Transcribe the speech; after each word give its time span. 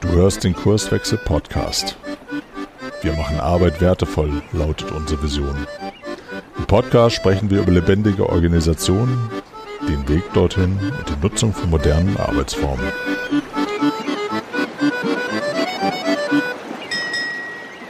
Du 0.00 0.08
hörst 0.08 0.44
den 0.44 0.54
Kurswechsel 0.54 1.18
Podcast. 1.18 1.96
Wir 3.00 3.12
machen 3.14 3.40
Arbeit 3.40 3.80
wertevoll, 3.80 4.40
lautet 4.52 4.92
unsere 4.92 5.20
Vision. 5.20 5.66
Im 6.58 6.64
Podcast 6.66 7.16
sprechen 7.16 7.50
wir 7.50 7.62
über 7.62 7.72
lebendige 7.72 8.28
Organisationen, 8.28 9.30
den 9.88 10.08
Weg 10.08 10.22
dorthin 10.32 10.78
und 10.96 11.08
die 11.08 11.20
Nutzung 11.20 11.52
von 11.52 11.70
modernen 11.70 12.16
Arbeitsformen. 12.18 12.86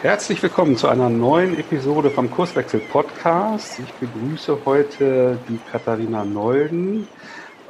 Herzlich 0.00 0.43
willkommen 0.43 0.79
zu 0.79 0.88
einer 0.88 1.11
neuen 1.11 1.59
Episode 1.59 2.09
vom 2.11 2.30
Kurswechsel 2.30 2.80
Podcast. 2.80 3.79
Ich 3.79 3.93
begrüße 3.95 4.56
heute 4.64 5.38
die 5.50 5.61
Katharina 5.70 6.24
Nolden 6.24 7.06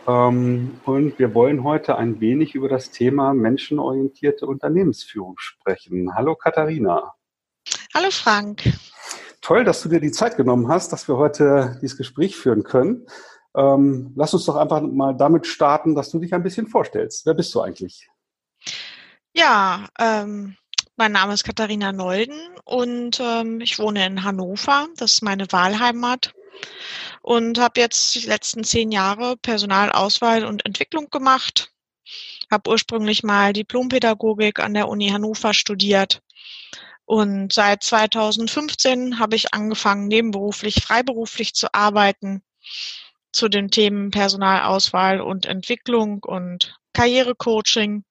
und 0.04 1.14
wir 1.16 1.34
wollen 1.34 1.62
heute 1.62 1.96
ein 1.96 2.20
wenig 2.20 2.54
über 2.54 2.68
das 2.68 2.90
Thema 2.90 3.34
menschenorientierte 3.34 4.46
Unternehmensführung 4.46 5.34
sprechen. 5.38 6.14
Hallo 6.14 6.34
Katharina. 6.34 7.14
Hallo 7.94 8.10
Frank. 8.10 8.64
Toll, 9.40 9.64
dass 9.64 9.82
du 9.82 9.88
dir 9.88 10.00
die 10.00 10.10
Zeit 10.10 10.36
genommen 10.36 10.68
hast, 10.68 10.92
dass 10.92 11.06
wir 11.08 11.16
heute 11.16 11.78
dieses 11.82 11.96
Gespräch 11.96 12.36
führen 12.36 12.64
können. 12.64 13.06
Ähm, 13.54 14.12
lass 14.16 14.34
uns 14.34 14.44
doch 14.46 14.56
einfach 14.56 14.80
mal 14.80 15.16
damit 15.16 15.46
starten, 15.46 15.94
dass 15.94 16.10
du 16.10 16.18
dich 16.18 16.34
ein 16.34 16.42
bisschen 16.42 16.66
vorstellst. 16.66 17.26
Wer 17.26 17.34
bist 17.34 17.54
du 17.54 17.60
eigentlich? 17.60 18.08
Ja, 19.34 19.86
ähm, 19.98 20.56
mein 20.96 21.12
Name 21.12 21.34
ist 21.34 21.44
Katharina 21.44 21.92
Nolden 21.92 22.38
und 22.64 23.20
ähm, 23.20 23.60
ich 23.60 23.78
wohne 23.78 24.06
in 24.06 24.24
Hannover. 24.24 24.88
Das 24.96 25.14
ist 25.14 25.22
meine 25.22 25.50
Wahlheimat 25.52 26.32
und 27.22 27.58
habe 27.58 27.80
jetzt 27.80 28.14
die 28.14 28.26
letzten 28.26 28.64
zehn 28.64 28.92
Jahre 28.92 29.36
Personalauswahl 29.36 30.44
und 30.44 30.66
Entwicklung 30.66 31.10
gemacht. 31.10 31.70
Habe 32.50 32.70
ursprünglich 32.70 33.22
mal 33.22 33.52
Diplompädagogik 33.52 34.58
an 34.60 34.74
der 34.74 34.88
Uni 34.88 35.08
Hannover 35.08 35.54
studiert 35.54 36.22
und 37.04 37.52
seit 37.52 37.82
2015 37.82 39.18
habe 39.18 39.36
ich 39.36 39.52
angefangen, 39.52 40.08
nebenberuflich, 40.08 40.76
freiberuflich 40.76 41.54
zu 41.54 41.72
arbeiten 41.74 42.42
zu 43.32 43.48
den 43.48 43.70
Themen 43.70 44.10
Personalauswahl 44.10 45.20
und 45.20 45.46
Entwicklung 45.46 46.22
und 46.22 46.74
Karrierecoaching. 46.92 48.04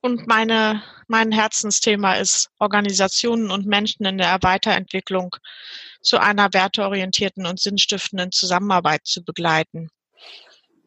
Und 0.00 0.26
meine, 0.26 0.82
mein 1.08 1.32
Herzensthema 1.32 2.14
ist 2.14 2.50
Organisationen 2.58 3.50
und 3.50 3.66
Menschen 3.66 4.04
in 4.04 4.18
der 4.18 4.38
Weiterentwicklung 4.42 5.36
zu 6.02 6.20
einer 6.20 6.52
werteorientierten 6.52 7.46
und 7.46 7.60
sinnstiftenden 7.60 8.32
Zusammenarbeit 8.32 9.02
zu 9.04 9.24
begleiten. 9.24 9.88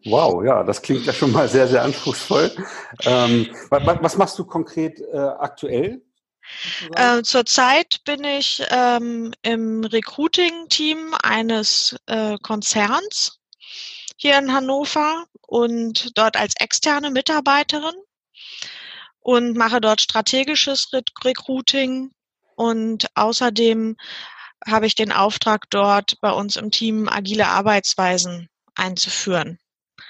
Wow, 0.05 0.44
ja, 0.45 0.63
das 0.63 0.81
klingt 0.81 1.05
ja 1.05 1.13
schon 1.13 1.31
mal 1.31 1.47
sehr, 1.49 1.67
sehr 1.67 1.81
anspruchsvoll. 1.81 2.52
Ähm, 3.05 3.49
was, 3.69 4.17
machst 4.17 4.38
du 4.38 4.45
konkret 4.45 4.99
äh, 4.99 5.17
aktuell? 5.17 6.03
Äh, 6.95 7.23
zurzeit 7.23 8.02
bin 8.05 8.23
ich 8.23 8.63
ähm, 8.69 9.33
im 9.41 9.83
Recruiting-Team 9.83 11.16
eines 11.23 11.95
äh, 12.05 12.38
Konzerns 12.43 13.39
hier 14.17 14.38
in 14.38 14.53
Hannover 14.53 15.25
und 15.41 16.16
dort 16.17 16.38
als 16.38 16.53
externe 16.59 17.09
Mitarbeiterin 17.09 17.95
und 19.19 19.58
mache 19.58 19.81
dort 19.81 20.02
strategisches 20.02 20.91
Recruiting 21.23 22.11
und 22.55 23.08
außerdem 23.16 23.97
habe 24.67 24.88
ich 24.88 24.95
den 24.95 25.11
Auftrag 25.11 25.69
dort 25.69 26.19
bei 26.21 26.31
uns 26.31 26.55
im 26.55 26.71
Team 26.71 27.08
agile 27.08 27.47
Arbeitsweisen 27.47 28.49
einzuführen. 28.75 29.59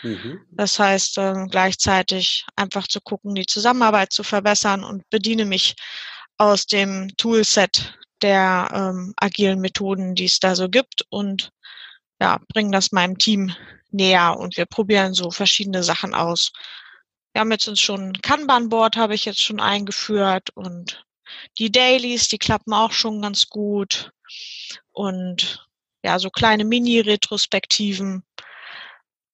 Mhm. 0.02 0.42
Das 0.52 0.80
heißt, 0.80 1.18
äh, 1.18 1.46
gleichzeitig 1.50 2.46
einfach 2.56 2.88
zu 2.88 3.02
gucken, 3.02 3.36
die 3.36 3.46
Zusammenarbeit 3.46 4.12
zu 4.14 4.24
verbessern 4.24 4.84
und 4.84 5.10
bediene 5.10 5.46
mich 5.46 5.76
aus 6.38 6.66
dem 6.66 7.10
Toolset 7.18 7.98
der 8.22 8.70
ähm, 8.74 9.14
agilen 9.18 9.60
Methoden, 9.60 10.16
die 10.16 10.26
es 10.26 10.40
da 10.40 10.56
so 10.56 10.70
gibt 10.70 11.06
und 11.10 11.52
ja, 12.22 12.40
bringen 12.54 12.72
das 12.72 12.92
meinem 12.92 13.18
Team 13.18 13.54
näher 13.92 14.38
und 14.38 14.58
wir 14.58 14.66
probieren 14.66 15.14
so 15.14 15.32
verschiedene 15.32 15.84
Sachen 15.84 16.14
aus. 16.14 16.52
Wir 17.34 17.42
haben 17.42 17.52
jetzt 17.52 17.68
uns 17.68 17.82
schon 17.82 18.10
ein 18.10 18.22
Kanban-Board 18.22 18.96
habe 18.96 19.16
ich 19.16 19.26
jetzt 19.26 19.42
schon 19.42 19.60
eingeführt 19.60 20.50
und 20.56 21.06
die 21.58 21.72
Dailies, 21.72 22.28
die 22.28 22.38
klappen 22.38 22.74
auch 22.74 22.92
schon 22.92 23.22
ganz 23.22 23.48
gut 23.48 24.12
und 24.92 25.68
ja, 26.04 26.20
so 26.20 26.30
kleine 26.30 26.66
Mini-Retrospektiven. 26.66 28.24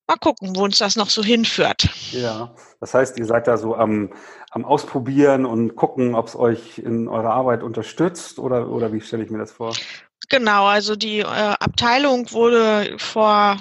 Mal 0.08 0.16
gucken, 0.16 0.56
wo 0.56 0.64
uns 0.64 0.78
das 0.78 0.96
noch 0.96 1.10
so 1.10 1.22
hinführt. 1.22 1.88
Ja, 2.10 2.54
das 2.80 2.94
heißt, 2.94 3.18
ihr 3.18 3.26
seid 3.26 3.46
da 3.46 3.56
so 3.56 3.76
am, 3.76 4.12
am 4.50 4.64
Ausprobieren 4.64 5.46
und 5.46 5.76
gucken, 5.76 6.14
ob 6.14 6.26
es 6.28 6.36
euch 6.36 6.78
in 6.78 7.08
eurer 7.08 7.30
Arbeit 7.30 7.62
unterstützt 7.62 8.38
oder, 8.38 8.68
oder 8.68 8.92
wie 8.92 9.00
stelle 9.00 9.22
ich 9.22 9.30
mir 9.30 9.38
das 9.38 9.52
vor? 9.52 9.74
Genau, 10.28 10.66
also 10.66 10.96
die 10.96 11.20
äh, 11.20 11.24
Abteilung 11.24 12.30
wurde 12.32 12.96
vor 12.98 13.56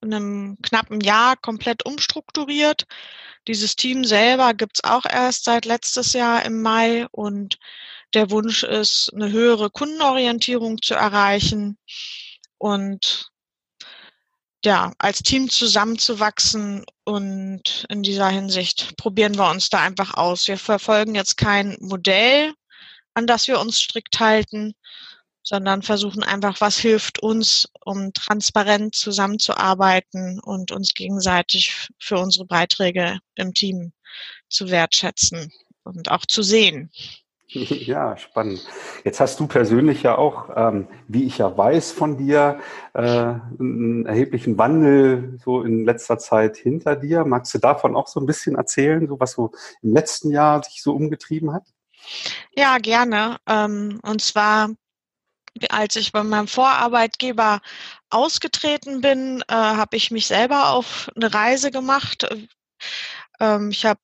einem 0.00 0.56
knappen 0.62 1.00
Jahr 1.00 1.36
komplett 1.36 1.84
umstrukturiert. 1.84 2.86
Dieses 3.48 3.76
Team 3.76 4.04
selber 4.04 4.54
gibt's 4.54 4.84
auch 4.84 5.04
erst 5.04 5.44
seit 5.44 5.64
letztes 5.64 6.12
Jahr 6.12 6.44
im 6.44 6.62
Mai 6.62 7.06
und 7.10 7.58
der 8.14 8.30
Wunsch 8.30 8.62
ist, 8.62 9.10
eine 9.14 9.30
höhere 9.30 9.70
Kundenorientierung 9.70 10.80
zu 10.80 10.94
erreichen 10.94 11.78
und 12.58 13.32
ja, 14.64 14.92
als 14.98 15.18
Team 15.18 15.50
zusammenzuwachsen 15.50 16.84
und 17.04 17.84
in 17.88 18.04
dieser 18.04 18.28
Hinsicht 18.28 18.96
probieren 18.96 19.36
wir 19.36 19.50
uns 19.50 19.70
da 19.70 19.80
einfach 19.80 20.14
aus. 20.14 20.46
Wir 20.46 20.56
verfolgen 20.56 21.16
jetzt 21.16 21.36
kein 21.36 21.76
Modell, 21.80 22.54
an 23.14 23.26
das 23.26 23.48
wir 23.48 23.58
uns 23.58 23.80
strikt 23.80 24.20
halten, 24.20 24.74
sondern 25.52 25.82
versuchen 25.82 26.22
einfach, 26.22 26.62
was 26.62 26.78
hilft 26.78 27.18
uns, 27.22 27.68
um 27.84 28.14
transparent 28.14 28.94
zusammenzuarbeiten 28.94 30.40
und 30.40 30.72
uns 30.72 30.94
gegenseitig 30.94 31.90
für 31.98 32.18
unsere 32.18 32.46
Beiträge 32.46 33.18
im 33.34 33.52
Team 33.52 33.92
zu 34.48 34.70
wertschätzen 34.70 35.52
und 35.84 36.10
auch 36.10 36.24
zu 36.24 36.42
sehen. 36.42 36.90
Ja, 37.54 38.16
spannend. 38.16 38.66
Jetzt 39.04 39.20
hast 39.20 39.38
du 39.38 39.46
persönlich 39.46 40.02
ja 40.02 40.16
auch, 40.16 40.48
ähm, 40.56 40.88
wie 41.06 41.24
ich 41.24 41.36
ja 41.36 41.54
weiß 41.54 41.92
von 41.92 42.16
dir, 42.16 42.60
äh, 42.94 43.02
einen 43.02 44.06
erheblichen 44.06 44.56
Wandel 44.56 45.38
so 45.44 45.60
in 45.60 45.84
letzter 45.84 46.16
Zeit 46.16 46.56
hinter 46.56 46.96
dir. 46.96 47.26
Magst 47.26 47.52
du 47.52 47.58
davon 47.58 47.94
auch 47.94 48.08
so 48.08 48.20
ein 48.20 48.24
bisschen 48.26 48.54
erzählen, 48.54 49.06
so 49.06 49.20
was 49.20 49.32
so 49.32 49.50
im 49.82 49.92
letzten 49.92 50.30
Jahr 50.30 50.62
sich 50.62 50.82
so 50.82 50.94
umgetrieben 50.94 51.52
hat? 51.52 51.64
Ja, 52.56 52.78
gerne. 52.78 53.36
Ähm, 53.46 54.00
und 54.02 54.22
zwar, 54.22 54.70
als 55.68 55.96
ich 55.96 56.12
bei 56.12 56.22
meinem 56.22 56.48
Vorarbeitgeber 56.48 57.60
ausgetreten 58.10 59.00
bin, 59.00 59.42
äh, 59.48 59.54
habe 59.54 59.96
ich 59.96 60.10
mich 60.10 60.26
selber 60.26 60.70
auf 60.70 61.10
eine 61.16 61.32
Reise 61.32 61.70
gemacht. 61.70 62.26
Ähm, 63.40 63.70
ich 63.70 63.84
habe 63.84 64.00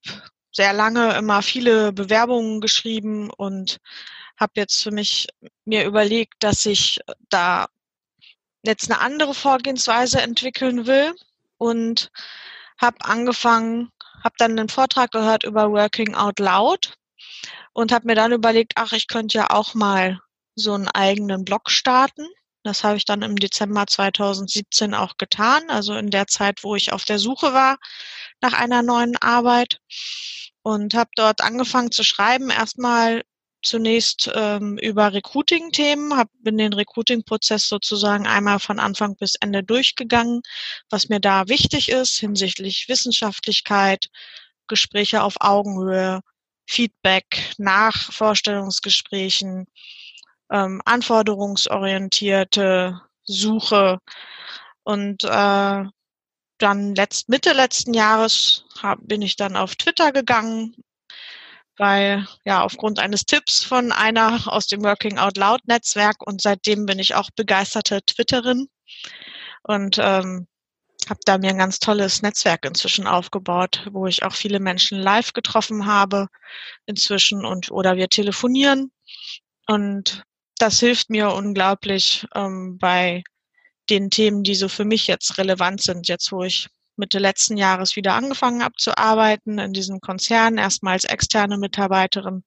sehr 0.52 0.72
lange 0.72 1.16
immer 1.16 1.42
viele 1.42 1.92
Bewerbungen 1.92 2.60
geschrieben 2.60 3.30
und 3.30 3.78
habe 4.38 4.52
jetzt 4.56 4.82
für 4.82 4.90
mich 4.90 5.28
mir 5.64 5.84
überlegt, 5.84 6.34
dass 6.40 6.66
ich 6.66 7.00
da 7.28 7.66
jetzt 8.62 8.90
eine 8.90 9.00
andere 9.00 9.34
Vorgehensweise 9.34 10.20
entwickeln 10.20 10.86
will 10.86 11.14
und 11.58 12.10
habe 12.80 12.96
angefangen, 13.00 13.90
habe 14.22 14.34
dann 14.38 14.58
einen 14.58 14.68
Vortrag 14.68 15.10
gehört 15.10 15.44
über 15.44 15.70
Working 15.70 16.14
Out 16.14 16.38
Loud 16.38 16.94
und 17.72 17.92
habe 17.92 18.06
mir 18.06 18.14
dann 18.14 18.32
überlegt, 18.32 18.72
ach, 18.76 18.92
ich 18.92 19.08
könnte 19.08 19.38
ja 19.38 19.50
auch 19.50 19.74
mal 19.74 20.20
so 20.58 20.74
einen 20.74 20.88
eigenen 20.88 21.44
Blog 21.44 21.70
starten. 21.70 22.26
Das 22.64 22.84
habe 22.84 22.96
ich 22.96 23.04
dann 23.04 23.22
im 23.22 23.36
Dezember 23.36 23.86
2017 23.86 24.94
auch 24.94 25.16
getan, 25.16 25.70
also 25.70 25.94
in 25.96 26.10
der 26.10 26.26
Zeit, 26.26 26.64
wo 26.64 26.74
ich 26.76 26.92
auf 26.92 27.04
der 27.04 27.18
Suche 27.18 27.52
war 27.54 27.78
nach 28.40 28.52
einer 28.52 28.82
neuen 28.82 29.16
Arbeit 29.16 29.80
und 30.62 30.94
habe 30.94 31.10
dort 31.16 31.40
angefangen 31.40 31.92
zu 31.92 32.04
schreiben. 32.04 32.50
Erstmal 32.50 33.22
zunächst 33.62 34.30
ähm, 34.34 34.78
über 34.78 35.12
Recruiting-Themen, 35.12 36.24
bin 36.40 36.58
den 36.58 36.72
Recruiting-Prozess 36.72 37.68
sozusagen 37.68 38.26
einmal 38.26 38.60
von 38.60 38.78
Anfang 38.78 39.16
bis 39.16 39.34
Ende 39.40 39.64
durchgegangen, 39.64 40.42
was 40.90 41.08
mir 41.08 41.20
da 41.20 41.48
wichtig 41.48 41.88
ist 41.88 42.18
hinsichtlich 42.18 42.86
Wissenschaftlichkeit, 42.88 44.06
Gespräche 44.68 45.22
auf 45.22 45.36
Augenhöhe, 45.40 46.20
Feedback 46.66 47.54
nach 47.56 48.12
Vorstellungsgesprächen, 48.12 49.66
ähm, 50.50 50.80
anforderungsorientierte 50.84 53.00
Suche 53.24 53.98
und 54.84 55.24
äh, 55.24 55.84
dann 56.58 56.94
letzt, 56.94 57.28
Mitte 57.28 57.52
letzten 57.52 57.94
Jahres 57.94 58.64
hab, 58.82 58.98
bin 59.02 59.22
ich 59.22 59.36
dann 59.36 59.56
auf 59.56 59.76
Twitter 59.76 60.12
gegangen, 60.12 60.74
weil 61.76 62.26
ja 62.44 62.62
aufgrund 62.62 62.98
eines 62.98 63.24
Tipps 63.24 63.64
von 63.64 63.92
einer 63.92 64.52
aus 64.52 64.66
dem 64.66 64.82
Working 64.82 65.18
Out 65.18 65.36
Loud 65.36 65.60
Netzwerk 65.66 66.26
und 66.26 66.42
seitdem 66.42 66.86
bin 66.86 66.98
ich 66.98 67.14
auch 67.14 67.30
begeisterte 67.36 68.02
Twitterin 68.04 68.68
und 69.62 69.98
ähm, 70.00 70.48
habe 71.08 71.20
da 71.24 71.38
mir 71.38 71.50
ein 71.50 71.58
ganz 71.58 71.78
tolles 71.78 72.22
Netzwerk 72.22 72.64
inzwischen 72.64 73.06
aufgebaut, 73.06 73.86
wo 73.92 74.06
ich 74.06 74.24
auch 74.24 74.34
viele 74.34 74.60
Menschen 74.60 74.98
live 74.98 75.32
getroffen 75.32 75.86
habe 75.86 76.28
inzwischen 76.86 77.44
und 77.44 77.70
oder 77.70 77.96
wir 77.96 78.08
telefonieren. 78.08 78.90
Und 79.66 80.24
das 80.58 80.80
hilft 80.80 81.10
mir 81.10 81.32
unglaublich 81.32 82.26
ähm, 82.34 82.78
bei 82.78 83.22
den 83.90 84.10
Themen, 84.10 84.42
die 84.42 84.54
so 84.54 84.68
für 84.68 84.84
mich 84.84 85.06
jetzt 85.06 85.38
relevant 85.38 85.82
sind, 85.82 86.08
jetzt 86.08 86.30
wo 86.32 86.42
ich 86.42 86.68
Mitte 86.98 87.18
letzten 87.18 87.56
Jahres 87.56 87.94
wieder 87.96 88.14
angefangen 88.14 88.62
habe 88.62 88.74
zu 88.76 88.98
arbeiten 88.98 89.58
in 89.58 89.72
diesem 89.72 90.00
Konzern, 90.00 90.58
erstmal 90.58 90.94
als 90.94 91.04
externe 91.04 91.56
Mitarbeiterin, 91.56 92.42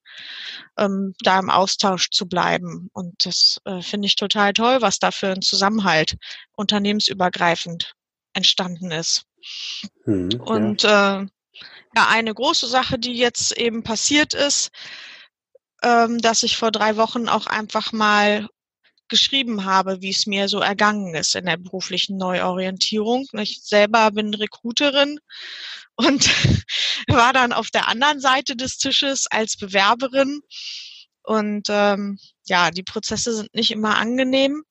ähm, 0.78 1.16
da 1.24 1.40
im 1.40 1.50
Austausch 1.50 2.10
zu 2.12 2.28
bleiben. 2.28 2.90
Und 2.92 3.25
das 3.25 3.60
äh, 3.66 3.81
finde 3.81 4.08
ich 4.08 4.18
total 4.18 4.54
toll, 4.54 4.81
was 4.81 5.00
da 5.00 5.12
für 5.12 5.30
ein 5.30 5.42
Zusammenhalt 5.42 6.18
unternehmensübergreifend 6.52 7.94
entstanden 8.34 8.92
ist. 8.92 9.24
Hm, 10.04 10.30
Und 10.42 10.84
ja. 10.84 11.22
Äh, 11.22 11.28
ja, 11.96 12.08
eine 12.08 12.34
große 12.34 12.68
Sache, 12.68 12.98
die 12.98 13.13
jetzt 13.13 13.58
eben 13.58 13.84
passiert 13.84 14.34
ist, 14.34 14.72
ähm, 15.83 16.19
dass 16.19 16.44
ich 16.44 16.57
vor 16.57 16.72
drei 16.72 16.98
Wochen 16.98 17.28
auch 17.28 17.48
einfach 17.48 17.92
mal 17.92 18.48
geschrieben 19.12 19.66
habe, 19.66 20.01
wie 20.01 20.10
es 20.10 20.25
mir 20.25 20.48
so 20.48 20.60
ergangen 20.60 21.13
ist 21.16 21.36
in 21.36 21.45
der 21.45 21.57
beruflichen 21.57 22.18
Neuorientierung. 22.18 23.28
Ich 23.33 23.62
selber 23.62 24.10
bin 24.12 24.33
Recruiterin 24.33 25.19
und 25.95 26.25
war 27.07 27.33
dann 27.33 27.51
auf 27.54 27.69
der 27.69 27.88
anderen 27.88 28.22
Seite 28.22 28.56
des 28.56 28.78
Tisches 28.78 29.28
als 29.30 29.57
Bewerberin. 29.57 30.42
Und 31.24 31.68
ähm, 31.69 32.18
ja, 32.45 32.72
die 32.72 32.84
Prozesse 32.84 33.36
sind 33.36 33.54
nicht 33.54 33.72
immer 33.72 33.98
angenehm, 33.98 34.63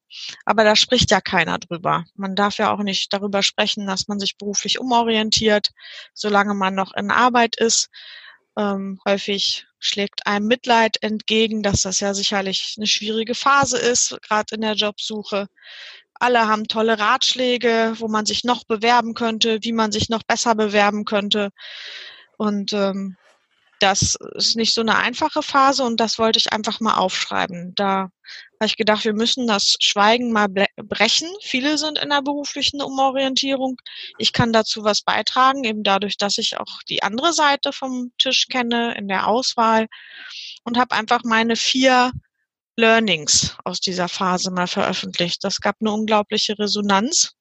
aber 0.45 0.65
da 0.65 0.75
spricht 0.75 1.11
ja 1.11 1.21
keiner 1.21 1.59
drüber. 1.59 2.05
Man 2.15 2.35
darf 2.35 2.57
ja 2.57 2.73
auch 2.73 2.83
nicht 2.83 3.13
darüber 3.13 3.43
sprechen, 3.43 3.87
dass 3.87 4.09
man 4.09 4.19
sich 4.19 4.37
beruflich 4.37 4.81
umorientiert, 4.81 5.69
solange 6.15 6.55
man 6.55 6.75
noch 6.75 6.93
in 6.95 7.11
Arbeit 7.11 7.57
ist. 7.57 7.89
Ähm, 8.57 9.01
häufig 9.07 9.67
schlägt 9.81 10.27
einem 10.27 10.47
Mitleid 10.47 11.03
entgegen, 11.03 11.63
dass 11.63 11.83
das 11.83 12.01
ja 12.01 12.15
sicherlich 12.15 12.75
eine 12.77 12.87
schwierige 12.87 13.35
Phase 13.35 13.79
ist, 13.79 14.17
gerade 14.23 14.55
in 14.55 14.61
der 14.61 14.75
Jobsuche. 14.75 15.49
Alle 16.15 16.47
haben 16.47 16.69
tolle 16.69 16.99
Ratschläge, 16.99 17.95
wo 17.97 18.07
man 18.07 18.27
sich 18.27 18.45
noch 18.45 18.65
bewerben 18.65 19.15
könnte, 19.15 19.59
wie 19.63 19.73
man 19.73 19.91
sich 19.91 20.11
noch 20.11 20.23
besser 20.23 20.55
bewerben 20.55 21.07
könnte. 21.07 21.51
Und 22.37 22.75
ähm, 22.75 23.17
das 23.81 24.17
ist 24.35 24.57
nicht 24.57 24.75
so 24.75 24.83
eine 24.83 24.97
einfache 24.97 25.43
Phase 25.43 25.83
und 25.85 25.99
das 25.99 26.19
wollte 26.19 26.39
ich 26.39 26.53
einfach 26.53 26.81
mal 26.81 26.99
aufschreiben. 26.99 27.75
Da 27.75 28.11
habe 28.61 28.67
ich 28.67 28.77
gedacht, 28.77 29.07
wir 29.07 29.15
müssen 29.15 29.47
das 29.47 29.77
Schweigen 29.81 30.33
mal 30.33 30.49
brechen. 30.77 31.29
Viele 31.41 31.79
sind 31.79 31.99
in 31.99 32.11
der 32.11 32.21
beruflichen 32.21 32.83
Umorientierung. 32.83 33.81
Ich 34.19 34.35
kann 34.35 34.53
dazu 34.53 34.85
was 34.85 35.01
beitragen, 35.01 35.65
eben 35.65 35.83
dadurch, 35.83 36.19
dass 36.19 36.37
ich 36.37 36.59
auch 36.59 36.83
die 36.87 37.03
andere 37.03 37.33
Seite 37.33 37.73
vom 37.73 38.13
Tisch 38.19 38.49
kenne 38.49 38.95
in 38.99 39.09
der 39.09 39.29
Auswahl 39.29 39.87
und 40.65 40.77
habe 40.77 40.95
einfach 40.95 41.23
meine 41.25 41.57
vier 41.57 42.13
Learnings 42.77 43.57
aus 43.65 43.81
dieser 43.81 44.09
Phase 44.09 44.51
mal 44.51 44.67
veröffentlicht. 44.67 45.43
Das 45.43 45.63
gab 45.63 45.77
eine 45.81 45.93
unglaubliche 45.93 46.59
Resonanz. 46.59 47.33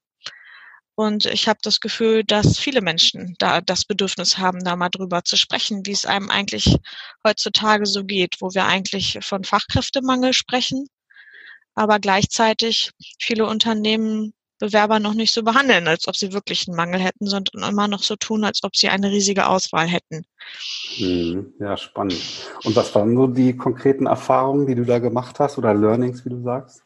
Und 0.95 1.25
ich 1.25 1.49
habe 1.49 1.59
das 1.63 1.81
Gefühl, 1.81 2.23
dass 2.23 2.57
viele 2.57 2.81
Menschen 2.81 3.35
da 3.39 3.59
das 3.59 3.83
Bedürfnis 3.83 4.37
haben, 4.37 4.63
da 4.63 4.77
mal 4.77 4.89
drüber 4.89 5.23
zu 5.25 5.35
sprechen, 5.37 5.85
wie 5.85 5.91
es 5.91 6.05
einem 6.05 6.29
eigentlich 6.29 6.77
heutzutage 7.25 7.85
so 7.85 8.05
geht, 8.05 8.35
wo 8.39 8.53
wir 8.53 8.65
eigentlich 8.65 9.17
von 9.21 9.43
Fachkräftemangel 9.43 10.33
sprechen, 10.33 10.87
aber 11.79 11.99
gleichzeitig 11.99 12.91
viele 13.19 13.45
Unternehmen 13.45 14.33
Bewerber 14.59 14.99
noch 14.99 15.13
nicht 15.13 15.33
so 15.33 15.41
behandeln, 15.43 15.87
als 15.87 16.09
ob 16.09 16.17
sie 16.17 16.33
wirklich 16.33 16.67
einen 16.67 16.75
Mangel 16.75 16.99
hätten, 16.99 17.25
sondern 17.25 17.63
immer 17.63 17.87
noch 17.87 18.03
so 18.03 18.17
tun, 18.17 18.43
als 18.43 18.61
ob 18.63 18.75
sie 18.75 18.89
eine 18.89 19.09
riesige 19.09 19.47
Auswahl 19.47 19.87
hätten. 19.87 20.25
Hm, 20.97 21.53
ja, 21.57 21.77
spannend. 21.77 22.21
Und 22.65 22.75
was 22.75 22.93
waren 22.93 23.15
so 23.15 23.27
die 23.27 23.55
konkreten 23.55 24.07
Erfahrungen, 24.07 24.67
die 24.67 24.75
du 24.75 24.83
da 24.83 24.99
gemacht 24.99 25.39
hast 25.39 25.57
oder 25.57 25.73
Learnings, 25.73 26.25
wie 26.25 26.29
du 26.29 26.43
sagst? 26.43 26.83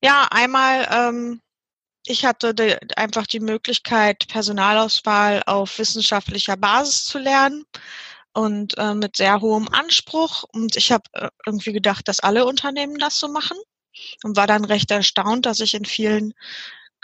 Ja, 0.00 0.28
einmal 0.30 0.86
ähm, 0.92 1.40
ich 2.06 2.24
hatte 2.24 2.54
de, 2.54 2.78
einfach 2.94 3.26
die 3.26 3.40
Möglichkeit, 3.40 4.28
Personalauswahl 4.28 5.42
auf 5.46 5.80
wissenschaftlicher 5.80 6.56
Basis 6.56 7.04
zu 7.04 7.18
lernen 7.18 7.64
und 8.32 8.78
äh, 8.78 8.94
mit 8.94 9.16
sehr 9.16 9.40
hohem 9.40 9.68
Anspruch. 9.72 10.44
Und 10.52 10.76
ich 10.76 10.92
habe 10.92 11.02
äh, 11.14 11.28
irgendwie 11.44 11.72
gedacht, 11.72 12.06
dass 12.06 12.20
alle 12.20 12.46
Unternehmen 12.46 12.98
das 12.98 13.18
so 13.18 13.26
machen 13.26 13.58
und 14.22 14.36
war 14.36 14.46
dann 14.46 14.64
recht 14.64 14.90
erstaunt, 14.90 15.46
dass 15.46 15.60
ich 15.60 15.74
in 15.74 15.84
vielen 15.84 16.34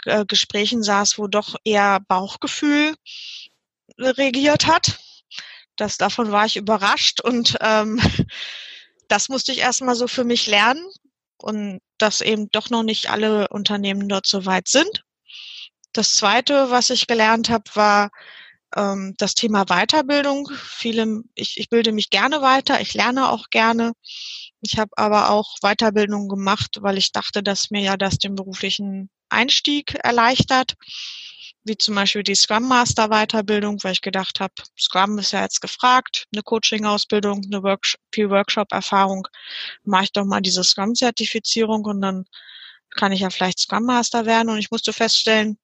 äh, 0.05 0.25
Gesprächen 0.25 0.83
saß, 0.83 1.17
wo 1.17 1.27
doch 1.27 1.55
eher 1.63 1.99
Bauchgefühl 2.07 2.95
regiert 3.97 4.67
hat. 4.67 4.99
Das, 5.75 5.97
davon 5.97 6.31
war 6.31 6.45
ich 6.45 6.55
überrascht 6.55 7.21
und 7.21 7.57
ähm, 7.61 7.99
das 9.07 9.29
musste 9.29 9.51
ich 9.51 9.59
erstmal 9.59 9.95
so 9.95 10.07
für 10.07 10.23
mich 10.23 10.47
lernen 10.47 10.85
und 11.37 11.81
dass 11.97 12.21
eben 12.21 12.49
doch 12.51 12.69
noch 12.69 12.83
nicht 12.83 13.09
alle 13.09 13.47
Unternehmen 13.49 14.07
dort 14.09 14.25
so 14.25 14.45
weit 14.45 14.67
sind. 14.67 15.03
Das 15.93 16.13
Zweite, 16.13 16.71
was 16.71 16.89
ich 16.89 17.07
gelernt 17.07 17.49
habe, 17.49 17.63
war 17.73 18.11
ähm, 18.75 19.15
das 19.17 19.33
Thema 19.33 19.65
Weiterbildung. 19.65 20.49
Viele, 20.53 21.23
ich, 21.35 21.57
ich 21.59 21.69
bilde 21.69 21.91
mich 21.91 22.09
gerne 22.09 22.41
weiter, 22.41 22.81
ich 22.81 22.93
lerne 22.93 23.29
auch 23.29 23.49
gerne. 23.49 23.93
Ich 24.65 24.79
habe 24.79 24.91
aber 24.97 25.29
auch 25.29 25.57
Weiterbildung 25.61 26.27
gemacht, 26.27 26.77
weil 26.81 26.97
ich 26.97 27.11
dachte, 27.11 27.43
dass 27.43 27.69
mir 27.69 27.81
ja 27.81 27.97
das 27.97 28.17
den 28.17 28.35
beruflichen 28.35 29.09
Einstieg 29.29 29.95
erleichtert 30.03 30.75
wie 31.65 31.77
zum 31.77 31.95
Beispiel 31.95 32.21
die 32.21 32.35
Scrum 32.35 32.67
Master 32.67 33.09
Weiterbildung, 33.09 33.83
weil 33.83 33.93
ich 33.93 34.01
gedacht 34.01 34.39
habe, 34.39 34.53
Scrum 34.79 35.17
ist 35.17 35.31
ja 35.31 35.41
jetzt 35.41 35.61
gefragt, 35.61 36.27
eine 36.31 36.43
Coaching-Ausbildung, 36.43 37.41
eine 37.43 37.63
Workshop, 37.63 37.99
viel 38.13 38.29
Workshop-Erfahrung, 38.29 39.27
mache 39.83 40.05
ich 40.05 40.11
doch 40.11 40.25
mal 40.25 40.41
diese 40.41 40.63
Scrum-Zertifizierung 40.63 41.83
und 41.85 42.01
dann 42.01 42.25
kann 42.91 43.11
ich 43.11 43.21
ja 43.21 43.31
vielleicht 43.31 43.59
Scrum 43.59 43.83
Master 43.83 44.27
werden. 44.27 44.49
Und 44.49 44.59
ich 44.59 44.69
musste 44.69 44.93
feststellen, 44.93 45.57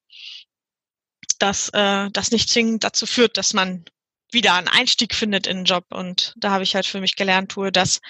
dass 1.38 1.68
äh, 1.68 2.10
das 2.10 2.32
nicht 2.32 2.48
zwingend 2.48 2.82
dazu 2.82 3.06
führt, 3.06 3.36
dass 3.36 3.54
man 3.54 3.84
wieder 4.32 4.54
einen 4.54 4.68
Einstieg 4.68 5.14
findet 5.14 5.46
in 5.46 5.58
den 5.58 5.64
Job. 5.66 5.84
Und 5.90 6.34
da 6.36 6.50
habe 6.50 6.64
ich 6.64 6.74
halt 6.74 6.86
für 6.86 7.00
mich 7.00 7.14
gelernt, 7.14 7.52
tue 7.52 7.70
das 7.70 8.00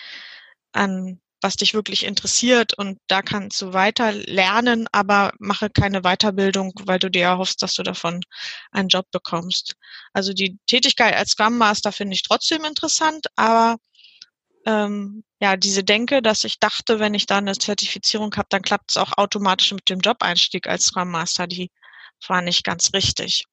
an 0.73 1.21
was 1.43 1.57
dich 1.57 1.75
wirklich 1.75 2.05
interessiert 2.05 2.73
und 2.79 2.99
da 3.09 3.21
kannst 3.23 3.61
du 3.61 3.73
weiter 3.73 4.13
lernen, 4.13 4.87
aber 4.93 5.33
mache 5.39 5.71
keine 5.71 6.03
Weiterbildung, 6.03 6.73
weil 6.85 6.99
du 6.99 7.11
dir 7.11 7.25
erhoffst, 7.25 7.63
dass 7.63 7.75
du 7.75 7.83
davon 7.83 8.21
einen 8.71 8.89
Job 8.89 9.07
bekommst. 9.11 9.75
Also 10.13 10.33
die 10.33 10.59
Tätigkeit 10.67 11.15
als 11.15 11.33
Scrum 11.33 11.59
Master 11.59 11.93
finde 11.93 12.15
ich 12.15 12.23
trotzdem 12.23 12.65
interessant, 12.65 13.27
aber 13.37 13.77
ähm, 14.67 15.25
ja, 15.41 15.57
diese 15.57 15.83
Denke, 15.83 16.23
dass 16.23 16.45
ich 16.45 16.61
dachte, 16.61 17.01
wenn 17.01 17.15
ich 17.15 17.27
da 17.27 17.39
eine 17.39 17.59
Zertifizierung 17.59 18.35
habe, 18.37 18.47
dann 18.51 18.63
klappt 18.63 18.93
es 18.93 18.97
auch 18.97 19.13
automatisch 19.17 19.73
mit 19.73 19.89
dem 19.89 20.01
Job-Einstieg 20.01 20.69
als 20.69 20.85
Scrum 20.87 21.11
Master, 21.11 21.47
die 21.49 21.71
war 22.29 22.43
nicht 22.43 22.65
ganz 22.65 22.93
richtig. 22.95 23.47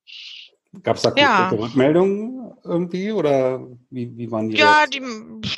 Gab 0.84 0.98
es 0.98 1.02
da 1.02 1.14
ja. 1.16 1.50
Rückmeldungen 1.50 2.54
irgendwie 2.64 3.12
oder 3.12 3.66
wie, 3.90 4.16
wie 4.16 4.30
waren 4.30 4.50
die? 4.50 4.58
Ja, 4.58 4.86
die, 4.86 5.02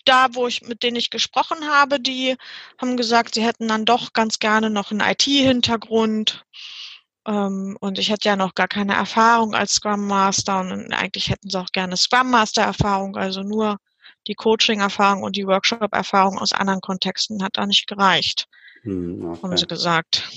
da, 0.06 0.28
wo 0.34 0.48
ich 0.48 0.62
mit 0.62 0.84
denen 0.84 0.96
ich 0.96 1.10
gesprochen 1.10 1.58
habe, 1.70 2.00
die 2.00 2.38
haben 2.80 2.96
gesagt, 2.96 3.36
sie 3.36 3.44
hätten 3.44 3.68
dann 3.68 3.86
doch 3.86 4.14
ganz 4.14 4.40
gerne 4.40 4.70
noch 4.70 4.92
einen 4.92 5.02
IT-Hintergrund. 5.02 6.46
Ähm, 7.28 7.78
und 7.82 8.00
ich 8.00 8.10
hätte 8.10 8.30
ja 8.30 8.36
noch 8.36 8.56
gar 8.56 8.68
keine 8.68 8.94
Erfahrung 8.94 9.54
als 9.54 9.74
Scrum 9.74 10.08
Master 10.08 10.62
und 10.62 10.94
eigentlich 10.94 11.30
hätten 11.30 11.50
sie 11.50 11.60
auch 11.60 11.72
gerne 11.72 11.98
Scrum 11.98 12.32
Master 12.32 12.64
Erfahrung, 12.64 13.16
also 13.16 13.42
nur 13.42 13.78
die 14.28 14.36
Coaching-Erfahrung 14.36 15.24
und 15.24 15.36
die 15.36 15.46
Workshop-Erfahrung 15.46 16.40
aus 16.40 16.54
anderen 16.54 16.82
Kontexten 16.82 17.44
hat 17.44 17.58
da 17.58 17.66
nicht 17.66 17.88
gereicht, 17.88 18.48
hm, 18.84 19.26
okay. 19.26 19.42
haben 19.44 19.58
sie 19.58 19.68
gesagt. 19.68 20.30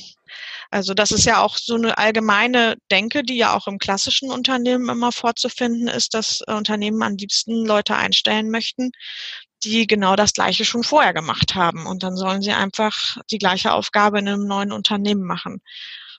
Also 0.75 0.93
das 0.93 1.13
ist 1.13 1.25
ja 1.25 1.41
auch 1.41 1.57
so 1.57 1.77
eine 1.77 1.99
allgemeine 1.99 2.75
Denke, 2.91 3.23
die 3.23 3.37
ja 3.37 3.55
auch 3.57 3.69
im 3.69 3.79
klassischen 3.79 4.33
Unternehmen 4.33 4.89
immer 4.89 5.13
vorzufinden 5.13 5.87
ist, 5.87 6.15
dass 6.15 6.41
äh, 6.49 6.53
Unternehmen 6.53 7.01
am 7.05 7.15
liebsten 7.15 7.65
Leute 7.65 7.95
einstellen 7.95 8.51
möchten, 8.51 8.91
die 9.63 9.87
genau 9.87 10.17
das 10.17 10.33
Gleiche 10.33 10.65
schon 10.65 10.83
vorher 10.83 11.15
gemacht 11.15 11.55
haben. 11.55 11.87
Und 11.87 12.03
dann 12.03 12.17
sollen 12.17 12.43
sie 12.43 12.51
einfach 12.51 13.19
die 13.31 13.39
gleiche 13.39 13.73
Aufgabe 13.73 14.19
in 14.19 14.27
einem 14.27 14.49
neuen 14.49 14.73
Unternehmen 14.73 15.23
machen. 15.23 15.61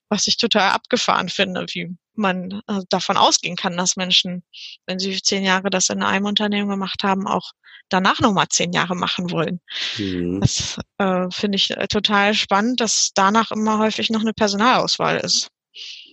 Was 0.09 0.27
ich 0.27 0.37
total 0.37 0.71
abgefahren 0.71 1.29
finde, 1.29 1.65
wie 1.73 1.95
man 2.13 2.61
äh, 2.67 2.81
davon 2.89 3.17
ausgehen 3.17 3.55
kann, 3.55 3.77
dass 3.77 3.95
Menschen, 3.95 4.43
wenn 4.85 4.99
sie 4.99 5.21
zehn 5.21 5.43
Jahre 5.43 5.69
das 5.69 5.89
in 5.89 6.03
einem 6.03 6.25
Unternehmen 6.25 6.69
gemacht 6.69 7.03
haben, 7.03 7.27
auch 7.27 7.51
danach 7.89 8.19
nochmal 8.19 8.47
zehn 8.49 8.71
Jahre 8.71 8.95
machen 8.95 9.31
wollen. 9.31 9.59
Mhm. 9.97 10.41
Das 10.41 10.79
äh, 10.97 11.27
finde 11.31 11.57
ich 11.57 11.71
äh, 11.71 11.87
total 11.87 12.33
spannend, 12.33 12.81
dass 12.81 13.11
danach 13.13 13.51
immer 13.51 13.79
häufig 13.79 14.09
noch 14.09 14.21
eine 14.21 14.33
Personalauswahl 14.33 15.17
ist. 15.17 15.49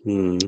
Mhm. 0.04 0.38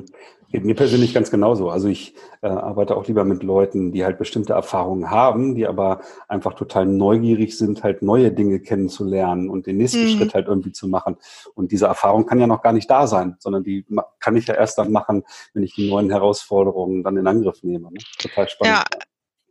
Geht 0.55 0.63
mir 0.63 0.73
persönlich 0.73 1.13
ganz 1.13 1.31
genauso. 1.31 1.69
Also 1.69 1.89
ich 1.89 2.15
äh, 2.41 2.47
arbeite 2.47 2.95
auch 2.95 3.05
lieber 3.09 3.25
mit 3.25 3.43
Leuten, 3.43 3.91
die 3.91 4.05
halt 4.05 4.17
bestimmte 4.17 4.53
Erfahrungen 4.53 5.09
haben, 5.11 5.53
die 5.53 5.67
aber 5.67 5.99
einfach 6.29 6.53
total 6.53 6.85
neugierig 6.85 7.57
sind, 7.57 7.83
halt 7.83 8.01
neue 8.01 8.31
Dinge 8.31 8.61
kennenzulernen 8.61 9.49
und 9.49 9.67
den 9.67 9.75
nächsten 9.75 10.05
mhm. 10.05 10.17
Schritt 10.17 10.33
halt 10.33 10.47
irgendwie 10.47 10.71
zu 10.71 10.87
machen. 10.87 11.17
Und 11.55 11.73
diese 11.73 11.87
Erfahrung 11.87 12.25
kann 12.25 12.39
ja 12.39 12.47
noch 12.47 12.61
gar 12.61 12.71
nicht 12.71 12.89
da 12.89 13.05
sein, 13.05 13.35
sondern 13.39 13.65
die 13.65 13.85
kann 14.21 14.37
ich 14.37 14.47
ja 14.47 14.53
erst 14.53 14.77
dann 14.77 14.93
machen, 14.93 15.23
wenn 15.53 15.63
ich 15.63 15.75
die 15.75 15.89
neuen 15.89 16.09
Herausforderungen 16.09 17.03
dann 17.03 17.17
in 17.17 17.27
Angriff 17.27 17.61
nehme. 17.61 17.91
Ne? 17.91 17.99
Total 18.17 18.47
spannend. 18.47 18.77
Ja. 18.77 18.85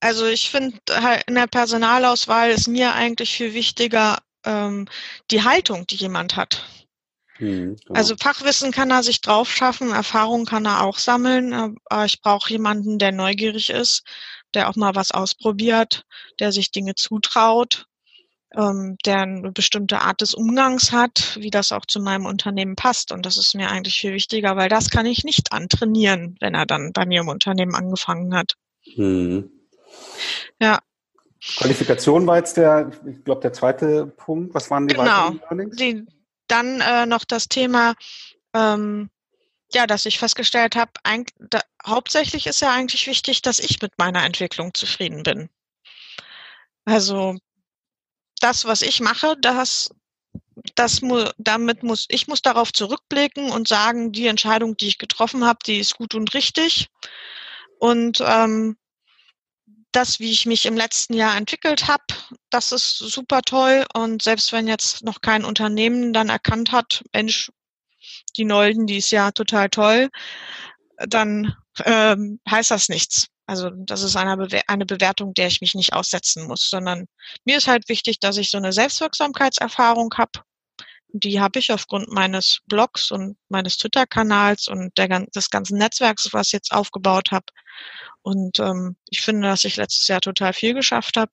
Also 0.01 0.25
ich 0.25 0.49
finde 0.49 0.79
halt 0.91 1.25
in 1.27 1.35
der 1.35 1.49
Personalauswahl 1.49 2.49
ist 2.49 2.67
mir 2.67 2.95
eigentlich 2.95 3.31
viel 3.37 3.53
wichtiger 3.53 4.21
ähm, 4.47 4.87
die 5.31 5.43
Haltung, 5.43 5.87
die 5.87 5.97
jemand 5.97 6.37
hat. 6.37 6.65
Mhm, 7.39 7.77
genau. 7.77 7.99
Also 7.99 8.15
Fachwissen 8.19 8.71
kann 8.71 8.91
er 8.91 9.03
sich 9.03 9.21
drauf 9.21 9.51
schaffen, 9.51 9.91
Erfahrung 9.91 10.45
kann 10.45 10.67
er 10.67 10.83
auch 10.83 10.99
sammeln, 10.99 11.53
aber 11.53 12.05
ich 12.05 12.21
brauche 12.21 12.51
jemanden, 12.51 12.99
der 12.99 13.13
neugierig 13.13 13.71
ist, 13.71 14.05
der 14.55 14.69
auch 14.69 14.77
mal 14.77 14.95
was 14.95 15.11
ausprobiert, 15.11 16.05
der 16.39 16.53
sich 16.53 16.71
Dinge 16.71 16.95
zutraut, 16.95 17.87
ähm, 18.57 18.97
der 19.05 19.23
eine 19.23 19.53
bestimmte 19.53 20.01
Art 20.01 20.21
des 20.21 20.35
Umgangs 20.35 20.93
hat, 20.93 21.37
wie 21.41 21.51
das 21.51 21.73
auch 21.73 21.87
zu 21.87 22.01
meinem 22.01 22.27
Unternehmen 22.27 22.77
passt. 22.77 23.11
Und 23.11 23.27
das 23.27 23.37
ist 23.37 23.55
mir 23.55 23.71
eigentlich 23.71 23.99
viel 23.99 24.13
wichtiger, 24.13 24.57
weil 24.57 24.69
das 24.69 24.91
kann 24.91 25.07
ich 25.07 25.25
nicht 25.25 25.53
antrainieren, 25.53 26.37
wenn 26.41 26.55
er 26.55 26.67
dann 26.67 26.93
bei 26.93 27.05
mir 27.05 27.23
im 27.23 27.29
Unternehmen 27.29 27.75
angefangen 27.75 28.35
hat. 28.35 28.55
Mhm. 28.97 29.51
Ja. 30.61 30.79
Qualifikation 31.59 32.27
war 32.27 32.39
jetzt 32.39 32.57
der, 32.57 32.91
ich 33.07 33.23
glaube, 33.25 33.43
der 33.43 33.53
zweite 33.53 34.07
Punkt. 34.07 34.55
Was 34.55 34.71
waren 34.71 34.89
die 34.89 34.95
genau. 34.95 35.05
weiteren 35.05 35.41
Learnings? 35.41 35.77
Die, 35.77 36.07
dann 36.49 36.81
äh, 36.81 37.07
noch 37.07 37.25
das 37.25 37.49
Thema, 37.49 37.95
ähm, 38.55 39.11
ja, 39.73 39.87
dass 39.87 40.07
ich 40.07 40.19
festgestellt 40.19 40.77
habe, 40.77 40.93
da, 41.39 41.61
hauptsächlich 41.85 42.47
ist 42.47 42.61
ja 42.61 42.73
eigentlich 42.73 43.07
wichtig, 43.07 43.43
dass 43.43 43.59
ich 43.59 43.81
mit 43.83 43.99
meiner 43.99 44.25
Entwicklung 44.25 44.73
zufrieden 44.75 45.23
bin. 45.23 45.49
Also 46.85 47.37
das, 48.41 48.65
was 48.65 48.83
ich 48.83 49.01
mache, 49.01 49.37
das, 49.41 49.91
das 50.75 51.01
mu 51.01 51.25
damit 51.39 51.83
muss 51.83 52.07
ich 52.09 52.29
muss 52.29 52.43
darauf 52.43 52.73
zurückblicken 52.73 53.51
und 53.51 53.69
sagen, 53.69 54.13
die 54.13 54.27
Entscheidung, 54.27 54.77
die 54.77 54.89
ich 54.89 54.99
getroffen 54.99 55.45
habe, 55.45 55.59
die 55.67 55.79
ist 55.79 55.97
gut 55.97 56.15
und 56.15 56.35
richtig. 56.35 56.89
Und 57.79 58.23
ähm, 58.25 58.77
das, 59.97 60.21
wie 60.21 60.31
ich 60.31 60.47
mich 60.47 60.67
im 60.67 60.77
letzten 60.77 61.15
Jahr 61.15 61.37
entwickelt 61.37 61.89
habe, 61.89 62.05
das 62.51 62.73
ist 62.73 62.99
super 62.99 63.43
toll. 63.43 63.87
Und 63.95 64.23
selbst 64.23 64.53
wenn 64.53 64.69
jetzt 64.69 65.05
noch 65.05 65.21
kein 65.21 65.45
Unternehmen 65.45 66.13
dann 66.13 66.29
erkannt 66.29 66.73
hat, 66.73 67.03
Mensch, 67.13 67.51
die 68.37 68.45
Nolden, 68.45 68.87
die 68.87 68.99
ist 68.99 69.11
ja 69.11 69.31
total 69.31 69.71
toll, 69.71 70.11
dann 70.99 71.55
ähm, 71.85 72.41
heißt 72.49 72.71
das 72.71 72.89
nichts. 72.89 73.29
Also 73.47 73.71
das 73.71 74.03
ist 74.03 74.17
eine, 74.17 74.37
Bewer 74.37 74.63
eine 74.69 74.87
Bewertung, 74.87 75.35
der 75.35 75.49
ich 75.49 75.61
mich 75.61 75.75
nicht 75.75 75.93
aussetzen 75.93 76.47
muss, 76.47 76.69
sondern 76.71 77.07
mir 77.45 77.59
ist 77.59 77.69
halt 77.69 77.89
wichtig, 77.89 78.19
dass 78.21 78.37
ich 78.39 78.51
so 78.51 78.59
eine 78.59 78.73
Selbstwirksamkeitserfahrung 78.73 80.15
habe. 80.17 80.41
Die 81.17 81.41
habe 81.41 81.61
ich 81.61 81.71
aufgrund 81.71 82.09
meines 82.09 82.59
Blogs 82.67 83.13
und 83.13 83.37
meines 83.49 83.79
Twitter-Kanals 83.79 84.67
und 84.67 84.99
der, 84.99 85.27
des 85.27 85.49
ganzen 85.49 85.79
Netzwerks, 85.79 86.33
was 86.33 86.49
ich 86.49 86.55
jetzt 86.55 86.73
aufgebaut 86.73 87.31
habe. 87.31 87.47
Und 88.23 88.59
ähm, 88.59 88.97
ich 89.09 89.21
finde, 89.21 89.47
dass 89.47 89.65
ich 89.65 89.77
letztes 89.77 90.09
Jahr 90.09 90.21
total 90.21 90.53
viel 90.53 90.75
geschafft 90.75 91.17
habe. 91.17 91.31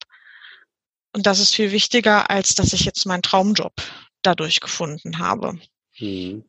Und 1.13 1.25
das 1.25 1.39
ist 1.39 1.55
viel 1.55 1.71
wichtiger, 1.71 2.29
als 2.29 2.53
dass 2.53 2.73
ich 2.73 2.85
jetzt 2.85 3.05
meinen 3.07 3.23
Traumjob 3.23 3.73
dadurch 4.21 4.59
gefunden 4.59 5.17
habe. 5.17 5.59
Mhm. 5.97 6.43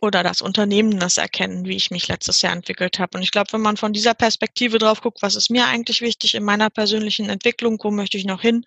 Oder 0.00 0.22
das 0.22 0.40
Unternehmen 0.40 1.00
das 1.00 1.16
erkennen, 1.16 1.64
wie 1.64 1.74
ich 1.74 1.90
mich 1.90 2.06
letztes 2.06 2.42
Jahr 2.42 2.52
entwickelt 2.52 3.00
habe. 3.00 3.16
Und 3.16 3.24
ich 3.24 3.32
glaube, 3.32 3.52
wenn 3.54 3.60
man 3.60 3.76
von 3.76 3.92
dieser 3.92 4.14
Perspektive 4.14 4.78
drauf 4.78 5.00
guckt, 5.00 5.20
was 5.20 5.34
ist 5.34 5.50
mir 5.50 5.66
eigentlich 5.66 6.00
wichtig 6.00 6.36
in 6.36 6.44
meiner 6.44 6.70
persönlichen 6.70 7.28
Entwicklung, 7.28 7.80
wo 7.82 7.90
möchte 7.90 8.18
ich 8.18 8.24
noch 8.24 8.40
hin, 8.40 8.64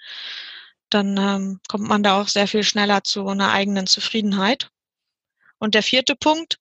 dann 0.93 1.17
ähm, 1.17 1.59
kommt 1.67 1.87
man 1.87 2.03
da 2.03 2.21
auch 2.21 2.27
sehr 2.27 2.47
viel 2.47 2.63
schneller 2.63 3.03
zu 3.03 3.27
einer 3.27 3.51
eigenen 3.51 3.87
Zufriedenheit. 3.87 4.69
Und 5.57 5.75
der 5.75 5.83
vierte 5.83 6.15
Punkt, 6.15 6.59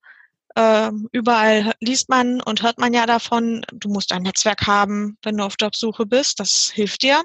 äh, 0.57 0.91
überall 1.13 1.75
liest 1.81 2.09
man 2.09 2.41
und 2.41 2.63
hört 2.63 2.79
man 2.79 2.93
ja 2.93 3.07
davon, 3.07 3.65
du 3.73 3.89
musst 3.89 4.13
ein 4.13 4.23
Netzwerk 4.23 4.67
haben, 4.67 5.17
wenn 5.23 5.37
du 5.37 5.45
auf 5.45 5.55
Jobsuche 5.61 6.07
bist. 6.07 6.41
Das 6.41 6.71
hilft 6.71 7.03
dir. 7.03 7.23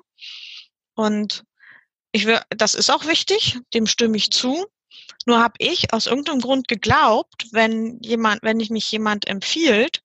Und 0.96 1.44
ich 2.12 2.26
will, 2.26 2.40
das 2.50 2.76
ist 2.76 2.90
auch 2.90 3.06
wichtig, 3.06 3.60
dem 3.74 3.88
stimme 3.88 4.18
ich 4.18 4.32
zu. 4.32 4.66
Nur 5.26 5.40
habe 5.40 5.56
ich 5.58 5.92
aus 5.92 6.08
irgendeinem 6.08 6.40
Grund 6.40 6.68
geglaubt, 6.68 7.48
wenn 7.52 8.00
jemand, 8.02 8.44
wenn 8.44 8.60
ich 8.60 8.70
mich 8.70 8.90
jemand 8.92 9.28
empfiehlt, 9.28 10.02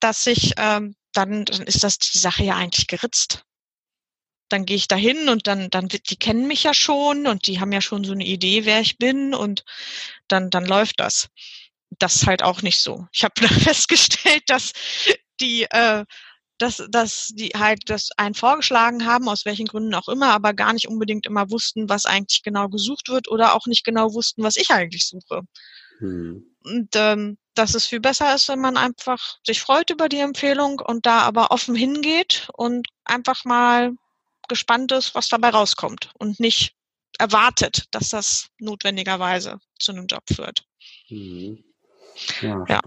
dass 0.00 0.26
ich, 0.26 0.52
ähm, 0.58 0.94
dann, 1.12 1.44
dann 1.44 1.62
ist 1.62 1.82
das 1.82 1.98
die 1.98 2.18
Sache 2.18 2.44
ja 2.44 2.56
eigentlich 2.56 2.86
geritzt. 2.86 3.44
Dann 4.48 4.64
gehe 4.64 4.76
ich 4.76 4.88
dahin 4.88 5.28
und 5.28 5.46
dann, 5.46 5.70
dann, 5.70 5.88
die 5.88 6.16
kennen 6.16 6.46
mich 6.46 6.62
ja 6.62 6.74
schon 6.74 7.26
und 7.26 7.46
die 7.46 7.60
haben 7.60 7.72
ja 7.72 7.80
schon 7.80 8.04
so 8.04 8.12
eine 8.12 8.24
Idee, 8.24 8.64
wer 8.64 8.80
ich 8.80 8.98
bin 8.98 9.34
und 9.34 9.64
dann, 10.28 10.50
dann 10.50 10.64
läuft 10.64 11.00
das 11.00 11.28
das 11.98 12.26
halt 12.26 12.42
auch 12.42 12.62
nicht 12.62 12.80
so. 12.80 13.06
Ich 13.12 13.24
habe 13.24 13.34
festgestellt, 13.48 14.42
dass 14.46 14.72
die, 15.40 15.64
äh, 15.70 16.04
dass, 16.58 16.82
dass 16.90 17.28
die 17.28 17.50
halt 17.50 17.82
das 17.86 18.10
einen 18.16 18.34
vorgeschlagen 18.34 19.06
haben, 19.06 19.28
aus 19.28 19.44
welchen 19.44 19.66
Gründen 19.66 19.94
auch 19.94 20.08
immer, 20.08 20.32
aber 20.32 20.54
gar 20.54 20.72
nicht 20.72 20.88
unbedingt 20.88 21.26
immer 21.26 21.50
wussten, 21.50 21.88
was 21.88 22.04
eigentlich 22.04 22.42
genau 22.42 22.68
gesucht 22.68 23.08
wird 23.08 23.28
oder 23.28 23.54
auch 23.54 23.66
nicht 23.66 23.84
genau 23.84 24.12
wussten, 24.12 24.42
was 24.42 24.56
ich 24.56 24.70
eigentlich 24.70 25.06
suche. 25.06 25.42
Hm. 25.98 26.44
Und 26.64 26.88
ähm, 26.94 27.38
dass 27.54 27.74
es 27.74 27.86
viel 27.86 28.00
besser 28.00 28.34
ist, 28.34 28.48
wenn 28.48 28.60
man 28.60 28.76
einfach 28.76 29.38
sich 29.46 29.60
freut 29.60 29.90
über 29.90 30.08
die 30.08 30.18
Empfehlung 30.18 30.80
und 30.80 31.06
da 31.06 31.20
aber 31.20 31.50
offen 31.50 31.74
hingeht 31.74 32.48
und 32.54 32.88
einfach 33.04 33.44
mal 33.44 33.92
gespannt 34.48 34.92
ist, 34.92 35.14
was 35.14 35.28
dabei 35.28 35.50
rauskommt 35.50 36.10
und 36.18 36.40
nicht 36.40 36.74
erwartet, 37.18 37.86
dass 37.90 38.10
das 38.10 38.48
notwendigerweise 38.58 39.58
zu 39.78 39.92
einem 39.92 40.06
Job 40.06 40.22
führt. 40.32 40.64
Hm. 41.08 41.64
Ja, 42.40 42.64
ja. 42.68 42.80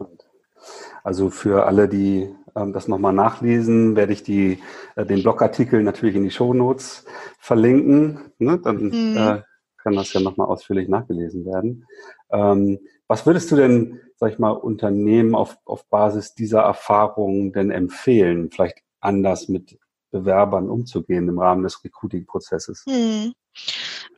Also 1.03 1.29
für 1.29 1.65
alle, 1.65 1.87
die 1.89 2.29
ähm, 2.55 2.73
das 2.73 2.87
nochmal 2.87 3.13
nachlesen, 3.13 3.95
werde 3.95 4.13
ich 4.13 4.23
die, 4.23 4.59
äh, 4.95 5.05
den 5.05 5.23
Blogartikel 5.23 5.83
natürlich 5.83 6.15
in 6.15 6.23
die 6.23 6.31
Show 6.31 6.53
Notes 6.53 7.05
verlinken. 7.39 8.31
Ne? 8.37 8.59
Dann 8.59 8.77
mhm. 8.77 9.17
äh, 9.17 9.41
kann 9.77 9.95
das 9.95 10.13
ja 10.13 10.21
nochmal 10.21 10.47
ausführlich 10.47 10.87
nachgelesen 10.87 11.45
werden. 11.45 11.87
Ähm, 12.31 12.79
was 13.07 13.25
würdest 13.25 13.51
du 13.51 13.55
denn, 13.55 13.99
sag 14.15 14.31
ich 14.31 14.39
mal, 14.39 14.51
Unternehmen 14.51 15.35
auf, 15.35 15.57
auf 15.65 15.85
Basis 15.89 16.35
dieser 16.35 16.61
Erfahrungen 16.61 17.51
denn 17.51 17.71
empfehlen, 17.71 18.51
vielleicht 18.51 18.83
anders 18.99 19.47
mit 19.47 19.79
Bewerbern 20.11 20.69
umzugehen 20.69 21.27
im 21.27 21.39
Rahmen 21.39 21.63
des 21.63 21.83
Recruiting-Prozesses? 21.83 22.83
Mhm. 22.85 23.33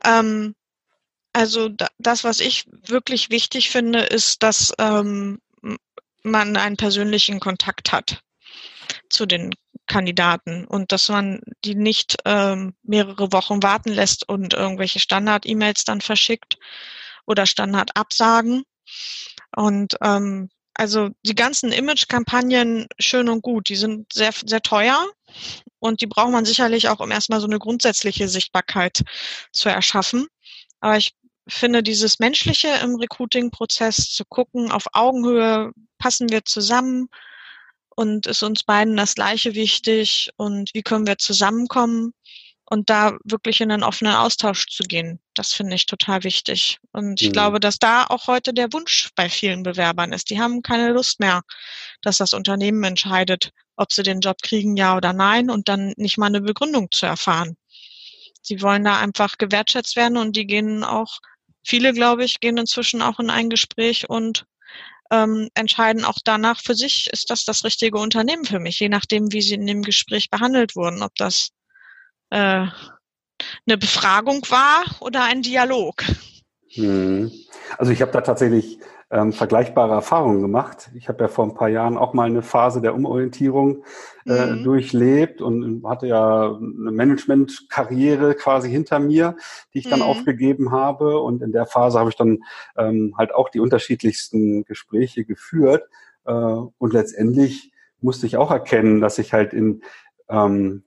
Ähm, 0.04 0.54
also 1.32 1.68
das, 1.98 2.24
was 2.24 2.40
ich 2.40 2.66
wirklich 2.70 3.30
wichtig 3.30 3.70
finde, 3.70 4.00
ist, 4.00 4.42
dass 4.42 4.72
ähm, 4.78 5.40
man 6.22 6.56
einen 6.56 6.76
persönlichen 6.76 7.40
Kontakt 7.40 7.92
hat 7.92 8.22
zu 9.10 9.26
den 9.26 9.54
Kandidaten 9.86 10.64
und 10.64 10.92
dass 10.92 11.08
man 11.08 11.40
die 11.64 11.74
nicht 11.74 12.16
ähm, 12.24 12.74
mehrere 12.82 13.32
Wochen 13.32 13.62
warten 13.62 13.90
lässt 13.90 14.28
und 14.28 14.54
irgendwelche 14.54 15.00
Standard-E-Mails 15.00 15.84
dann 15.84 16.00
verschickt 16.00 16.58
oder 17.26 17.46
Standard-Absagen. 17.46 18.64
Und 19.54 19.96
ähm, 20.02 20.48
also 20.74 21.10
die 21.24 21.34
ganzen 21.34 21.72
Image-Kampagnen 21.72 22.86
schön 22.98 23.28
und 23.28 23.42
gut, 23.42 23.68
die 23.68 23.76
sind 23.76 24.12
sehr, 24.12 24.32
sehr 24.44 24.62
teuer 24.62 25.06
und 25.84 26.00
die 26.00 26.06
braucht 26.06 26.30
man 26.30 26.46
sicherlich 26.46 26.88
auch, 26.88 27.00
um 27.00 27.10
erstmal 27.10 27.40
so 27.42 27.46
eine 27.46 27.58
grundsätzliche 27.58 28.26
Sichtbarkeit 28.26 29.02
zu 29.52 29.68
erschaffen. 29.68 30.28
Aber 30.80 30.96
ich 30.96 31.14
finde 31.46 31.82
dieses 31.82 32.18
Menschliche 32.20 32.68
im 32.82 32.94
Recruiting-Prozess 32.94 34.10
zu 34.10 34.24
gucken, 34.24 34.72
auf 34.72 34.86
Augenhöhe 34.94 35.72
passen 35.98 36.30
wir 36.30 36.42
zusammen? 36.46 37.08
Und 37.96 38.26
ist 38.26 38.42
uns 38.42 38.64
beiden 38.64 38.96
das 38.96 39.14
Gleiche 39.14 39.54
wichtig? 39.54 40.30
Und 40.38 40.70
wie 40.72 40.82
können 40.82 41.06
wir 41.06 41.18
zusammenkommen 41.18 42.14
und 42.66 42.88
da 42.88 43.16
wirklich 43.24 43.60
in 43.60 43.70
einen 43.70 43.82
offenen 43.82 44.14
Austausch 44.14 44.66
zu 44.68 44.84
gehen. 44.84 45.20
Das 45.34 45.52
finde 45.52 45.74
ich 45.76 45.86
total 45.86 46.24
wichtig. 46.24 46.78
Und 46.92 47.20
ich 47.20 47.28
mhm. 47.28 47.32
glaube, 47.32 47.60
dass 47.60 47.78
da 47.78 48.04
auch 48.04 48.26
heute 48.26 48.54
der 48.54 48.72
Wunsch 48.72 49.10
bei 49.14 49.28
vielen 49.28 49.62
Bewerbern 49.62 50.12
ist. 50.12 50.30
Die 50.30 50.40
haben 50.40 50.62
keine 50.62 50.92
Lust 50.92 51.20
mehr, 51.20 51.42
dass 52.02 52.18
das 52.18 52.32
Unternehmen 52.32 52.82
entscheidet, 52.84 53.50
ob 53.76 53.92
sie 53.92 54.02
den 54.02 54.20
Job 54.20 54.38
kriegen, 54.42 54.76
ja 54.76 54.96
oder 54.96 55.12
nein, 55.12 55.50
und 55.50 55.68
dann 55.68 55.92
nicht 55.96 56.16
mal 56.16 56.26
eine 56.26 56.40
Begründung 56.40 56.88
zu 56.90 57.06
erfahren. 57.06 57.56
Sie 58.40 58.62
wollen 58.62 58.84
da 58.84 58.98
einfach 58.98 59.36
gewertschätzt 59.38 59.96
werden 59.96 60.16
und 60.16 60.36
die 60.36 60.46
gehen 60.46 60.84
auch 60.84 61.18
viele, 61.64 61.92
glaube 61.92 62.24
ich, 62.24 62.40
gehen 62.40 62.58
inzwischen 62.58 63.02
auch 63.02 63.18
in 63.18 63.30
ein 63.30 63.50
Gespräch 63.50 64.08
und 64.08 64.46
ähm, 65.10 65.48
entscheiden 65.54 66.04
auch 66.04 66.18
danach 66.24 66.60
für 66.60 66.74
sich, 66.74 67.08
ist 67.12 67.30
das 67.30 67.44
das 67.44 67.64
richtige 67.64 67.98
Unternehmen 67.98 68.44
für 68.44 68.60
mich, 68.60 68.80
je 68.80 68.88
nachdem, 68.88 69.32
wie 69.32 69.42
sie 69.42 69.54
in 69.54 69.66
dem 69.66 69.82
Gespräch 69.82 70.30
behandelt 70.30 70.76
wurden, 70.76 71.02
ob 71.02 71.14
das 71.16 71.50
äh, 72.34 72.66
eine 73.66 73.78
Befragung 73.78 74.42
war 74.50 74.84
oder 75.00 75.24
ein 75.24 75.42
Dialog. 75.42 76.04
Hm. 76.70 77.30
Also 77.78 77.92
ich 77.92 78.02
habe 78.02 78.12
da 78.12 78.20
tatsächlich 78.20 78.78
ähm, 79.10 79.32
vergleichbare 79.32 79.92
Erfahrungen 79.92 80.40
gemacht. 80.40 80.90
Ich 80.94 81.08
habe 81.08 81.24
ja 81.24 81.28
vor 81.28 81.44
ein 81.44 81.54
paar 81.54 81.68
Jahren 81.68 81.96
auch 81.96 82.14
mal 82.14 82.26
eine 82.26 82.42
Phase 82.42 82.80
der 82.80 82.94
Umorientierung 82.94 83.84
äh, 84.26 84.46
mhm. 84.46 84.64
durchlebt 84.64 85.40
und 85.40 85.84
hatte 85.86 86.08
ja 86.08 86.56
eine 86.56 86.90
Managementkarriere 86.90 88.34
quasi 88.34 88.70
hinter 88.70 88.98
mir, 88.98 89.36
die 89.72 89.78
ich 89.78 89.88
dann 89.88 90.00
mhm. 90.00 90.06
aufgegeben 90.06 90.72
habe. 90.72 91.20
Und 91.20 91.42
in 91.42 91.52
der 91.52 91.66
Phase 91.66 91.98
habe 91.98 92.10
ich 92.10 92.16
dann 92.16 92.42
ähm, 92.76 93.14
halt 93.16 93.34
auch 93.34 93.50
die 93.50 93.60
unterschiedlichsten 93.60 94.64
Gespräche 94.64 95.24
geführt. 95.24 95.84
Äh, 96.24 96.32
und 96.32 96.92
letztendlich 96.92 97.72
musste 98.00 98.26
ich 98.26 98.36
auch 98.36 98.50
erkennen, 98.50 99.00
dass 99.00 99.18
ich 99.18 99.32
halt 99.32 99.52
in, 99.52 99.82
ähm, 100.28 100.82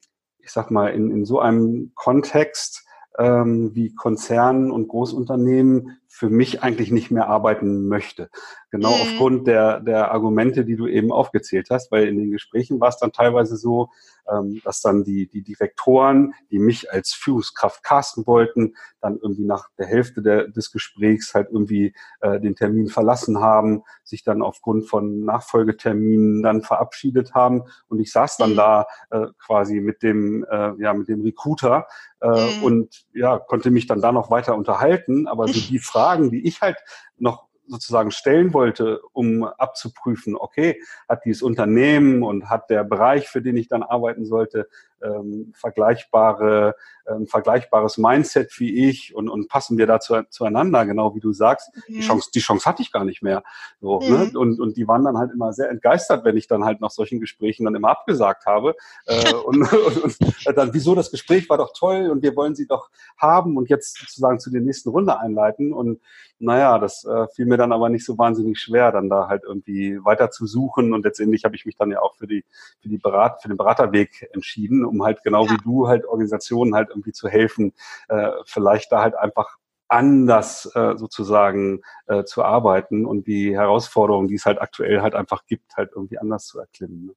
ich 0.47 0.53
sag 0.53 0.71
mal, 0.71 0.87
in, 0.87 1.11
in 1.11 1.25
so 1.25 1.41
einem 1.41 1.91
Kontext 1.93 2.87
ähm, 3.19 3.75
wie 3.75 3.93
Konzernen 3.93 4.71
und 4.71 4.87
Großunternehmen 4.87 5.99
für 6.17 6.29
mich 6.31 6.63
eigentlich 6.63 6.89
nicht 6.89 7.11
mehr 7.11 7.27
arbeiten 7.27 7.87
möchte. 7.87 8.29
Genau 8.71 8.89
mhm. 8.89 9.01
aufgrund 9.01 9.47
der, 9.47 9.79
der 9.81 10.11
Argumente, 10.11 10.65
die 10.65 10.75
du 10.75 10.87
eben 10.87 11.11
aufgezählt 11.11 11.67
hast, 11.69 11.91
weil 11.91 12.07
in 12.07 12.17
den 12.17 12.31
Gesprächen 12.31 12.79
war 12.79 12.89
es 12.89 12.97
dann 12.97 13.11
teilweise 13.11 13.55
so, 13.55 13.89
ähm, 14.29 14.59
dass 14.63 14.81
dann 14.81 15.03
die, 15.03 15.27
die 15.29 15.43
Direktoren, 15.43 16.33
die 16.51 16.59
mich 16.59 16.91
als 16.91 17.13
Führungskraft 17.13 17.83
casten 17.83 18.25
wollten, 18.25 18.75
dann 18.99 19.19
irgendwie 19.21 19.45
nach 19.45 19.69
der 19.77 19.85
Hälfte 19.85 20.21
der, 20.21 20.47
des 20.47 20.71
Gesprächs 20.71 21.33
halt 21.33 21.49
irgendwie 21.51 21.93
äh, 22.21 22.39
den 22.39 22.55
Termin 22.55 22.87
verlassen 22.87 23.39
haben, 23.39 23.83
sich 24.03 24.23
dann 24.23 24.41
aufgrund 24.41 24.87
von 24.87 25.23
Nachfolgeterminen 25.23 26.41
dann 26.41 26.61
verabschiedet 26.61 27.35
haben 27.35 27.63
und 27.87 27.99
ich 27.99 28.11
saß 28.11 28.37
dann 28.37 28.51
mhm. 28.51 28.55
da 28.55 28.85
äh, 29.11 29.27
quasi 29.39 29.79
mit 29.79 30.03
dem 30.03 30.45
äh, 30.49 30.73
ja 30.81 30.93
mit 30.93 31.07
dem 31.07 31.21
Recruiter 31.21 31.87
äh, 32.21 32.57
mhm. 32.57 32.63
und 32.63 33.05
ja 33.13 33.39
konnte 33.39 33.71
mich 33.71 33.87
dann 33.87 34.01
da 34.01 34.11
noch 34.11 34.29
weiter 34.31 34.55
unterhalten, 34.55 35.27
aber 35.27 35.47
so 35.47 35.53
die 35.53 35.79
Fragen, 36.07 36.31
die 36.31 36.47
ich 36.47 36.61
halt 36.61 36.77
noch 37.17 37.47
sozusagen 37.67 38.11
stellen 38.11 38.53
wollte, 38.53 39.01
um 39.11 39.43
abzuprüfen, 39.43 40.37
okay, 40.37 40.81
hat 41.09 41.25
dieses 41.25 41.41
Unternehmen 41.41 42.23
und 42.23 42.49
hat 42.49 42.69
der 42.69 42.85
Bereich, 42.85 43.27
für 43.27 43.41
den 43.41 43.57
ich 43.57 43.67
dann 43.67 43.83
arbeiten 43.83 44.25
sollte, 44.25 44.69
ähm, 45.03 45.53
vergleichbare, 45.55 46.75
ähm, 47.07 47.27
vergleichbares 47.27 47.97
Mindset 47.97 48.51
wie 48.59 48.89
ich 48.89 49.15
und, 49.15 49.29
und 49.29 49.47
passen 49.47 49.77
wir 49.77 49.87
da 49.87 49.99
zu, 49.99 50.23
zueinander, 50.29 50.85
genau 50.85 51.15
wie 51.15 51.19
du 51.19 51.31
sagst. 51.33 51.69
Mhm. 51.75 51.93
Die 51.93 52.01
Chance, 52.01 52.29
die 52.33 52.39
Chance 52.39 52.65
hatte 52.65 52.81
ich 52.81 52.91
gar 52.91 53.05
nicht 53.05 53.21
mehr. 53.21 53.43
So, 53.79 53.99
ne? 53.99 54.09
mhm. 54.09 54.15
ne? 54.33 54.39
und, 54.39 54.59
und 54.59 54.77
die 54.77 54.87
waren 54.87 55.03
dann 55.03 55.17
halt 55.17 55.31
immer 55.31 55.53
sehr 55.53 55.69
entgeistert, 55.69 56.25
wenn 56.25 56.37
ich 56.37 56.47
dann 56.47 56.65
halt 56.65 56.81
nach 56.81 56.91
solchen 56.91 57.19
Gesprächen 57.19 57.65
dann 57.65 57.75
immer 57.75 57.89
abgesagt 57.89 58.45
habe. 58.45 58.75
Äh, 59.05 59.33
und, 59.45 59.71
und, 59.71 60.19
und 60.19 60.57
dann, 60.57 60.73
wieso 60.73 60.95
das 60.95 61.11
Gespräch 61.11 61.49
war 61.49 61.57
doch 61.57 61.73
toll 61.77 62.09
und 62.09 62.23
wir 62.23 62.35
wollen 62.35 62.55
sie 62.55 62.67
doch 62.67 62.89
haben 63.17 63.57
und 63.57 63.69
jetzt 63.69 63.97
sozusagen 63.99 64.39
zu 64.39 64.49
der 64.51 64.61
nächsten 64.61 64.89
Runde 64.89 65.19
einleiten. 65.19 65.73
Und 65.73 66.01
naja, 66.39 66.77
das 66.77 67.03
äh, 67.03 67.27
fiel 67.35 67.45
mir 67.45 67.57
dann 67.57 67.71
aber 67.71 67.89
nicht 67.89 68.05
so 68.05 68.17
wahnsinnig 68.17 68.59
schwer, 68.59 68.91
dann 68.91 69.09
da 69.09 69.27
halt 69.27 69.43
irgendwie 69.43 69.99
weiter 70.03 70.29
zu 70.29 70.45
suchen. 70.45 70.93
Und 70.93 71.03
letztendlich 71.03 71.43
habe 71.45 71.55
ich 71.55 71.65
mich 71.65 71.75
dann 71.75 71.91
ja 71.91 72.01
auch 72.01 72.15
für 72.15 72.27
die, 72.27 72.43
für 72.81 72.89
die 72.89 72.97
Berat, 72.97 73.41
für 73.41 73.47
den 73.47 73.57
Beraterweg 73.57 74.29
entschieden, 74.33 74.85
um 74.87 75.03
halt 75.03 75.23
genau 75.23 75.45
ja. 75.45 75.51
wie 75.51 75.57
du 75.57 75.87
halt 75.87 76.05
Organisationen 76.05 76.75
halt 76.75 76.89
irgendwie 76.89 77.11
zu 77.11 77.27
helfen, 77.27 77.73
äh, 78.09 78.31
vielleicht 78.45 78.91
da 78.91 79.01
halt 79.01 79.15
einfach 79.15 79.57
anders 79.89 80.65
äh, 80.75 80.97
sozusagen 80.97 81.81
äh, 82.07 82.23
zu 82.23 82.43
arbeiten 82.43 83.05
und 83.05 83.27
die 83.27 83.55
Herausforderungen, 83.55 84.27
die 84.27 84.35
es 84.35 84.45
halt 84.45 84.61
aktuell 84.61 85.01
halt 85.01 85.15
einfach 85.15 85.45
gibt, 85.45 85.75
halt 85.77 85.91
irgendwie 85.95 86.17
anders 86.17 86.45
zu 86.45 86.59
erklimmen. 86.59 87.07
Ne? 87.07 87.13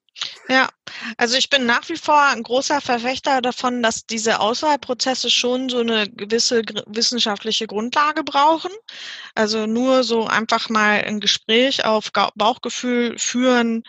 Ja, 0.49 0.69
also 1.17 1.37
ich 1.37 1.51
bin 1.51 1.67
nach 1.67 1.89
wie 1.89 1.97
vor 1.97 2.21
ein 2.21 2.43
großer 2.43 2.81
Verfechter 2.81 3.41
davon, 3.41 3.83
dass 3.83 4.07
diese 4.07 4.41
Auswahlprozesse 4.41 5.31
schon 5.31 5.69
so 5.69 5.79
eine 5.79 6.09
gewisse 6.09 6.63
wissenschaftliche 6.87 7.67
Grundlage 7.67 8.25
brauchen. 8.25 8.73
Also 9.35 9.67
nur 9.67 10.05
so 10.05 10.27
einfach 10.27 10.69
mal 10.69 11.03
ein 11.05 11.21
Gespräch 11.21 11.85
auf 11.85 12.11
Bauchgefühl 12.35 13.19
führen, 13.19 13.83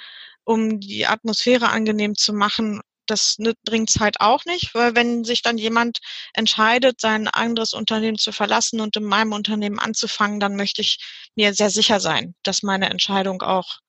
um 0.44 0.80
die 0.80 1.06
Atmosphäre 1.06 1.70
angenehm 1.70 2.16
zu 2.16 2.34
machen, 2.34 2.82
das 3.12 3.38
bringt 3.66 3.90
es 3.90 4.00
halt 4.00 4.22
auch 4.22 4.46
nicht, 4.46 4.74
weil 4.74 4.96
wenn 4.96 5.24
sich 5.24 5.42
dann 5.42 5.58
jemand 5.58 6.00
entscheidet, 6.34 7.02
sein 7.02 7.28
anderes 7.28 7.74
Unternehmen 7.74 8.18
zu 8.18 8.32
verlassen 8.32 8.80
und 8.80 8.96
in 8.96 9.04
meinem 9.04 9.34
Unternehmen 9.34 9.80
anzufangen, 9.80 10.40
dann 10.40 10.56
möchte 10.56 10.82
ich 10.82 10.98
mir 11.36 11.54
sehr 11.54 11.70
sicher 11.70 12.00
sein, 12.00 12.34
dass 12.44 12.64
meine 12.64 12.90
Entscheidung 12.90 13.42
auch 13.42 13.80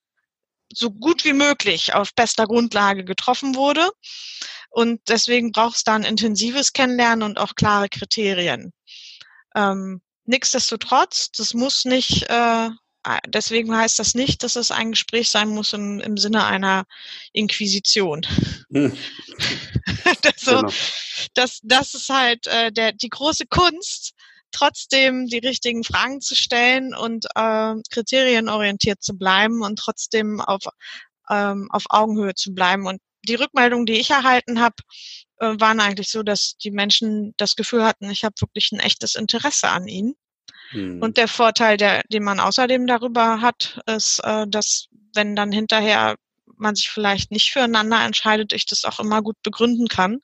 so 0.75 0.91
gut 0.91 1.25
wie 1.25 1.35
möglich 1.35 1.95
auf 1.95 2.14
bester 2.14 2.47
Grundlage 2.47 3.05
getroffen 3.05 3.55
wurde. 3.55 3.88
Und 4.71 5.00
deswegen 5.09 5.52
braucht 5.52 5.76
es 5.76 5.85
da 5.85 5.95
ein 5.95 6.05
intensives 6.05 6.73
Kennenlernen 6.73 7.23
und 7.23 7.38
auch 7.38 7.55
klare 7.55 7.88
Kriterien. 7.88 8.73
Ähm, 9.55 10.01
nichtsdestotrotz, 10.25 11.31
das 11.33 11.55
muss 11.55 11.85
nicht 11.85 12.29
äh, 12.29 12.70
deswegen 13.27 13.77
heißt 13.77 13.99
das 13.99 14.15
nicht, 14.15 14.43
dass 14.43 14.57
es 14.57 14.71
ein 14.71 14.93
Gespräch 14.93 15.31
sein 15.31 15.49
muss 15.49 15.73
im, 15.73 16.01
im 16.01 16.17
Sinne 16.17 16.45
einer 16.45 16.85
Inquisition. 17.33 18.27
Hm. 18.73 18.97
das, 20.23 20.33
so, 20.37 20.57
genau. 20.57 20.73
das, 21.35 21.61
das 21.62 21.95
ist 21.95 22.09
halt 22.09 22.47
äh, 22.47 22.71
der, 22.73 22.93
die 22.93 23.09
große 23.09 23.47
Kunst, 23.47 24.12
trotzdem 24.53 25.27
die 25.27 25.38
richtigen 25.38 25.83
Fragen 25.83 26.21
zu 26.21 26.35
stellen 26.35 26.95
und 26.95 27.27
äh, 27.35 27.75
kriterienorientiert 27.91 29.03
zu 29.03 29.17
bleiben 29.17 29.62
und 29.62 29.79
trotzdem 29.79 30.41
auf, 30.41 30.62
ähm, 31.29 31.69
auf 31.71 31.85
Augenhöhe 31.88 32.35
zu 32.35 32.55
bleiben. 32.55 32.87
Und 32.87 33.01
die 33.27 33.35
Rückmeldungen, 33.35 33.87
die 33.87 33.99
ich 33.99 34.11
erhalten 34.11 34.61
habe, 34.61 34.77
äh, 35.38 35.55
waren 35.59 35.81
eigentlich 35.81 36.09
so, 36.09 36.23
dass 36.23 36.57
die 36.62 36.71
Menschen 36.71 37.35
das 37.37 37.57
Gefühl 37.57 37.85
hatten, 37.85 38.11
ich 38.11 38.25
habe 38.25 38.35
wirklich 38.41 38.71
ein 38.73 38.81
echtes 38.81 39.15
Interesse 39.15 39.69
an 39.71 39.88
ihnen. 39.88 40.15
Mhm. 40.73 41.03
Und 41.03 41.17
der 41.17 41.29
Vorteil, 41.29 41.77
der, 41.77 42.03
den 42.09 42.25
man 42.25 42.41
außerdem 42.41 42.87
darüber 42.87 43.41
hat, 43.41 43.81
ist, 43.87 44.21
äh, 44.25 44.47
dass 44.49 44.89
wenn 45.15 45.37
dann 45.37 45.53
hinterher 45.53 46.17
man 46.57 46.75
sich 46.75 46.89
vielleicht 46.89 47.31
nicht 47.31 47.51
füreinander 47.53 48.05
entscheidet, 48.05 48.53
ich 48.53 48.67
das 48.67 48.85
auch 48.85 49.01
immer 49.01 49.23
gut 49.23 49.37
begründen 49.43 49.89
kann, 49.89 50.21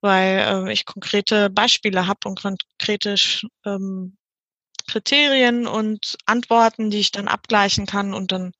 weil 0.00 0.38
äh, 0.68 0.72
ich 0.72 0.84
konkrete 0.84 1.50
Beispiele 1.50 2.06
habe 2.06 2.28
und 2.28 2.40
konkrete 2.40 3.16
ähm, 3.64 4.16
Kriterien 4.86 5.66
und 5.66 6.16
Antworten, 6.26 6.90
die 6.90 7.00
ich 7.00 7.10
dann 7.10 7.28
abgleichen 7.28 7.86
kann 7.86 8.12
und 8.12 8.32
dann 8.32 8.52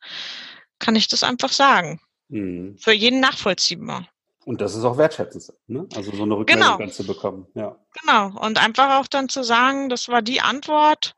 kann 0.78 0.96
ich 0.96 1.08
das 1.08 1.22
einfach 1.22 1.52
sagen. 1.52 2.00
Mhm. 2.28 2.76
Für 2.78 2.92
jeden 2.92 3.20
nachvollziehbar. 3.20 4.08
Und 4.44 4.60
das 4.60 4.74
ist 4.74 4.84
auch 4.84 4.98
wertschätzend, 4.98 5.52
ne? 5.66 5.86
Also 5.94 6.12
so 6.12 6.22
eine 6.22 6.36
Rückmeldung 6.36 6.78
genau. 6.78 6.90
zu 6.90 7.06
bekommen, 7.06 7.46
ja. 7.54 7.76
Genau. 8.00 8.38
Und 8.40 8.58
einfach 8.58 9.00
auch 9.00 9.06
dann 9.06 9.28
zu 9.28 9.42
sagen, 9.42 9.88
das 9.88 10.08
war 10.08 10.22
die 10.22 10.40
Antwort, 10.40 11.14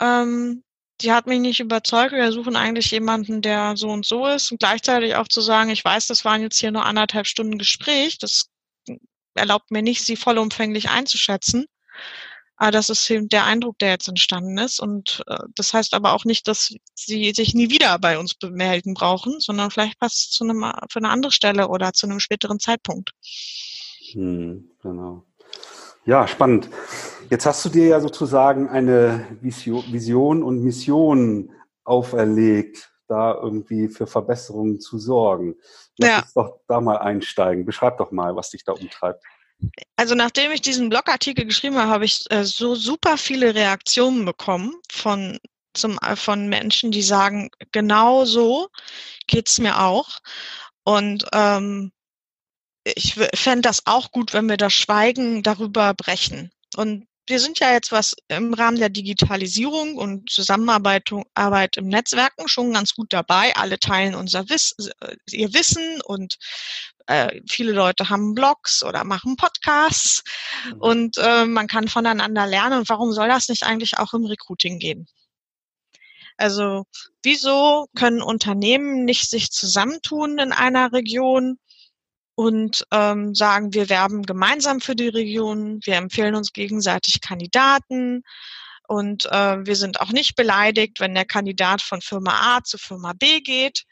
ähm, 0.00 0.62
die 1.00 1.12
hat 1.12 1.26
mich 1.26 1.40
nicht 1.40 1.60
überzeugt. 1.60 2.12
Wir 2.12 2.32
suchen 2.32 2.56
eigentlich 2.56 2.90
jemanden, 2.90 3.42
der 3.42 3.76
so 3.76 3.88
und 3.88 4.04
so 4.04 4.26
ist. 4.26 4.50
Und 4.50 4.58
gleichzeitig 4.58 5.14
auch 5.14 5.28
zu 5.28 5.40
sagen, 5.40 5.70
ich 5.70 5.84
weiß, 5.84 6.06
das 6.08 6.24
waren 6.24 6.42
jetzt 6.42 6.58
hier 6.58 6.72
nur 6.72 6.84
anderthalb 6.84 7.26
Stunden 7.26 7.58
Gespräch. 7.58 8.18
Das 8.18 8.48
erlaubt 9.34 9.70
mir 9.70 9.82
nicht, 9.82 10.04
sie 10.04 10.16
vollumfänglich 10.16 10.90
einzuschätzen. 10.90 11.66
Aber 12.58 12.72
das 12.72 12.88
ist 12.88 13.08
eben 13.08 13.28
der 13.28 13.44
Eindruck, 13.44 13.78
der 13.78 13.90
jetzt 13.90 14.08
entstanden 14.08 14.58
ist. 14.58 14.80
Und 14.80 15.22
äh, 15.28 15.38
das 15.54 15.72
heißt 15.72 15.94
aber 15.94 16.12
auch 16.12 16.24
nicht, 16.24 16.48
dass 16.48 16.74
sie 16.94 17.32
sich 17.32 17.54
nie 17.54 17.70
wieder 17.70 17.98
bei 17.98 18.18
uns 18.18 18.34
bemelden 18.34 18.94
brauchen, 18.94 19.38
sondern 19.38 19.70
vielleicht 19.70 19.98
passt 20.00 20.16
es 20.18 20.30
zu 20.30 20.44
einem, 20.44 20.60
für 20.90 20.98
eine 20.98 21.10
andere 21.10 21.32
Stelle 21.32 21.68
oder 21.68 21.92
zu 21.92 22.06
einem 22.06 22.18
späteren 22.18 22.58
Zeitpunkt. 22.58 23.12
Hm, 24.12 24.70
genau. 24.82 25.24
Ja, 26.04 26.26
spannend. 26.26 26.68
Jetzt 27.30 27.46
hast 27.46 27.64
du 27.64 27.68
dir 27.68 27.86
ja 27.86 28.00
sozusagen 28.00 28.68
eine 28.68 29.26
Vision 29.40 30.42
und 30.42 30.62
Mission 30.62 31.52
auferlegt, 31.84 32.90
da 33.06 33.34
irgendwie 33.34 33.88
für 33.88 34.06
Verbesserungen 34.06 34.80
zu 34.80 34.98
sorgen. 34.98 35.56
Lass 35.98 36.10
ja. 36.10 36.18
uns 36.20 36.32
doch 36.34 36.60
da 36.66 36.80
mal 36.80 36.98
einsteigen. 36.98 37.64
Beschreib 37.64 37.98
doch 37.98 38.10
mal, 38.10 38.34
was 38.36 38.50
dich 38.50 38.64
da 38.64 38.72
umtreibt. 38.72 39.22
Also 39.96 40.14
nachdem 40.14 40.52
ich 40.52 40.60
diesen 40.60 40.88
Blogartikel 40.88 41.44
geschrieben 41.44 41.76
habe, 41.76 41.90
habe 41.90 42.04
ich 42.04 42.30
äh, 42.30 42.44
so 42.44 42.74
super 42.74 43.18
viele 43.18 43.54
Reaktionen 43.54 44.24
bekommen 44.24 44.74
von 44.90 45.38
zum, 45.74 45.98
äh, 45.98 46.16
von 46.16 46.48
Menschen, 46.48 46.90
die 46.90 47.02
sagen, 47.02 47.50
genau 47.72 48.24
so 48.24 48.68
geht's 49.26 49.58
mir 49.58 49.80
auch. 49.80 50.18
Und 50.84 51.26
ähm, 51.32 51.92
ich 52.84 53.14
fände 53.34 53.62
das 53.62 53.86
auch 53.86 54.12
gut, 54.12 54.32
wenn 54.32 54.48
wir 54.48 54.56
das 54.56 54.72
Schweigen 54.72 55.42
darüber 55.42 55.92
brechen. 55.94 56.50
Und 56.76 57.07
wir 57.28 57.40
sind 57.40 57.60
ja 57.60 57.72
jetzt 57.72 57.92
was 57.92 58.14
im 58.28 58.54
Rahmen 58.54 58.78
der 58.78 58.88
Digitalisierung 58.88 59.96
und 59.96 60.30
Zusammenarbeit 60.30 61.10
Arbeit 61.34 61.76
im 61.76 61.88
Netzwerken 61.88 62.48
schon 62.48 62.72
ganz 62.72 62.94
gut 62.94 63.12
dabei. 63.12 63.54
Alle 63.56 63.78
teilen 63.78 64.14
unser 64.14 64.48
Wiss, 64.48 64.74
äh, 65.00 65.16
ihr 65.30 65.52
Wissen 65.52 66.00
und 66.02 66.36
äh, 67.06 67.40
viele 67.48 67.72
Leute 67.72 68.08
haben 68.08 68.34
Blogs 68.34 68.82
oder 68.82 69.04
machen 69.04 69.36
Podcasts 69.36 70.22
mhm. 70.66 70.80
und 70.80 71.16
äh, 71.18 71.44
man 71.46 71.66
kann 71.66 71.88
voneinander 71.88 72.46
lernen. 72.46 72.80
Und 72.80 72.88
warum 72.88 73.12
soll 73.12 73.28
das 73.28 73.48
nicht 73.48 73.62
eigentlich 73.62 73.98
auch 73.98 74.14
im 74.14 74.24
Recruiting 74.24 74.78
gehen? 74.78 75.06
Also 76.36 76.84
wieso 77.22 77.86
können 77.96 78.22
Unternehmen 78.22 79.04
nicht 79.04 79.28
sich 79.28 79.50
zusammentun 79.50 80.38
in 80.38 80.52
einer 80.52 80.92
Region 80.92 81.58
und 82.38 82.86
ähm, 82.92 83.34
sagen, 83.34 83.74
wir 83.74 83.88
werben 83.88 84.22
gemeinsam 84.22 84.80
für 84.80 84.94
die 84.94 85.08
Region, 85.08 85.80
wir 85.82 85.96
empfehlen 85.96 86.36
uns 86.36 86.52
gegenseitig 86.52 87.20
Kandidaten 87.20 88.22
Und 88.88 89.26
äh, 89.26 89.66
wir 89.66 89.76
sind 89.76 90.00
auch 90.00 90.12
nicht 90.12 90.36
beleidigt, 90.36 91.00
wenn 91.00 91.14
der 91.14 91.26
Kandidat 91.26 91.82
von 91.82 92.00
Firma 92.00 92.56
A 92.58 92.64
zu 92.64 92.78
Firma 92.78 93.12
B 93.14 93.40
geht, 93.40 93.84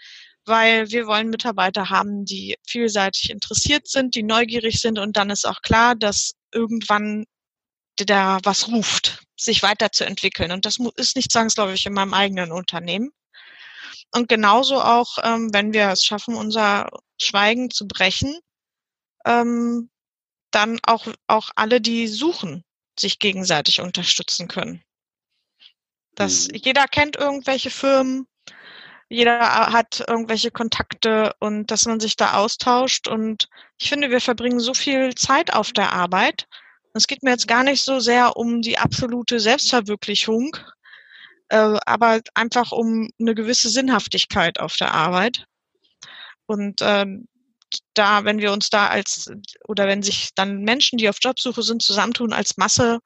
weil 0.46 0.90
wir 0.90 1.06
wollen 1.09 1.30
Mitarbeiter 1.30 1.90
haben, 1.90 2.24
die 2.24 2.56
vielseitig 2.66 3.30
interessiert 3.30 3.88
sind, 3.88 4.14
die 4.14 4.22
neugierig 4.24 4.80
sind 4.80 4.98
und 4.98 5.16
dann 5.16 5.30
ist 5.30 5.46
auch 5.46 5.62
klar, 5.62 5.96
dass 5.96 6.32
irgendwann 6.52 7.26
da 7.96 8.38
was 8.44 8.68
ruft, 8.68 9.24
sich 9.37 9.62
weiterzuentwickeln. 9.62 10.52
Und 10.52 10.66
das 10.66 10.78
ist 10.96 11.16
nicht 11.16 11.32
zwangsläufig 11.32 11.87
in 11.87 11.94
meinem 11.94 12.14
eigenen 12.14 12.52
Unternehmen. 12.52 13.11
Und 14.14 14.28
genauso 14.28 14.80
auch, 14.80 15.18
ähm, 15.24 15.50
wenn 15.52 15.72
wir 15.72 15.90
es 15.90 16.04
schaffen, 16.04 16.37
unser 16.37 16.88
Schweigen 17.18 17.70
zu 17.70 17.87
brechen, 17.87 18.38
ähm, 19.24 19.90
dann 20.50 20.79
auch, 20.85 21.07
auch 21.26 21.50
alle, 21.57 21.81
die 21.81 22.07
suchen, 22.09 22.64
sich 22.98 23.18
gegenseitig 23.18 23.81
unterstützen 23.81 24.48
können. 24.48 24.83
Das, 26.14 26.48
mhm. 26.48 26.55
jeder 26.62 26.87
kennt 26.87 27.16
irgendwelche 27.16 27.70
Firmen, 27.70 28.26
jeder 29.09 29.38
hat 29.72 30.02
irgendwelche 30.09 30.50
Kontakte 30.50 31.35
und 31.38 31.70
dass 31.70 31.87
man 31.87 32.00
sich 32.00 32.16
da 32.16 32.35
austauscht. 32.35 33.07
Und 33.07 33.48
ich 33.79 33.88
finde, 33.88 34.11
wir 34.11 34.20
verbringen 34.20 34.59
so 34.59 34.74
viel 34.74 35.14
Zeit 35.14 35.52
auf 35.52 35.72
der 35.72 35.92
Arbeit. 35.92 36.48
Es 36.92 37.07
geht 37.07 37.22
mir 37.22 37.31
jetzt 37.31 37.46
gar 37.46 37.62
nicht 37.62 37.85
so 37.85 38.00
sehr 38.00 38.37
um 38.37 38.62
die 38.62 38.79
absolute 38.79 39.38
Selbstverwirklichung, 39.38 40.57
äh, 41.50 41.79
aber 41.87 42.20
einfach 42.35 42.72
um 42.72 43.11
eine 43.20 43.35
gewisse 43.35 43.68
Sinnhaftigkeit 43.68 44.59
auf 44.59 44.76
der 44.76 44.92
Arbeit. 44.92 45.46
Und 46.46 46.80
ähm, 46.82 47.28
da, 47.94 48.24
wenn 48.24 48.38
wir 48.38 48.52
uns 48.52 48.70
da 48.70 48.88
als, 48.88 49.30
oder 49.66 49.87
wenn 49.87 50.02
sich 50.02 50.30
dann 50.35 50.62
Menschen, 50.62 50.98
die 50.98 51.09
auf 51.09 51.18
Jobsuche 51.20 51.62
sind, 51.62 51.82
zusammentun 51.82 52.32
als 52.32 52.56
Masse, 52.56 53.00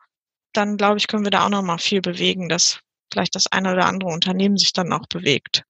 dann 0.53 0.77
glaube 0.77 0.99
ich, 0.99 1.07
können 1.07 1.25
wir 1.25 1.31
da 1.31 1.45
auch 1.45 1.51
noch 1.51 1.63
mal 1.63 1.79
viel 1.79 2.01
bewegen, 2.01 2.49
dass 2.49 2.81
vielleicht 3.13 3.35
das 3.35 3.47
eine 3.47 3.73
oder 3.73 3.87
andere 3.87 4.11
Unternehmen 4.11 4.57
sich 4.57 4.73
dann 4.73 4.93
auch 4.93 5.07
bewegt. 5.09 5.65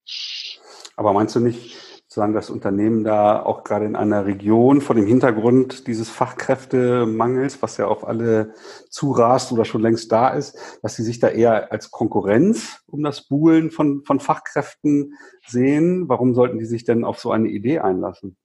Aber 0.96 1.12
meinst 1.12 1.34
du 1.36 1.40
nicht, 1.40 1.76
sozusagen 2.10 2.34
das 2.34 2.50
Unternehmen 2.50 3.04
da 3.04 3.40
auch 3.40 3.62
gerade 3.62 3.84
in 3.84 3.94
einer 3.94 4.26
Region 4.26 4.80
vor 4.80 4.96
dem 4.96 5.06
Hintergrund 5.06 5.86
dieses 5.86 6.10
Fachkräftemangels, 6.10 7.62
was 7.62 7.76
ja 7.76 7.86
auf 7.86 8.04
alle 8.04 8.52
zurast 8.88 9.52
oder 9.52 9.64
schon 9.64 9.80
längst 9.80 10.10
da 10.10 10.30
ist, 10.30 10.58
dass 10.82 10.96
sie 10.96 11.04
sich 11.04 11.20
da 11.20 11.28
eher 11.28 11.70
als 11.70 11.92
Konkurrenz 11.92 12.80
um 12.86 13.04
das 13.04 13.28
Buhlen 13.28 13.70
von, 13.70 14.02
von 14.04 14.18
Fachkräften 14.18 15.14
sehen? 15.46 16.08
Warum 16.08 16.34
sollten 16.34 16.58
die 16.58 16.64
sich 16.64 16.82
denn 16.82 17.04
auf 17.04 17.20
so 17.20 17.30
eine 17.30 17.46
Idee 17.46 17.78
einlassen? 17.78 18.36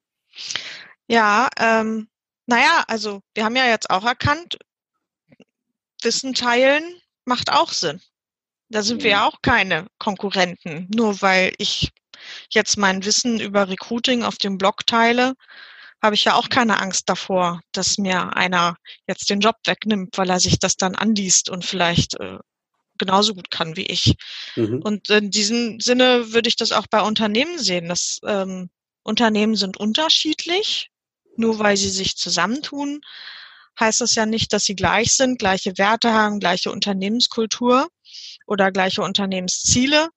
Ja, 1.08 1.50
ähm, 1.60 2.08
naja, 2.46 2.84
also 2.88 3.22
wir 3.34 3.46
haben 3.46 3.56
ja 3.56 3.66
jetzt 3.66 3.90
auch 3.90 4.06
erkannt, 4.06 4.60
Wissen 6.04 6.36
teilen 6.36 6.84
macht 7.26 7.52
auch 7.52 7.72
Sinn. 7.72 8.00
Da 8.70 8.84
sind 8.84 9.02
wir 9.02 9.10
ja 9.10 9.22
mhm. 9.22 9.24
auch 9.24 9.42
keine 9.42 9.88
Konkurrenten, 9.98 10.88
nur 10.94 11.20
weil 11.24 11.54
ich 11.58 11.92
jetzt 12.50 12.78
mein 12.78 13.06
Wissen 13.06 13.40
über 13.40 13.70
Recruiting 13.70 14.24
auf 14.24 14.38
dem 14.38 14.58
Blog 14.58 14.86
teile, 14.86 15.34
habe 16.02 16.16
ich 16.16 16.26
ja 16.26 16.36
auch 16.36 16.50
keine 16.50 16.80
Angst 16.80 17.10
davor, 17.10 17.62
dass 17.72 17.98
mir 17.98 18.36
einer 18.36 18.78
jetzt 19.08 19.30
den 19.30 19.40
Job 19.40 19.56
wegnimmt, 19.66 20.18
weil 20.18 20.30
er 20.30 20.40
sich 20.40 20.60
das 20.60 20.78
dann 20.78 20.96
anliest 20.96 21.50
und 21.50 21.66
vielleicht 21.66 22.20
äh, 22.20 22.38
genauso 22.98 23.34
gut 23.34 23.52
kann 23.52 23.76
wie 23.76 23.86
ich. 23.86 24.16
Mhm. 24.56 24.82
Und 24.84 25.10
in 25.10 25.32
diesem 25.32 25.80
Sinne 25.80 26.34
würde 26.34 26.48
ich 26.48 26.56
das 26.56 26.72
auch 26.72 26.88
bei 26.88 27.02
Unternehmen 27.02 27.60
sehen. 27.60 27.90
dass 27.90 28.20
ähm, 28.26 28.70
Unternehmen 29.04 29.56
sind 29.56 29.78
unterschiedlich. 29.78 30.90
Nur 31.38 31.60
weil 31.60 31.76
sie 31.76 31.90
sich 31.90 32.16
zusammentun, 32.16 33.02
heißt 33.80 34.00
das 34.00 34.16
ja 34.16 34.26
nicht, 34.26 34.54
dass 34.54 34.64
sie 34.64 34.76
gleich 34.76 35.14
sind, 35.14 35.38
gleiche 35.38 35.78
Werte 35.78 36.14
haben, 36.14 36.40
gleiche 36.40 36.72
Unternehmenskultur 36.72 37.90
oder 38.48 38.72
gleiche 38.72 39.02
Unternehmensziele. 39.02 40.10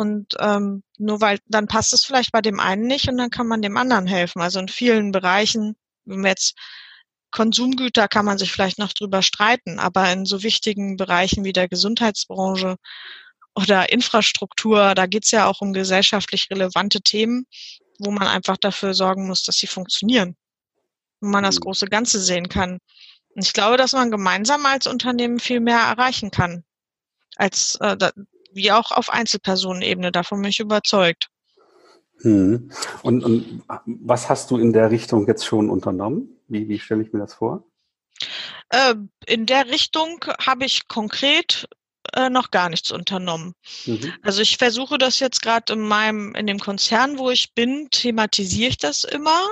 Und 0.00 0.34
ähm, 0.38 0.82
nur 0.96 1.20
weil 1.20 1.40
dann 1.44 1.66
passt 1.66 1.92
es 1.92 2.06
vielleicht 2.06 2.32
bei 2.32 2.40
dem 2.40 2.58
einen 2.58 2.86
nicht 2.86 3.06
und 3.06 3.18
dann 3.18 3.28
kann 3.28 3.46
man 3.46 3.60
dem 3.60 3.76
anderen 3.76 4.06
helfen. 4.06 4.40
Also 4.40 4.58
in 4.58 4.68
vielen 4.68 5.12
Bereichen, 5.12 5.76
wenn 6.06 6.22
wir 6.22 6.30
jetzt 6.30 6.54
Konsumgüter 7.32 8.08
kann 8.08 8.24
man 8.24 8.38
sich 8.38 8.50
vielleicht 8.50 8.78
noch 8.78 8.94
drüber 8.94 9.20
streiten, 9.20 9.78
aber 9.78 10.10
in 10.10 10.24
so 10.24 10.42
wichtigen 10.42 10.96
Bereichen 10.96 11.44
wie 11.44 11.52
der 11.52 11.68
Gesundheitsbranche 11.68 12.76
oder 13.54 13.92
Infrastruktur, 13.92 14.94
da 14.94 15.04
geht 15.04 15.26
es 15.26 15.32
ja 15.32 15.46
auch 15.46 15.60
um 15.60 15.74
gesellschaftlich 15.74 16.48
relevante 16.50 17.02
Themen, 17.02 17.44
wo 17.98 18.10
man 18.10 18.26
einfach 18.26 18.56
dafür 18.56 18.94
sorgen 18.94 19.26
muss, 19.26 19.42
dass 19.42 19.56
sie 19.56 19.66
funktionieren. 19.66 20.34
Wo 21.20 21.28
man 21.28 21.44
das 21.44 21.56
mhm. 21.56 21.64
große 21.64 21.88
Ganze 21.88 22.22
sehen 22.22 22.48
kann. 22.48 22.78
Und 23.34 23.44
ich 23.44 23.52
glaube, 23.52 23.76
dass 23.76 23.92
man 23.92 24.10
gemeinsam 24.10 24.64
als 24.64 24.86
Unternehmen 24.86 25.40
viel 25.40 25.60
mehr 25.60 25.80
erreichen 25.80 26.30
kann, 26.30 26.64
als 27.36 27.76
äh, 27.82 27.98
wie 28.52 28.72
auch 28.72 28.90
auf 28.92 29.10
Einzelpersonenebene. 29.10 30.12
Davon 30.12 30.40
bin 30.40 30.50
ich 30.50 30.60
überzeugt. 30.60 31.28
Hm. 32.22 32.70
Und, 33.02 33.24
und, 33.24 33.62
was 33.86 34.28
hast 34.28 34.50
du 34.50 34.58
in 34.58 34.72
der 34.72 34.90
Richtung 34.90 35.26
jetzt 35.26 35.46
schon 35.46 35.70
unternommen? 35.70 36.36
Wie, 36.48 36.68
wie 36.68 36.78
stelle 36.78 37.02
ich 37.02 37.12
mir 37.12 37.20
das 37.20 37.34
vor? 37.34 37.64
Äh, 38.68 38.94
in 39.26 39.46
der 39.46 39.68
Richtung 39.68 40.24
habe 40.38 40.64
ich 40.64 40.86
konkret 40.88 41.66
äh, 42.14 42.30
noch 42.30 42.50
gar 42.50 42.68
nichts 42.68 42.90
unternommen. 42.90 43.54
Mhm. 43.86 44.12
Also 44.22 44.42
ich 44.42 44.56
versuche 44.56 44.98
das 44.98 45.18
jetzt 45.20 45.42
gerade 45.42 45.72
in 45.72 45.80
meinem, 45.80 46.34
in 46.34 46.46
dem 46.46 46.58
Konzern, 46.58 47.18
wo 47.18 47.30
ich 47.30 47.54
bin, 47.54 47.88
thematisiere 47.90 48.70
ich 48.70 48.78
das 48.78 49.04
immer. 49.04 49.48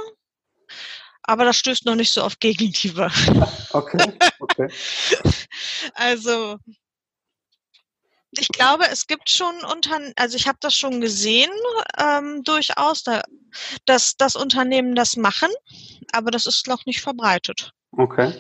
Aber 1.23 1.45
das 1.45 1.59
stößt 1.59 1.85
noch 1.85 1.95
nicht 1.95 2.11
so 2.11 2.23
auf 2.23 2.39
Gegenliebe. 2.39 3.11
Okay, 3.71 3.99
okay. 4.41 4.69
also 5.93 6.57
ich 8.33 8.49
glaube, 8.49 8.85
es 8.91 9.07
gibt 9.07 9.31
schon 9.31 9.55
unter, 9.73 9.99
also 10.17 10.37
ich 10.37 10.47
habe 10.47 10.59
das 10.61 10.75
schon 10.75 11.01
gesehen, 11.01 11.51
ähm, 11.99 12.43
durchaus, 12.45 13.03
da, 13.03 13.23
dass 13.87 14.17
das 14.17 14.37
Unternehmen 14.37 14.95
das 14.95 15.17
machen, 15.17 15.49
aber 16.13 16.31
das 16.31 16.47
ist 16.47 16.67
noch 16.67 16.85
nicht 16.87 17.01
verbreitet. 17.01 17.73
Okay. 17.93 18.33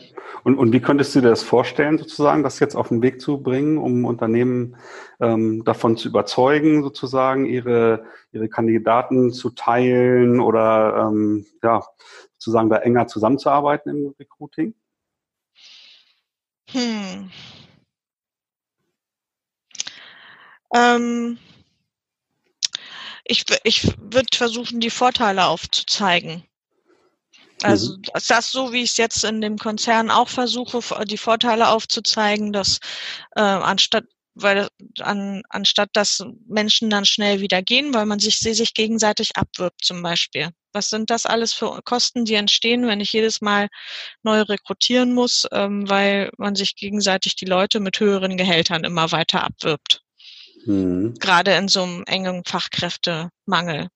Und, 0.44 0.58
und 0.58 0.72
wie 0.72 0.80
könntest 0.80 1.14
du 1.14 1.20
dir 1.20 1.30
das 1.30 1.42
vorstellen, 1.42 1.98
sozusagen, 1.98 2.42
das 2.42 2.60
jetzt 2.60 2.74
auf 2.74 2.88
den 2.88 3.02
Weg 3.02 3.20
zu 3.20 3.42
bringen, 3.42 3.78
um 3.78 4.04
Unternehmen 4.04 4.76
ähm, 5.20 5.64
davon 5.64 5.96
zu 5.96 6.08
überzeugen, 6.08 6.82
sozusagen, 6.82 7.46
ihre, 7.46 8.04
ihre 8.32 8.48
Kandidaten 8.48 9.32
zu 9.32 9.50
teilen 9.50 10.40
oder 10.40 11.08
ähm, 11.08 11.46
ja, 11.62 11.82
sozusagen 12.36 12.68
da 12.68 12.76
enger 12.76 13.06
zusammenzuarbeiten 13.06 13.90
im 13.90 14.14
Recruiting? 14.18 14.74
Hm. 16.70 17.30
Ähm, 20.74 21.38
ich 23.24 23.44
ich 23.64 23.86
würde 23.98 24.36
versuchen, 24.36 24.80
die 24.80 24.90
Vorteile 24.90 25.46
aufzuzeigen. 25.46 26.44
Also 27.62 27.96
das 28.28 28.52
so, 28.52 28.72
wie 28.72 28.82
ich 28.82 28.90
es 28.90 28.96
jetzt 28.98 29.24
in 29.24 29.40
dem 29.40 29.58
Konzern 29.58 30.10
auch 30.10 30.28
versuche, 30.28 30.80
die 31.06 31.18
Vorteile 31.18 31.68
aufzuzeigen, 31.70 32.52
dass 32.52 32.78
äh, 33.34 33.40
anstatt 33.40 34.04
weil 34.40 34.68
an, 35.00 35.42
anstatt 35.48 35.90
dass 35.94 36.24
Menschen 36.46 36.90
dann 36.90 37.04
schnell 37.04 37.40
wieder 37.40 37.62
gehen, 37.62 37.92
weil 37.92 38.06
man 38.06 38.20
sich 38.20 38.38
sie 38.38 38.54
sich 38.54 38.74
gegenseitig 38.74 39.36
abwirbt 39.36 39.84
zum 39.84 40.02
Beispiel. 40.02 40.50
Was 40.72 40.90
sind 40.90 41.10
das 41.10 41.26
alles 41.26 41.52
für 41.52 41.80
Kosten, 41.82 42.24
die 42.24 42.34
entstehen, 42.34 42.86
wenn 42.86 43.00
ich 43.00 43.12
jedes 43.12 43.40
Mal 43.40 43.68
neu 44.22 44.42
rekrutieren 44.42 45.12
muss, 45.12 45.46
ähm, 45.50 45.88
weil 45.88 46.30
man 46.38 46.54
sich 46.54 46.76
gegenseitig 46.76 47.36
die 47.36 47.46
Leute 47.46 47.80
mit 47.80 47.98
höheren 48.00 48.36
Gehältern 48.36 48.84
immer 48.84 49.10
weiter 49.10 49.42
abwirbt? 49.42 50.02
Mhm. 50.68 51.14
Gerade 51.18 51.54
in 51.54 51.66
so 51.66 51.82
einem 51.82 52.04
engen 52.04 52.44
Fachkräftemangel. 52.44 53.88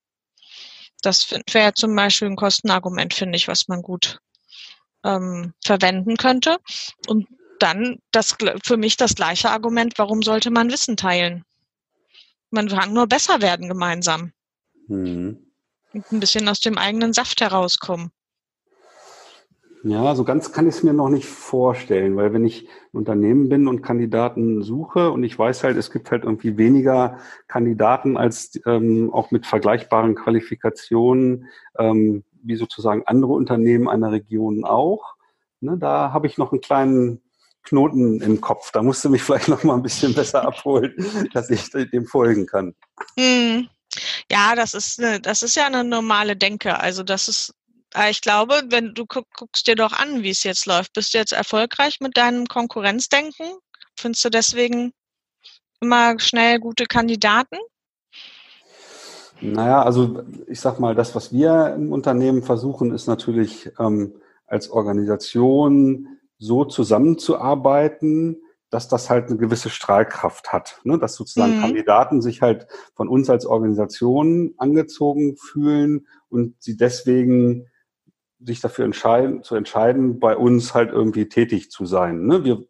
Das 1.03 1.31
wäre 1.51 1.75
zum 1.75 1.95
Beispiel 1.95 2.29
ein 2.29 2.37
Kostenargument, 2.37 3.13
finde 3.13 3.37
ich, 3.37 3.47
was 3.47 3.69
man 3.69 3.83
gut 3.83 4.21
ähm, 5.05 5.53
verwenden 5.63 6.17
könnte. 6.17 6.59
Und 7.07 7.29
dann 7.59 7.99
das 8.11 8.37
für 8.65 8.77
mich 8.79 8.97
das 8.97 9.15
gleiche 9.15 9.51
Argument, 9.51 9.99
warum 9.99 10.23
sollte 10.23 10.51
man 10.51 10.71
Wissen 10.71 10.97
teilen? 10.97 11.45
Man 12.51 12.69
kann 12.69 12.95
nur 12.95 13.07
besser 13.07 13.43
werden 13.43 13.69
gemeinsam. 13.69 14.33
Mhm. 14.89 15.53
Und 15.93 16.11
ein 16.11 16.21
bisschen 16.21 16.49
aus 16.49 16.61
dem 16.61 16.79
eigenen 16.79 17.13
Saft 17.13 17.43
herauskommen. 17.43 18.13
Ja, 19.85 20.15
so 20.15 20.23
ganz 20.23 20.53
kann 20.53 20.69
ich 20.69 20.77
es 20.77 20.83
mir 20.85 20.93
noch 20.93 21.09
nicht 21.09 21.27
vorstellen, 21.27 22.15
weil 22.17 22.33
wenn 22.33 22.45
ich 22.45 22.69
ein 22.93 22.99
Unternehmen 22.99 23.49
bin 23.49 23.67
und 23.67 23.83
Kandidaten 23.83 24.63
suche 24.63 25.11
und 25.11 25.25
ich 25.25 25.37
weiß 25.37 25.65
halt, 25.65 25.77
es 25.77 25.91
gibt 25.91 26.13
halt 26.13 26.23
irgendwie 26.23 26.57
weniger 26.57 27.19
Kandidaten 27.49 28.17
als 28.17 28.61
ähm, 28.65 29.13
auch 29.13 29.33
mit 29.33 29.45
vergleichbaren 29.45 30.15
Qualifikationen, 30.15 31.49
ähm, 31.79 32.23
wie 32.45 32.55
sozusagen 32.55 33.03
andere 33.07 33.33
Unternehmen 33.33 33.89
einer 33.89 34.13
Region 34.13 34.65
auch. 34.65 35.17
Ne, 35.61 35.77
da 35.79 36.13
habe 36.13 36.29
ich 36.29 36.39
noch 36.39 36.53
einen 36.53 36.61
kleinen 36.61 37.21
Knoten 37.65 38.21
im 38.21 38.41
Kopf. 38.41 38.71
Da 38.71 38.83
musst 38.83 39.05
du 39.05 39.11
mich 39.11 39.23
vielleicht 39.25 39.49
noch 39.49 39.65
mal 39.65 39.75
ein 39.75 39.83
bisschen 39.83 40.15
besser 40.15 40.47
abholen, 40.47 40.95
dass 41.33 41.51
ich 41.51 41.71
dem 41.71 42.07
folgen 42.07 42.47
kann. 42.47 42.75
Hm. 43.19 43.69
Ja, 44.31 44.55
das 44.55 44.75
ist 44.75 45.03
eine, 45.03 45.21
das 45.21 45.43
ist 45.43 45.57
ja 45.57 45.67
eine 45.67 45.83
normale 45.83 46.37
Denke. 46.37 46.79
Also 46.79 47.03
das 47.03 47.29
ist 47.29 47.55
ich 48.11 48.21
glaube, 48.21 48.63
wenn 48.69 48.95
du 48.95 49.07
guck, 49.07 49.27
guckst 49.37 49.67
dir 49.67 49.77
doch 49.77 49.93
an, 49.93 50.23
wie 50.23 50.31
es 50.31 50.45
jetzt 50.45 50.67
läuft. 50.67 50.93
Bist 50.95 51.15
du 51.15 51.19
jetzt 51.19 51.33
erfolgreich 51.33 52.01
mit 52.01 52.17
deinem 52.17 52.47
Konkurrenzdenken? 52.47 53.47
Findest 53.99 54.25
du 54.25 54.31
deswegen 54.31 54.93
immer 55.81 56.19
schnell 56.19 56.59
gute 56.59 56.87
Kandidaten? 56.87 57.57
Naja, 59.41 59.83
also 59.83 60.23
ich 60.47 60.61
sag 60.61 60.79
mal, 60.79 60.95
das, 60.95 61.15
was 61.15 61.33
wir 61.33 61.75
im 61.75 61.93
Unternehmen 61.93 62.43
versuchen, 62.43 62.95
ist 62.95 63.09
natürlich 63.09 63.71
ähm, 63.79 64.15
als 64.47 64.71
Organisation 64.71 66.21
so 66.39 66.65
zusammenzuarbeiten, 66.65 68.41
dass 68.71 68.89
das 68.89 69.11
halt 69.11 69.27
eine 69.29 69.37
gewisse 69.37 69.69
Strahlkraft 69.69 70.53
hat. 70.53 70.81
Ne? 70.85 70.99
Dass 70.99 71.15
sozusagen 71.15 71.57
mhm. 71.57 71.61
Kandidaten 71.61 72.23
sich 72.23 72.41
halt 72.41 72.67
von 72.95 73.09
uns 73.09 73.29
als 73.29 73.45
Organisation 73.45 74.55
angezogen 74.57 75.37
fühlen 75.37 76.07
und 76.29 76.55
sie 76.59 76.77
deswegen 76.77 77.67
sich 78.45 78.61
dafür 78.61 78.85
entscheiden, 78.85 79.43
zu 79.43 79.55
entscheiden, 79.55 80.21
bei 80.21 80.37
uns 80.37 80.75
halt 80.75 80.91
irgendwie 80.91 81.29
tätig 81.29 81.71
zu 81.71 81.87
sein. 81.87 82.27
Ne? 82.27 82.45
Wir, 82.45 82.65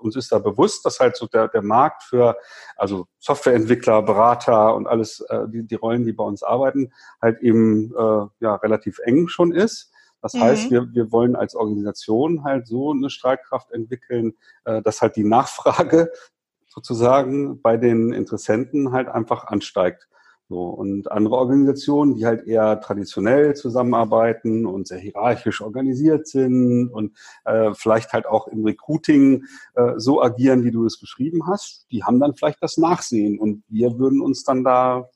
uns 0.00 0.16
ist 0.16 0.32
da 0.32 0.38
bewusst, 0.38 0.84
dass 0.84 1.00
halt 1.00 1.16
so 1.16 1.26
der, 1.26 1.48
der 1.48 1.62
Markt 1.62 2.02
für 2.02 2.36
also 2.76 3.06
Softwareentwickler, 3.18 4.02
Berater 4.02 4.74
und 4.74 4.86
alles, 4.86 5.20
äh, 5.28 5.46
die, 5.48 5.66
die 5.66 5.74
Rollen, 5.74 6.04
die 6.04 6.12
bei 6.12 6.24
uns 6.24 6.42
arbeiten, 6.42 6.92
halt 7.20 7.40
eben 7.40 7.92
äh, 7.94 8.26
ja 8.40 8.54
relativ 8.56 8.98
eng 9.04 9.28
schon 9.28 9.52
ist. 9.52 9.92
Das 10.22 10.34
mhm. 10.34 10.40
heißt, 10.40 10.70
wir, 10.70 10.92
wir 10.92 11.12
wollen 11.12 11.36
als 11.36 11.54
Organisation 11.54 12.44
halt 12.44 12.66
so 12.66 12.92
eine 12.92 13.10
Strahlkraft 13.10 13.72
entwickeln, 13.72 14.34
äh, 14.64 14.82
dass 14.82 15.02
halt 15.02 15.16
die 15.16 15.24
Nachfrage 15.24 16.10
sozusagen 16.68 17.60
bei 17.62 17.76
den 17.76 18.12
Interessenten 18.12 18.92
halt 18.92 19.08
einfach 19.08 19.44
ansteigt. 19.44 20.08
So, 20.50 20.64
und 20.64 21.12
andere 21.12 21.36
Organisationen, 21.36 22.16
die 22.16 22.26
halt 22.26 22.44
eher 22.44 22.80
traditionell 22.80 23.54
zusammenarbeiten 23.54 24.66
und 24.66 24.88
sehr 24.88 24.98
hierarchisch 24.98 25.60
organisiert 25.60 26.26
sind 26.26 26.88
und 26.88 27.16
äh, 27.44 27.72
vielleicht 27.72 28.12
halt 28.12 28.26
auch 28.26 28.48
im 28.48 28.64
Recruiting 28.64 29.44
äh, 29.76 29.92
so 29.98 30.20
agieren, 30.20 30.64
wie 30.64 30.72
du 30.72 30.84
es 30.86 30.98
beschrieben 30.98 31.46
hast, 31.46 31.86
die 31.92 32.02
haben 32.02 32.18
dann 32.18 32.34
vielleicht 32.34 32.60
das 32.64 32.78
Nachsehen 32.78 33.38
und 33.38 33.62
wir 33.68 33.96
würden 34.00 34.20
uns 34.20 34.42
dann 34.42 34.64
da 34.64 35.08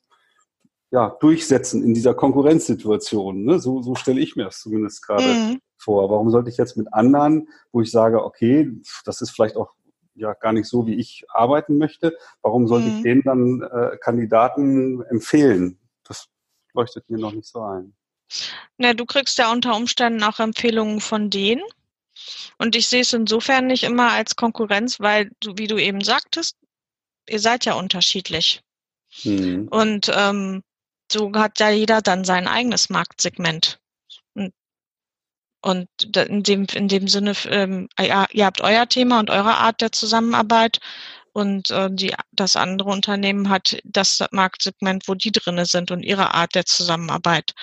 ja, 0.89 1.17
durchsetzen 1.19 1.83
in 1.83 1.93
dieser 1.93 2.13
Konkurrenzsituation. 2.13 3.43
Ne? 3.43 3.59
So, 3.59 3.81
so 3.81 3.93
stelle 3.93 4.21
ich 4.21 4.37
mir 4.37 4.45
das 4.45 4.61
zumindest 4.61 5.05
gerade 5.05 5.25
mhm. 5.25 5.59
vor. 5.75 6.09
Warum 6.09 6.29
sollte 6.29 6.49
ich 6.49 6.55
jetzt 6.55 6.77
mit 6.77 6.93
anderen, 6.93 7.49
wo 7.73 7.81
ich 7.81 7.91
sage, 7.91 8.23
okay, 8.23 8.71
das 9.03 9.19
ist 9.19 9.31
vielleicht 9.31 9.57
auch 9.57 9.73
ja 10.15 10.33
gar 10.33 10.53
nicht 10.53 10.67
so, 10.67 10.87
wie 10.87 10.95
ich 10.95 11.25
arbeiten 11.29 11.77
möchte, 11.77 12.17
warum 12.41 12.67
sollte 12.67 12.87
mhm. 12.87 12.97
ich 12.97 13.03
denen 13.03 13.21
dann 13.23 13.61
äh, 13.61 13.97
Kandidaten 13.97 15.03
empfehlen? 15.03 15.79
Das 16.03 16.27
leuchtet 16.73 17.09
mir 17.09 17.19
noch 17.19 17.33
nicht 17.33 17.47
so 17.47 17.61
ein. 17.61 17.95
Na, 18.77 18.93
du 18.93 19.05
kriegst 19.05 19.37
ja 19.37 19.51
unter 19.51 19.75
Umständen 19.75 20.23
auch 20.23 20.39
Empfehlungen 20.39 20.99
von 20.99 21.29
denen. 21.29 21.63
Und 22.57 22.75
ich 22.75 22.87
sehe 22.87 23.01
es 23.01 23.13
insofern 23.13 23.67
nicht 23.67 23.83
immer 23.83 24.11
als 24.11 24.35
Konkurrenz, 24.35 24.99
weil, 24.99 25.31
du, 25.41 25.57
wie 25.57 25.67
du 25.67 25.77
eben 25.77 26.01
sagtest, 26.01 26.57
ihr 27.29 27.39
seid 27.39 27.65
ja 27.65 27.73
unterschiedlich. 27.73 28.61
Mhm. 29.23 29.67
Und 29.69 30.11
ähm, 30.15 30.63
so 31.11 31.31
hat 31.33 31.59
ja 31.59 31.69
jeder 31.69 32.01
dann 32.01 32.23
sein 32.23 32.47
eigenes 32.47 32.89
Marktsegment. 32.89 33.79
Und, 35.65 35.87
in 36.15 36.43
dem, 36.43 36.67
in 36.75 36.87
dem 36.87 37.07
Sinne, 37.07 37.33
ähm, 37.49 37.89
ihr 37.99 38.45
habt 38.45 38.61
euer 38.61 38.87
Thema 38.87 39.19
und 39.19 39.31
eure 39.31 39.55
Art 39.55 39.81
der 39.81 39.91
Zusammenarbeit 39.91 40.77
und 41.33 41.71
äh, 41.71 41.89
die, 41.91 42.13
das 42.31 42.55
andere 42.55 42.91
Unternehmen 42.91 43.49
hat 43.49 43.79
das 43.83 44.23
Marktsegment, 44.29 45.07
wo 45.07 45.15
die 45.15 45.31
drinne 45.31 45.65
sind 45.65 45.89
und 45.89 46.03
ihre 46.03 46.35
Art 46.35 46.53
der 46.53 46.65
Zusammenarbeit. 46.65 47.53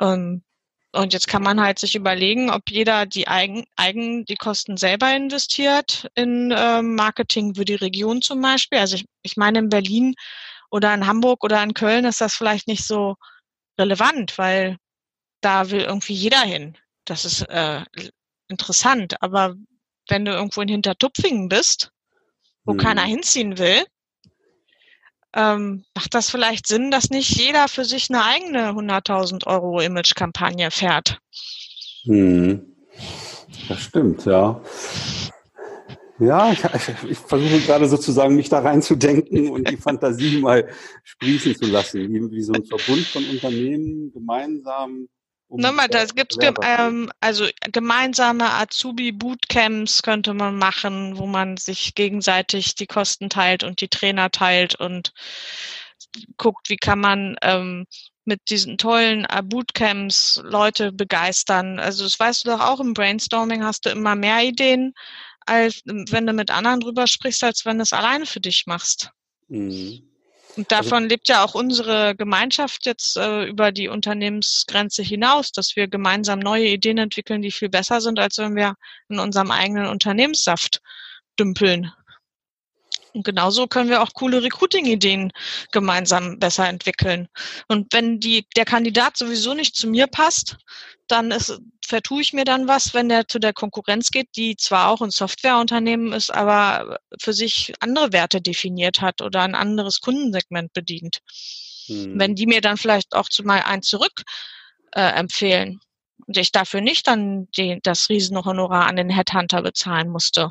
Ähm, 0.00 0.44
und 0.92 1.12
jetzt 1.12 1.26
kann 1.26 1.42
man 1.42 1.60
halt 1.60 1.80
sich 1.80 1.96
überlegen, 1.96 2.50
ob 2.50 2.70
jeder 2.70 3.04
die 3.04 3.26
eigen, 3.26 3.64
eigen 3.74 4.24
die 4.26 4.36
Kosten 4.36 4.76
selber 4.76 5.12
investiert 5.12 6.06
in 6.14 6.52
äh, 6.52 6.82
Marketing 6.82 7.56
für 7.56 7.64
die 7.64 7.74
Region 7.74 8.22
zum 8.22 8.40
Beispiel. 8.40 8.78
Also 8.78 8.94
ich, 8.94 9.06
ich 9.22 9.36
meine 9.36 9.58
in 9.58 9.70
Berlin 9.70 10.14
oder 10.70 10.94
in 10.94 11.08
Hamburg 11.08 11.42
oder 11.42 11.60
in 11.64 11.74
Köln 11.74 12.04
ist 12.04 12.20
das 12.20 12.36
vielleicht 12.36 12.68
nicht 12.68 12.84
so 12.84 13.16
relevant, 13.76 14.38
weil 14.38 14.76
da 15.40 15.70
will 15.70 15.80
irgendwie 15.80 16.14
jeder 16.14 16.42
hin. 16.42 16.76
Das 17.10 17.24
ist 17.24 17.42
äh, 17.48 17.82
interessant. 18.46 19.20
Aber 19.20 19.56
wenn 20.08 20.24
du 20.24 20.30
irgendwo 20.30 20.60
in 20.60 20.68
Hintertupfingen 20.68 21.48
bist, 21.48 21.90
wo 22.64 22.72
hm. 22.72 22.78
keiner 22.78 23.02
hinziehen 23.02 23.58
will, 23.58 23.84
ähm, 25.34 25.84
macht 25.96 26.14
das 26.14 26.30
vielleicht 26.30 26.68
Sinn, 26.68 26.92
dass 26.92 27.10
nicht 27.10 27.30
jeder 27.30 27.66
für 27.66 27.84
sich 27.84 28.10
eine 28.10 28.24
eigene 28.24 28.70
100.000 28.70 29.46
Euro 29.48 29.80
Image-Kampagne 29.80 30.70
fährt. 30.70 31.20
Hm. 32.04 32.76
Das 33.68 33.80
stimmt, 33.80 34.24
ja. 34.24 34.60
Ja, 36.20 36.52
ich, 36.52 36.62
ich, 37.08 37.18
versuche 37.18 37.60
gerade 37.60 37.88
sozusagen 37.88 38.36
mich 38.36 38.48
da 38.48 38.60
reinzudenken 38.60 39.50
und 39.50 39.68
die 39.68 39.78
Fantasie 39.78 40.38
mal 40.38 40.68
sprießen 41.02 41.56
zu 41.56 41.66
lassen, 41.66 42.12
wie, 42.12 42.30
wie 42.30 42.42
so 42.42 42.52
ein 42.52 42.64
Verbund 42.64 43.04
von 43.06 43.24
Unternehmen 43.24 44.12
gemeinsam. 44.12 45.08
Um 45.50 45.60
Nochmal, 45.60 45.88
da 45.88 46.04
gibt 46.04 46.36
es 46.38 46.52
ähm, 46.62 47.10
also 47.20 47.46
gemeinsame 47.72 48.52
Azubi-Bootcamps 48.54 50.02
könnte 50.02 50.32
man 50.32 50.56
machen, 50.56 51.18
wo 51.18 51.26
man 51.26 51.56
sich 51.56 51.94
gegenseitig 51.96 52.76
die 52.76 52.86
Kosten 52.86 53.28
teilt 53.28 53.64
und 53.64 53.80
die 53.80 53.88
Trainer 53.88 54.30
teilt 54.30 54.76
und 54.76 55.12
guckt, 56.36 56.70
wie 56.70 56.76
kann 56.76 57.00
man 57.00 57.36
ähm, 57.42 57.86
mit 58.24 58.40
diesen 58.48 58.78
tollen 58.78 59.24
äh, 59.24 59.42
Bootcamps 59.42 60.40
Leute 60.44 60.92
begeistern. 60.92 61.80
Also 61.80 62.04
das 62.04 62.18
weißt 62.18 62.44
du 62.44 62.50
doch 62.50 62.60
auch 62.60 62.78
im 62.78 62.94
Brainstorming 62.94 63.64
hast 63.64 63.86
du 63.86 63.90
immer 63.90 64.14
mehr 64.14 64.44
Ideen 64.44 64.94
als 65.46 65.82
wenn 65.84 66.26
du 66.26 66.32
mit 66.32 66.50
anderen 66.50 66.80
drüber 66.80 67.06
sprichst, 67.06 67.42
als 67.42 67.64
wenn 67.64 67.78
du 67.78 67.82
es 67.82 67.92
alleine 67.92 68.24
für 68.24 68.40
dich 68.40 68.64
machst. 68.66 69.10
Mhm. 69.48 70.09
Und 70.56 70.72
also 70.72 70.82
davon 70.82 71.04
also, 71.04 71.08
lebt 71.08 71.28
ja 71.28 71.44
auch 71.44 71.54
unsere 71.54 72.14
Gemeinschaft 72.16 72.86
jetzt 72.86 73.16
äh, 73.16 73.44
über 73.44 73.72
die 73.72 73.88
Unternehmensgrenze 73.88 75.02
hinaus, 75.02 75.52
dass 75.52 75.76
wir 75.76 75.88
gemeinsam 75.88 76.38
neue 76.38 76.66
Ideen 76.66 76.98
entwickeln, 76.98 77.42
die 77.42 77.50
viel 77.50 77.68
besser 77.68 78.00
sind, 78.00 78.18
als 78.18 78.38
wenn 78.38 78.56
wir 78.56 78.74
in 79.08 79.18
unserem 79.18 79.50
eigenen 79.50 79.86
Unternehmenssaft 79.86 80.80
dümpeln. 81.38 81.92
Und 83.12 83.24
genauso 83.24 83.66
können 83.66 83.90
wir 83.90 84.02
auch 84.02 84.14
coole 84.14 84.42
Recruiting-Ideen 84.42 85.32
gemeinsam 85.72 86.38
besser 86.38 86.68
entwickeln. 86.68 87.28
Und 87.68 87.92
wenn 87.92 88.20
die, 88.20 88.46
der 88.56 88.64
Kandidat 88.64 89.16
sowieso 89.16 89.54
nicht 89.54 89.74
zu 89.74 89.88
mir 89.88 90.06
passt, 90.06 90.58
dann 91.08 91.30
ist, 91.32 91.60
vertue 91.84 92.22
ich 92.22 92.32
mir 92.32 92.44
dann 92.44 92.68
was, 92.68 92.94
wenn 92.94 93.08
der 93.08 93.26
zu 93.26 93.38
der 93.38 93.52
Konkurrenz 93.52 94.10
geht, 94.10 94.28
die 94.36 94.56
zwar 94.56 94.88
auch 94.88 95.00
ein 95.00 95.10
Softwareunternehmen 95.10 96.12
ist, 96.12 96.32
aber 96.32 97.00
für 97.20 97.32
sich 97.32 97.74
andere 97.80 98.12
Werte 98.12 98.40
definiert 98.40 99.00
hat 99.00 99.20
oder 99.22 99.42
ein 99.42 99.54
anderes 99.54 100.00
Kundensegment 100.00 100.72
bedient. 100.72 101.18
Hm. 101.86 102.18
Wenn 102.18 102.34
die 102.36 102.46
mir 102.46 102.60
dann 102.60 102.76
vielleicht 102.76 103.14
auch 103.14 103.28
zu 103.28 103.42
mal 103.42 103.62
ein 103.62 103.82
zurück 103.82 104.22
äh, 104.92 105.00
empfehlen 105.00 105.80
und 106.26 106.36
ich 106.36 106.52
dafür 106.52 106.80
nicht 106.80 107.08
dann 107.08 107.48
die, 107.56 107.80
das 107.82 108.08
Riesenhonorar 108.08 108.86
an 108.86 108.96
den 108.96 109.10
Headhunter 109.10 109.62
bezahlen 109.62 110.10
musste, 110.10 110.50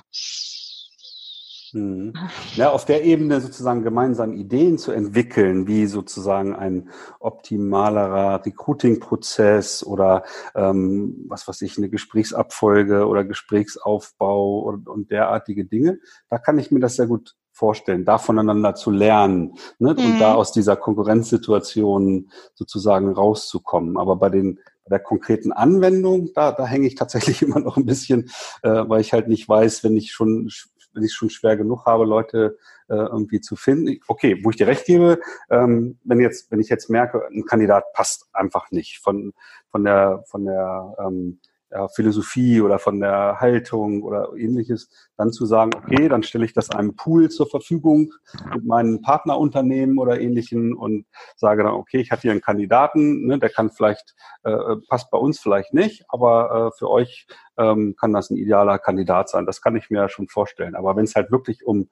Mhm. 1.74 2.14
Ja, 2.56 2.72
auf 2.72 2.86
der 2.86 3.04
Ebene 3.04 3.42
sozusagen 3.42 3.84
gemeinsam 3.84 4.34
Ideen 4.34 4.78
zu 4.78 4.92
entwickeln, 4.92 5.68
wie 5.68 5.86
sozusagen 5.86 6.56
ein 6.56 6.90
optimalerer 7.20 8.46
Recruiting-Prozess 8.46 9.84
oder 9.84 10.24
ähm, 10.56 11.26
was 11.28 11.48
weiß 11.48 11.62
ich, 11.62 11.78
eine 11.78 11.90
Gesprächsabfolge 11.90 13.08
oder 13.08 13.24
Gesprächsaufbau 13.24 14.60
und, 14.60 14.88
und 14.88 15.12
derartige 15.12 15.66
Dinge, 15.66 16.00
da 16.30 16.38
kann 16.38 16.60
ich 16.60 16.72
mir 16.72 16.80
das 16.80 16.96
sehr 16.96 17.08
gut 17.08 17.36
vorstellen, 17.52 18.06
da 18.06 18.18
voneinander 18.18 18.74
zu 18.74 18.90
lernen 18.90 19.56
ne? 19.80 19.94
Mhm. 19.94 20.06
und 20.06 20.20
da 20.20 20.34
aus 20.34 20.54
dieser 20.54 20.78
Konkurrenzsituation 20.78 22.32
sozusagen 22.54 23.12
rauszukommen. 23.12 23.98
Aber 23.98 24.16
bei 24.16 24.30
den 24.30 24.60
bei 24.86 24.98
der 24.98 25.04
konkreten 25.04 25.52
Anwendung, 25.52 26.30
da, 26.34 26.52
da 26.52 26.66
hänge 26.66 26.88
ich 26.88 26.96
tatsächlich 26.96 27.42
immer 27.44 27.60
noch 27.60 27.78
ein 27.78 27.86
bisschen, 27.86 28.32
äh, 28.64 28.84
weil 28.88 29.02
ich 29.02 29.14
halt 29.14 29.28
nicht 29.28 29.48
weiß, 29.48 29.84
wenn 29.84 29.96
ich 29.96 30.12
schon 30.12 30.50
wenn 30.94 31.04
ich 31.04 31.14
schon 31.14 31.30
schwer 31.30 31.58
genug 31.58 31.86
habe, 31.86 32.06
Leute 32.06 32.58
äh, 32.88 32.96
irgendwie 32.96 33.42
zu 33.42 33.56
finden. 33.56 34.00
Okay, 34.08 34.40
wo 34.44 34.50
ich 34.50 34.58
dir 34.58 34.68
recht 34.68 34.86
gebe, 34.86 35.20
ähm, 35.50 36.00
wenn 36.04 36.20
jetzt, 36.20 36.52
wenn 36.52 36.60
ich 36.60 36.70
jetzt 36.70 36.90
merke, 36.90 37.28
ein 37.28 37.46
Kandidat 37.46 37.94
passt 37.94 38.28
einfach 38.34 38.72
nicht 38.72 39.00
von 39.00 39.34
von 39.70 39.84
der 39.84 40.24
von 40.28 40.46
der 40.46 40.96
ähm, 41.00 41.40
ja, 41.72 41.88
Philosophie 41.88 42.62
oder 42.62 42.80
von 42.80 43.00
der 43.00 43.40
Haltung 43.40 44.02
oder 44.04 44.34
ähnliches, 44.36 44.90
dann 45.18 45.32
zu 45.32 45.46
sagen, 45.46 45.72
okay, 45.76 46.10
dann 46.10 46.24
stelle 46.24 46.46
ich 46.46 46.54
das 46.54 46.72
einem 46.72 46.96
Pool 46.96 47.30
zur 47.30 47.48
Verfügung 47.48 48.14
mit 48.54 48.66
meinen 48.66 49.02
Partnerunternehmen 49.02 50.00
oder 50.00 50.20
ähnlichen 50.20 50.74
und 50.74 51.06
sage 51.36 51.64
dann, 51.64 51.74
okay, 51.74 52.00
ich 52.00 52.12
hatte 52.12 52.24
hier 52.24 52.32
einen 52.32 52.42
Kandidaten, 52.42 53.26
ne, 53.28 53.38
der 53.38 53.50
kann 53.50 53.70
vielleicht, 53.70 54.16
äh, 54.44 54.76
passt 54.88 55.12
bei 55.12 55.18
uns 55.18 55.40
vielleicht 55.40 55.74
nicht, 55.74 56.06
aber 56.08 56.72
äh, 56.74 56.78
für 56.78 56.90
euch 56.90 57.28
ähm, 57.58 57.96
kann 58.00 58.14
das 58.14 58.30
ein 58.30 58.38
idealer 58.38 58.80
Kandidat 58.80 59.30
sein. 59.30 59.46
Das 59.46 59.62
kann 59.62 59.76
ich 59.76 59.90
mir 59.90 60.10
schon 60.10 60.28
vorstellen. 60.28 60.76
Aber 60.76 60.96
wenn 60.96 61.06
es 61.06 61.16
halt 61.16 61.32
wirklich 61.32 61.66
um 61.66 61.90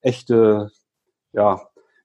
echte, 0.00 0.70
ja, 1.32 1.62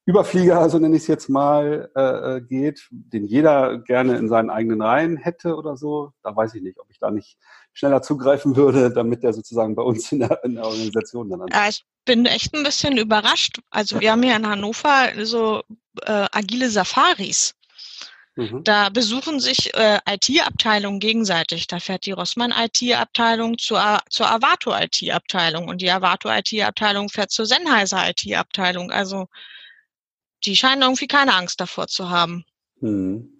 Überflieger, 0.09 0.67
so 0.71 0.79
nenne 0.79 0.95
ich 0.95 1.03
es 1.03 1.07
jetzt 1.07 1.29
mal, 1.29 1.91
äh, 1.95 2.37
äh, 2.37 2.41
geht, 2.41 2.87
den 2.89 3.25
jeder 3.25 3.77
gerne 3.77 4.17
in 4.17 4.27
seinen 4.27 4.49
eigenen 4.49 4.81
Reihen 4.81 5.17
hätte 5.17 5.55
oder 5.55 5.77
so, 5.77 6.13
da 6.23 6.35
weiß 6.35 6.55
ich 6.55 6.63
nicht, 6.63 6.79
ob 6.79 6.89
ich 6.89 6.97
da 6.97 7.11
nicht 7.11 7.37
schneller 7.73 8.01
zugreifen 8.01 8.55
würde, 8.55 8.91
damit 8.91 9.21
der 9.21 9.33
sozusagen 9.33 9.75
bei 9.75 9.83
uns 9.83 10.11
in 10.11 10.21
der, 10.21 10.43
in 10.43 10.55
der 10.55 10.65
Organisation 10.65 11.29
dann 11.29 11.45
Ja, 11.51 11.69
ich 11.69 11.85
bin 12.05 12.25
echt 12.25 12.55
ein 12.55 12.63
bisschen 12.63 12.97
überrascht. 12.97 13.59
Also 13.69 13.99
wir 13.99 14.11
haben 14.11 14.23
hier 14.23 14.35
in 14.35 14.47
Hannover 14.47 15.09
so 15.21 15.61
äh, 16.01 16.25
agile 16.31 16.71
Safaris. 16.71 17.53
Mhm. 18.35 18.63
Da 18.63 18.89
besuchen 18.89 19.39
sich 19.39 19.71
äh, 19.75 19.99
IT-Abteilungen 20.09 20.99
gegenseitig. 20.99 21.67
Da 21.67 21.79
fährt 21.79 22.07
die 22.07 22.13
Rossmann 22.13 22.51
IT-Abteilung 22.57 23.59
zur, 23.59 23.99
zur 24.09 24.31
Avato 24.31 24.75
IT-Abteilung 24.75 25.67
und 25.67 25.81
die 25.81 25.91
Avato 25.91 26.31
IT-Abteilung 26.31 27.09
fährt 27.09 27.29
zur 27.29 27.45
Sennheiser 27.45 28.09
IT-Abteilung. 28.09 28.89
Also 28.89 29.27
die 30.45 30.56
scheinen 30.56 30.82
irgendwie 30.82 31.08
keine 31.08 31.36
Angst 31.36 31.60
davor 31.60 31.88
zu 31.88 32.10
haben. 32.10 32.45
Mhm. 32.80 33.34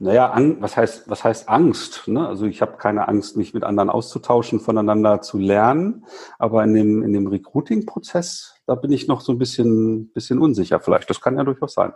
Naja, 0.00 0.34
was 0.58 0.76
heißt, 0.76 1.08
was 1.08 1.22
heißt 1.22 1.48
Angst? 1.48 2.08
Ne? 2.08 2.26
Also 2.26 2.46
ich 2.46 2.60
habe 2.60 2.76
keine 2.78 3.06
Angst, 3.06 3.36
mich 3.36 3.54
mit 3.54 3.62
anderen 3.62 3.90
auszutauschen, 3.90 4.58
voneinander 4.58 5.22
zu 5.22 5.38
lernen. 5.38 6.04
Aber 6.38 6.64
in 6.64 6.74
dem, 6.74 7.02
in 7.02 7.12
dem 7.12 7.28
Recruiting-Prozess 7.28 8.54
da 8.66 8.74
bin 8.74 8.92
ich 8.92 9.06
noch 9.08 9.20
so 9.20 9.32
ein 9.32 9.38
bisschen, 9.38 10.10
bisschen 10.12 10.38
unsicher 10.38 10.80
vielleicht. 10.80 11.10
Das 11.10 11.20
kann 11.20 11.36
ja 11.36 11.44
durchaus 11.44 11.74
sein. 11.74 11.92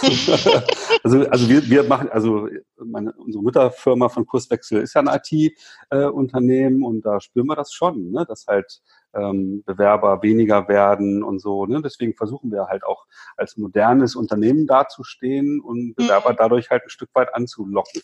also, 1.02 1.28
also 1.28 1.48
wir, 1.48 1.68
wir 1.68 1.82
machen, 1.84 2.10
also 2.10 2.48
meine, 2.76 3.12
unsere 3.12 3.42
Mutterfirma 3.42 4.08
von 4.08 4.24
Kurswechsel 4.24 4.82
ist 4.82 4.94
ja 4.94 5.02
ein 5.02 5.20
IT-Unternehmen 5.20 6.82
äh, 6.82 6.86
und 6.86 7.02
da 7.02 7.20
spüren 7.20 7.46
wir 7.46 7.56
das 7.56 7.72
schon, 7.72 8.12
ne? 8.12 8.24
dass 8.26 8.46
halt 8.46 8.82
ähm, 9.14 9.62
Bewerber 9.64 10.22
weniger 10.22 10.68
werden 10.68 11.22
und 11.22 11.40
so. 11.40 11.66
Ne? 11.66 11.82
Deswegen 11.82 12.14
versuchen 12.14 12.50
wir 12.50 12.66
halt 12.66 12.84
auch 12.84 13.06
als 13.36 13.56
modernes 13.56 14.16
Unternehmen 14.16 14.66
dazustehen 14.66 15.60
und 15.60 15.94
Bewerber 15.94 16.32
mhm. 16.32 16.36
dadurch 16.38 16.70
halt 16.70 16.84
ein 16.84 16.90
Stück 16.90 17.10
weit 17.14 17.34
anzulocken. 17.34 18.00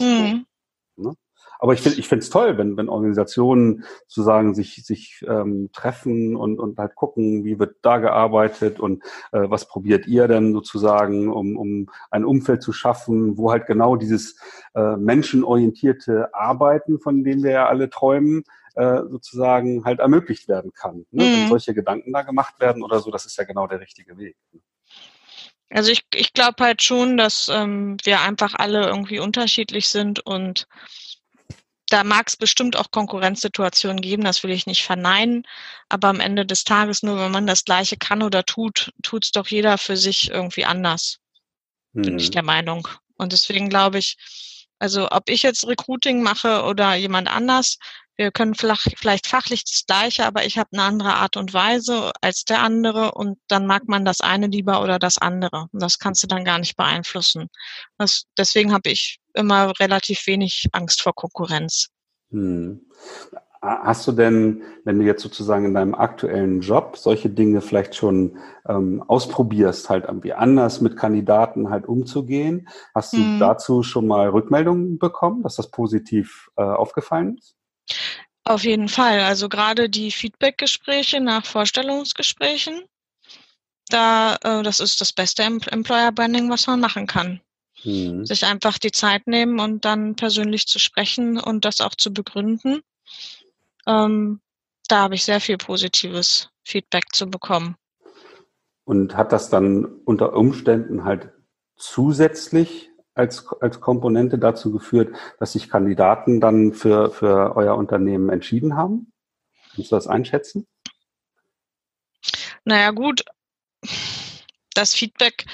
Mhm. 0.00 0.46
So, 0.96 1.02
ne? 1.02 1.14
Aber 1.62 1.74
ich 1.74 1.82
finde 1.82 1.98
ich 1.98 2.08
finde 2.08 2.22
es 2.22 2.30
toll, 2.30 2.56
wenn, 2.56 2.78
wenn 2.78 2.88
Organisationen 2.88 3.84
sozusagen 4.06 4.54
sich, 4.54 4.82
sich 4.82 5.22
ähm, 5.28 5.68
treffen 5.74 6.34
und, 6.34 6.58
und 6.58 6.78
halt 6.78 6.94
gucken, 6.94 7.44
wie 7.44 7.58
wird 7.58 7.76
da 7.82 7.98
gearbeitet 7.98 8.80
und 8.80 9.02
äh, 9.32 9.42
was 9.50 9.68
probiert 9.68 10.06
ihr 10.06 10.26
denn 10.26 10.54
sozusagen, 10.54 11.30
um, 11.30 11.58
um 11.58 11.90
ein 12.10 12.24
Umfeld 12.24 12.62
zu 12.62 12.72
schaffen, 12.72 13.36
wo 13.36 13.50
halt 13.52 13.66
genau 13.66 13.96
dieses 13.96 14.40
äh, 14.74 14.96
menschenorientierte 14.96 16.34
Arbeiten, 16.34 16.98
von 16.98 17.24
dem 17.24 17.42
wir 17.42 17.50
ja 17.50 17.68
alle 17.68 17.90
träumen, 17.90 18.44
äh, 18.80 19.02
sozusagen 19.10 19.84
halt 19.84 20.00
ermöglicht 20.00 20.48
werden 20.48 20.72
kann. 20.72 21.04
Ne? 21.10 21.24
Mhm. 21.24 21.32
Wenn 21.32 21.48
solche 21.48 21.74
Gedanken 21.74 22.14
da 22.14 22.22
gemacht 22.22 22.58
werden 22.60 22.82
oder 22.82 23.00
so, 23.00 23.10
das 23.10 23.26
ist 23.26 23.36
ja 23.36 23.44
genau 23.44 23.66
der 23.66 23.80
richtige 23.80 24.16
Weg. 24.16 24.36
Also 25.68 25.92
ich, 25.92 26.06
ich 26.14 26.32
glaube 26.32 26.64
halt 26.64 26.82
schon, 26.82 27.18
dass 27.18 27.50
ähm, 27.52 27.98
wir 28.04 28.22
einfach 28.22 28.54
alle 28.54 28.86
irgendwie 28.86 29.18
unterschiedlich 29.18 29.88
sind 29.88 30.20
und 30.20 30.66
da 31.90 32.04
mag 32.04 32.28
es 32.28 32.36
bestimmt 32.36 32.76
auch 32.76 32.90
Konkurrenzsituationen 32.90 34.00
geben, 34.00 34.24
das 34.24 34.42
will 34.44 34.50
ich 34.50 34.66
nicht 34.66 34.84
verneinen. 34.84 35.42
Aber 35.90 36.08
am 36.08 36.20
Ende 36.20 36.46
des 36.46 36.64
Tages, 36.64 37.02
nur 37.02 37.18
wenn 37.18 37.32
man 37.32 37.46
das 37.46 37.64
Gleiche 37.64 37.98
kann 37.98 38.22
oder 38.22 38.44
tut, 38.44 38.92
tut 39.02 39.24
es 39.24 39.32
doch 39.32 39.48
jeder 39.48 39.76
für 39.76 39.96
sich 39.96 40.30
irgendwie 40.30 40.64
anders. 40.64 41.18
Mhm. 41.92 42.02
Bin 42.02 42.18
ich 42.18 42.28
mhm. 42.28 42.32
der 42.32 42.44
Meinung. 42.44 42.88
Und 43.16 43.32
deswegen 43.32 43.68
glaube 43.68 43.98
ich, 43.98 44.16
also 44.78 45.10
ob 45.10 45.28
ich 45.28 45.42
jetzt 45.42 45.66
Recruiting 45.66 46.22
mache 46.22 46.62
oder 46.62 46.94
jemand 46.94 47.28
anders, 47.28 47.76
wir 48.20 48.30
können 48.32 48.54
vielleicht, 48.54 49.26
fachlich 49.26 49.64
das 49.64 49.86
Gleiche, 49.86 50.26
aber 50.26 50.44
ich 50.44 50.58
habe 50.58 50.68
eine 50.74 50.82
andere 50.82 51.14
Art 51.14 51.38
und 51.38 51.54
Weise 51.54 52.12
als 52.20 52.44
der 52.44 52.62
andere 52.62 53.12
und 53.12 53.38
dann 53.48 53.66
mag 53.66 53.88
man 53.88 54.04
das 54.04 54.20
eine 54.20 54.46
lieber 54.46 54.82
oder 54.82 54.98
das 54.98 55.16
andere. 55.16 55.68
Und 55.72 55.80
das 55.80 55.98
kannst 55.98 56.22
du 56.22 56.26
dann 56.26 56.44
gar 56.44 56.58
nicht 56.58 56.76
beeinflussen. 56.76 57.48
Das, 57.96 58.26
deswegen 58.36 58.74
habe 58.74 58.90
ich 58.90 59.20
immer 59.32 59.72
relativ 59.80 60.26
wenig 60.26 60.68
Angst 60.72 61.00
vor 61.00 61.14
Konkurrenz. 61.14 61.88
Hm. 62.30 62.82
Hast 63.62 64.06
du 64.06 64.12
denn, 64.12 64.64
wenn 64.84 64.98
du 64.98 65.06
jetzt 65.06 65.22
sozusagen 65.22 65.64
in 65.64 65.74
deinem 65.74 65.94
aktuellen 65.94 66.60
Job 66.60 66.98
solche 66.98 67.30
Dinge 67.30 67.62
vielleicht 67.62 67.94
schon 67.94 68.36
ähm, 68.68 69.02
ausprobierst, 69.06 69.88
halt 69.88 70.04
irgendwie 70.04 70.34
anders 70.34 70.82
mit 70.82 70.98
Kandidaten 70.98 71.70
halt 71.70 71.86
umzugehen, 71.86 72.68
hast 72.94 73.14
du 73.14 73.18
hm. 73.18 73.38
dazu 73.38 73.82
schon 73.82 74.06
mal 74.06 74.28
Rückmeldungen 74.28 74.98
bekommen, 74.98 75.42
dass 75.42 75.56
das 75.56 75.70
positiv 75.70 76.50
äh, 76.56 76.62
aufgefallen 76.62 77.38
ist? 77.38 77.56
Auf 78.44 78.64
jeden 78.64 78.88
Fall. 78.88 79.20
Also 79.20 79.48
gerade 79.48 79.88
die 79.88 80.10
Feedback-Gespräche 80.10 81.20
nach 81.20 81.44
Vorstellungsgesprächen, 81.44 82.82
da, 83.88 84.36
äh, 84.42 84.62
das 84.62 84.80
ist 84.80 85.00
das 85.00 85.12
beste 85.12 85.42
Employer 85.42 86.12
Branding, 86.12 86.50
was 86.50 86.66
man 86.66 86.80
machen 86.80 87.06
kann. 87.06 87.40
Mhm. 87.84 88.24
Sich 88.26 88.44
einfach 88.44 88.78
die 88.78 88.92
Zeit 88.92 89.26
nehmen 89.26 89.60
und 89.60 89.84
dann 89.84 90.16
persönlich 90.16 90.66
zu 90.66 90.78
sprechen 90.78 91.38
und 91.38 91.64
das 91.64 91.80
auch 91.80 91.94
zu 91.94 92.12
begründen. 92.12 92.82
Ähm, 93.86 94.40
da 94.88 95.02
habe 95.02 95.14
ich 95.14 95.24
sehr 95.24 95.40
viel 95.40 95.56
positives 95.56 96.50
Feedback 96.64 97.04
zu 97.12 97.30
bekommen. 97.30 97.76
Und 98.84 99.16
hat 99.16 99.32
das 99.32 99.50
dann 99.50 99.84
unter 100.04 100.34
Umständen 100.34 101.04
halt 101.04 101.30
zusätzlich 101.76 102.89
als, 103.20 103.46
als 103.60 103.80
Komponente 103.80 104.38
dazu 104.38 104.72
geführt, 104.72 105.14
dass 105.38 105.52
sich 105.52 105.68
Kandidaten 105.68 106.40
dann 106.40 106.72
für, 106.72 107.10
für 107.10 107.54
euer 107.56 107.76
Unternehmen 107.76 108.30
entschieden 108.30 108.76
haben? 108.76 109.12
Kannst 109.74 109.92
du 109.92 109.96
das 109.96 110.06
einschätzen? 110.06 110.66
Naja, 112.64 112.90
gut. 112.90 113.24
Das 114.74 114.94
Feedback 114.94 115.44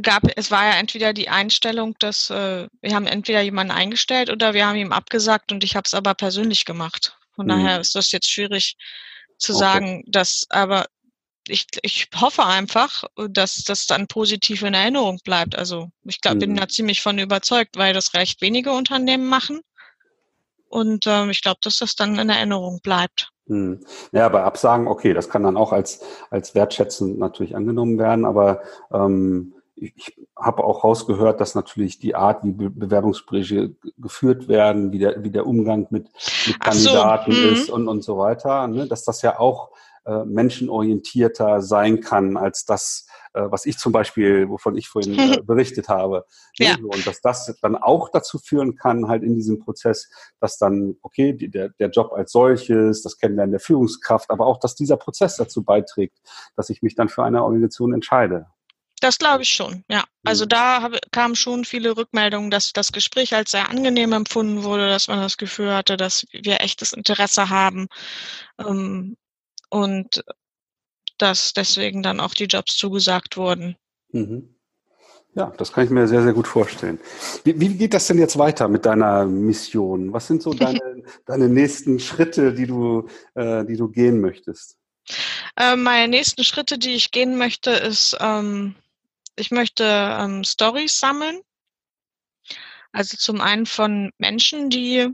gab, 0.00 0.22
es 0.36 0.50
war 0.50 0.64
ja 0.64 0.78
entweder 0.78 1.12
die 1.12 1.28
Einstellung, 1.28 1.96
dass 1.98 2.30
äh, 2.30 2.68
wir 2.80 2.94
haben 2.94 3.06
entweder 3.06 3.40
jemanden 3.40 3.72
eingestellt 3.72 4.30
oder 4.30 4.54
wir 4.54 4.66
haben 4.66 4.76
ihm 4.76 4.92
abgesagt 4.92 5.52
und 5.52 5.64
ich 5.64 5.76
habe 5.76 5.84
es 5.86 5.94
aber 5.94 6.14
persönlich 6.14 6.64
gemacht. 6.64 7.16
Von 7.34 7.46
mhm. 7.46 7.50
daher 7.50 7.80
ist 7.80 7.94
das 7.94 8.12
jetzt 8.12 8.30
schwierig 8.30 8.76
zu 9.38 9.52
okay. 9.52 9.60
sagen, 9.60 10.04
dass 10.06 10.46
aber 10.50 10.86
ich, 11.48 11.66
ich 11.82 12.08
hoffe 12.14 12.44
einfach, 12.44 13.04
dass 13.28 13.62
das 13.64 13.86
dann 13.86 14.06
positiv 14.06 14.62
in 14.62 14.74
Erinnerung 14.74 15.18
bleibt. 15.24 15.56
Also 15.56 15.90
ich 16.04 16.20
glaube, 16.20 16.36
mhm. 16.36 16.40
bin 16.40 16.56
da 16.56 16.68
ziemlich 16.68 17.02
von 17.02 17.18
überzeugt, 17.18 17.76
weil 17.76 17.94
das 17.94 18.14
recht 18.14 18.40
wenige 18.40 18.72
Unternehmen 18.72 19.26
machen. 19.26 19.60
Und 20.68 21.06
ähm, 21.06 21.30
ich 21.30 21.42
glaube, 21.42 21.58
dass 21.62 21.78
das 21.78 21.94
dann 21.94 22.18
in 22.18 22.28
Erinnerung 22.28 22.80
bleibt. 22.82 23.30
Hm. 23.46 23.80
Ja, 24.10 24.28
bei 24.28 24.42
Absagen, 24.42 24.88
okay, 24.88 25.14
das 25.14 25.28
kann 25.28 25.44
dann 25.44 25.56
auch 25.56 25.72
als, 25.72 26.00
als 26.30 26.54
wertschätzend 26.54 27.18
natürlich 27.18 27.54
angenommen 27.54 27.96
werden, 27.98 28.24
aber 28.24 28.60
ähm, 28.92 29.54
ich, 29.76 29.92
ich 29.96 30.16
habe 30.36 30.64
auch 30.64 30.82
rausgehört, 30.82 31.40
dass 31.40 31.54
natürlich 31.54 31.98
die 31.98 32.16
Art, 32.16 32.42
wie 32.42 32.52
Be 32.52 32.70
Bewerbungsgespräche 32.70 33.76
geführt 33.98 34.48
werden, 34.48 34.90
wie 34.92 34.98
der, 34.98 35.22
wie 35.22 35.30
der 35.30 35.46
Umgang 35.46 35.86
mit, 35.90 36.08
mit 36.46 36.60
Kandidaten 36.60 37.32
so. 37.32 37.40
mhm. 37.40 37.52
ist 37.52 37.70
und, 37.70 37.88
und 37.88 38.02
so 38.02 38.18
weiter, 38.18 38.66
ne, 38.66 38.88
dass 38.88 39.04
das 39.04 39.22
ja 39.22 39.38
auch 39.38 39.70
äh, 40.06 40.24
menschenorientierter 40.24 41.60
sein 41.60 42.00
kann 42.00 42.36
als 42.36 42.64
das, 42.64 43.08
äh, 43.34 43.42
was 43.50 43.66
ich 43.66 43.76
zum 43.76 43.90
Beispiel, 43.90 44.48
wovon 44.48 44.76
ich 44.76 44.88
vorhin 44.88 45.18
äh, 45.18 45.40
berichtet 45.44 45.88
habe. 45.88 46.24
Ne, 46.60 46.66
ja. 46.66 46.76
Und 46.80 47.04
dass 47.06 47.20
das 47.20 47.52
dann 47.60 47.74
auch 47.74 48.08
dazu 48.08 48.38
führen 48.38 48.76
kann, 48.76 49.08
halt 49.08 49.24
in 49.24 49.34
diesem 49.34 49.58
Prozess, 49.58 50.08
dass 50.38 50.58
dann, 50.58 50.94
okay, 51.02 51.32
die, 51.32 51.50
der, 51.50 51.70
der 51.70 51.90
Job 51.90 52.12
als 52.12 52.30
solches, 52.30 53.02
das 53.02 53.18
Kennenlernen 53.18 53.50
der 53.50 53.60
Führungskraft, 53.60 54.30
aber 54.30 54.46
auch, 54.46 54.60
dass 54.60 54.76
dieser 54.76 54.96
Prozess 54.96 55.36
dazu 55.36 55.64
beiträgt, 55.64 56.16
dass 56.54 56.70
ich 56.70 56.82
mich 56.82 56.94
dann 56.94 57.08
für 57.08 57.24
eine 57.24 57.42
Organisation 57.42 57.92
entscheide. 57.92 58.46
Das 59.00 59.18
glaube 59.18 59.42
ich 59.42 59.50
schon, 59.50 59.84
ja. 59.90 60.04
Also 60.24 60.44
mhm. 60.44 60.50
da 60.50 60.90
kamen 61.10 61.34
schon 61.34 61.64
viele 61.64 61.96
Rückmeldungen, 61.96 62.50
dass 62.52 62.72
das 62.72 62.92
Gespräch 62.92 63.34
als 63.34 63.50
sehr 63.50 63.68
angenehm 63.68 64.12
empfunden 64.12 64.62
wurde, 64.62 64.88
dass 64.88 65.08
man 65.08 65.20
das 65.20 65.36
Gefühl 65.36 65.74
hatte, 65.74 65.96
dass 65.96 66.26
wir 66.32 66.60
echtes 66.60 66.92
Interesse 66.92 67.50
haben 67.50 67.88
ähm, 68.58 69.16
und 69.68 70.24
dass 71.18 71.52
deswegen 71.52 72.02
dann 72.02 72.20
auch 72.20 72.34
die 72.34 72.44
Jobs 72.44 72.76
zugesagt 72.76 73.36
wurden. 73.36 73.76
Mhm. 74.10 74.54
Ja, 75.34 75.52
das 75.58 75.72
kann 75.72 75.84
ich 75.84 75.90
mir 75.90 76.08
sehr, 76.08 76.22
sehr 76.22 76.32
gut 76.32 76.48
vorstellen. 76.48 76.98
Wie, 77.44 77.60
wie 77.60 77.76
geht 77.76 77.92
das 77.92 78.06
denn 78.06 78.18
jetzt 78.18 78.38
weiter 78.38 78.68
mit 78.68 78.86
deiner 78.86 79.26
Mission? 79.26 80.12
Was 80.12 80.26
sind 80.26 80.42
so 80.42 80.54
deine, 80.54 81.02
deine 81.26 81.48
nächsten 81.48 82.00
Schritte, 82.00 82.54
die 82.54 82.66
du, 82.66 83.06
äh, 83.34 83.64
die 83.66 83.76
du 83.76 83.88
gehen 83.88 84.20
möchtest? 84.20 84.78
Äh, 85.56 85.76
meine 85.76 86.08
nächsten 86.08 86.42
Schritte, 86.42 86.78
die 86.78 86.94
ich 86.94 87.10
gehen 87.10 87.36
möchte, 87.36 87.70
ist 87.70 88.16
ähm, 88.18 88.76
ich 89.36 89.50
möchte 89.50 89.84
ähm, 89.84 90.42
Stories 90.42 90.98
sammeln. 90.98 91.40
Also 92.92 93.18
zum 93.18 93.42
einen 93.42 93.66
von 93.66 94.10
Menschen, 94.16 94.70
die 94.70 95.08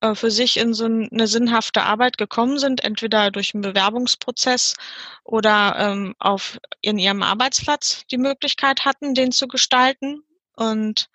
äh, 0.00 0.14
für 0.14 0.30
sich 0.30 0.56
in 0.56 0.74
so 0.74 0.84
eine 0.84 1.26
sinnhafte 1.26 1.82
Arbeit 1.82 2.18
gekommen 2.18 2.58
sind, 2.58 2.82
entweder 2.82 3.30
durch 3.30 3.54
einen 3.54 3.62
Bewerbungsprozess 3.62 4.74
oder 5.24 5.76
ähm, 5.78 6.14
auf 6.18 6.58
in 6.80 6.98
ihrem 6.98 7.22
Arbeitsplatz 7.22 8.04
die 8.10 8.18
Möglichkeit 8.18 8.84
hatten, 8.84 9.14
den 9.14 9.32
zu 9.32 9.48
gestalten. 9.48 10.22
Und 10.56 11.08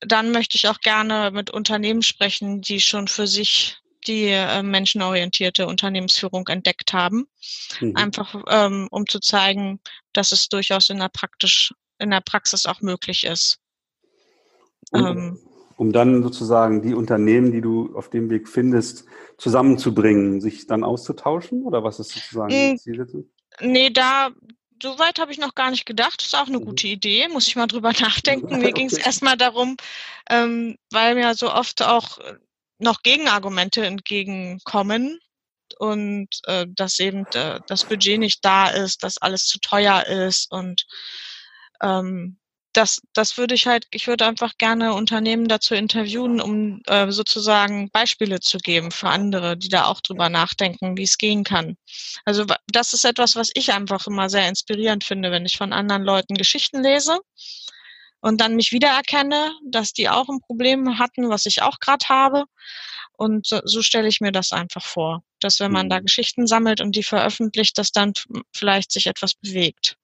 dann 0.00 0.32
möchte 0.32 0.56
ich 0.56 0.68
auch 0.68 0.80
gerne 0.80 1.30
mit 1.30 1.50
Unternehmen 1.50 2.02
sprechen, 2.02 2.60
die 2.60 2.80
schon 2.80 3.08
für 3.08 3.26
sich 3.26 3.78
die 4.06 4.28
äh, 4.28 4.62
menschenorientierte 4.62 5.66
Unternehmensführung 5.66 6.46
entdeckt 6.48 6.92
haben. 6.92 7.28
Mhm. 7.80 7.96
Einfach 7.96 8.34
ähm, 8.48 8.88
um 8.90 9.06
zu 9.06 9.20
zeigen, 9.20 9.80
dass 10.12 10.32
es 10.32 10.48
durchaus 10.48 10.90
in 10.90 10.98
der, 10.98 11.08
praktisch, 11.08 11.74
in 11.98 12.10
der 12.10 12.20
Praxis 12.20 12.66
auch 12.66 12.80
möglich 12.80 13.24
ist. 13.24 13.58
Um, 14.92 15.06
ähm, 15.06 15.45
um 15.76 15.92
dann 15.92 16.22
sozusagen 16.22 16.82
die 16.82 16.94
Unternehmen, 16.94 17.52
die 17.52 17.60
du 17.60 17.94
auf 17.94 18.08
dem 18.08 18.30
Weg 18.30 18.48
findest, 18.48 19.04
zusammenzubringen, 19.36 20.40
sich 20.40 20.66
dann 20.66 20.82
auszutauschen? 20.82 21.62
Oder 21.64 21.84
was 21.84 22.00
ist 22.00 22.10
sozusagen 22.10 22.48
die 22.48 22.70
hm, 22.70 22.78
Zielsetzung? 22.78 23.30
Nee, 23.60 23.90
da, 23.90 24.30
so 24.82 24.98
weit 24.98 25.18
habe 25.18 25.32
ich 25.32 25.38
noch 25.38 25.54
gar 25.54 25.70
nicht 25.70 25.86
gedacht. 25.86 26.20
Das 26.20 26.26
ist 26.26 26.34
auch 26.34 26.48
eine 26.48 26.58
mhm. 26.58 26.64
gute 26.64 26.88
Idee, 26.88 27.28
muss 27.28 27.46
ich 27.46 27.56
mal 27.56 27.66
drüber 27.66 27.92
nachdenken. 28.00 28.58
Mir 28.58 28.72
ging 28.72 28.86
es 28.86 28.98
erstmal 28.98 29.36
darum, 29.36 29.76
ähm, 30.30 30.76
weil 30.90 31.14
mir 31.14 31.34
so 31.34 31.52
oft 31.52 31.82
auch 31.82 32.18
noch 32.78 33.02
Gegenargumente 33.02 33.84
entgegenkommen 33.84 35.18
und 35.78 36.28
äh, 36.44 36.66
dass 36.68 36.98
eben 36.98 37.26
äh, 37.34 37.60
das 37.66 37.84
Budget 37.84 38.18
nicht 38.18 38.44
da 38.44 38.68
ist, 38.68 39.02
dass 39.02 39.18
alles 39.18 39.46
zu 39.46 39.58
teuer 39.60 40.04
ist 40.06 40.50
und 40.50 40.86
ähm, 41.82 42.38
das, 42.76 43.00
das 43.14 43.38
würde 43.38 43.54
ich 43.54 43.66
halt, 43.66 43.86
ich 43.90 44.06
würde 44.06 44.26
einfach 44.26 44.58
gerne 44.58 44.92
Unternehmen 44.94 45.48
dazu 45.48 45.74
interviewen, 45.74 46.40
um 46.40 46.82
äh, 46.86 47.10
sozusagen 47.10 47.90
Beispiele 47.90 48.40
zu 48.40 48.58
geben 48.58 48.90
für 48.90 49.08
andere, 49.08 49.56
die 49.56 49.68
da 49.68 49.86
auch 49.86 50.00
drüber 50.02 50.28
nachdenken, 50.28 50.96
wie 50.96 51.04
es 51.04 51.16
gehen 51.16 51.42
kann. 51.42 51.76
Also 52.24 52.44
das 52.66 52.92
ist 52.92 53.04
etwas, 53.04 53.34
was 53.34 53.50
ich 53.54 53.72
einfach 53.72 54.06
immer 54.06 54.28
sehr 54.28 54.48
inspirierend 54.48 55.04
finde, 55.04 55.30
wenn 55.30 55.46
ich 55.46 55.56
von 55.56 55.72
anderen 55.72 56.02
Leuten 56.02 56.34
Geschichten 56.34 56.82
lese 56.82 57.18
und 58.20 58.40
dann 58.40 58.56
mich 58.56 58.72
wiedererkenne, 58.72 59.52
dass 59.64 59.92
die 59.92 60.08
auch 60.10 60.28
ein 60.28 60.40
Problem 60.40 60.98
hatten, 60.98 61.30
was 61.30 61.46
ich 61.46 61.62
auch 61.62 61.78
gerade 61.80 62.08
habe. 62.08 62.44
Und 63.12 63.46
so, 63.46 63.60
so 63.64 63.80
stelle 63.80 64.08
ich 64.08 64.20
mir 64.20 64.32
das 64.32 64.52
einfach 64.52 64.84
vor, 64.84 65.22
dass 65.40 65.60
wenn 65.60 65.72
man 65.72 65.88
da 65.88 66.00
mhm. 66.00 66.04
Geschichten 66.04 66.46
sammelt 66.46 66.82
und 66.82 66.94
die 66.94 67.02
veröffentlicht, 67.02 67.78
dass 67.78 67.90
dann 67.92 68.12
vielleicht 68.52 68.92
sich 68.92 69.06
etwas 69.06 69.34
bewegt. 69.34 69.96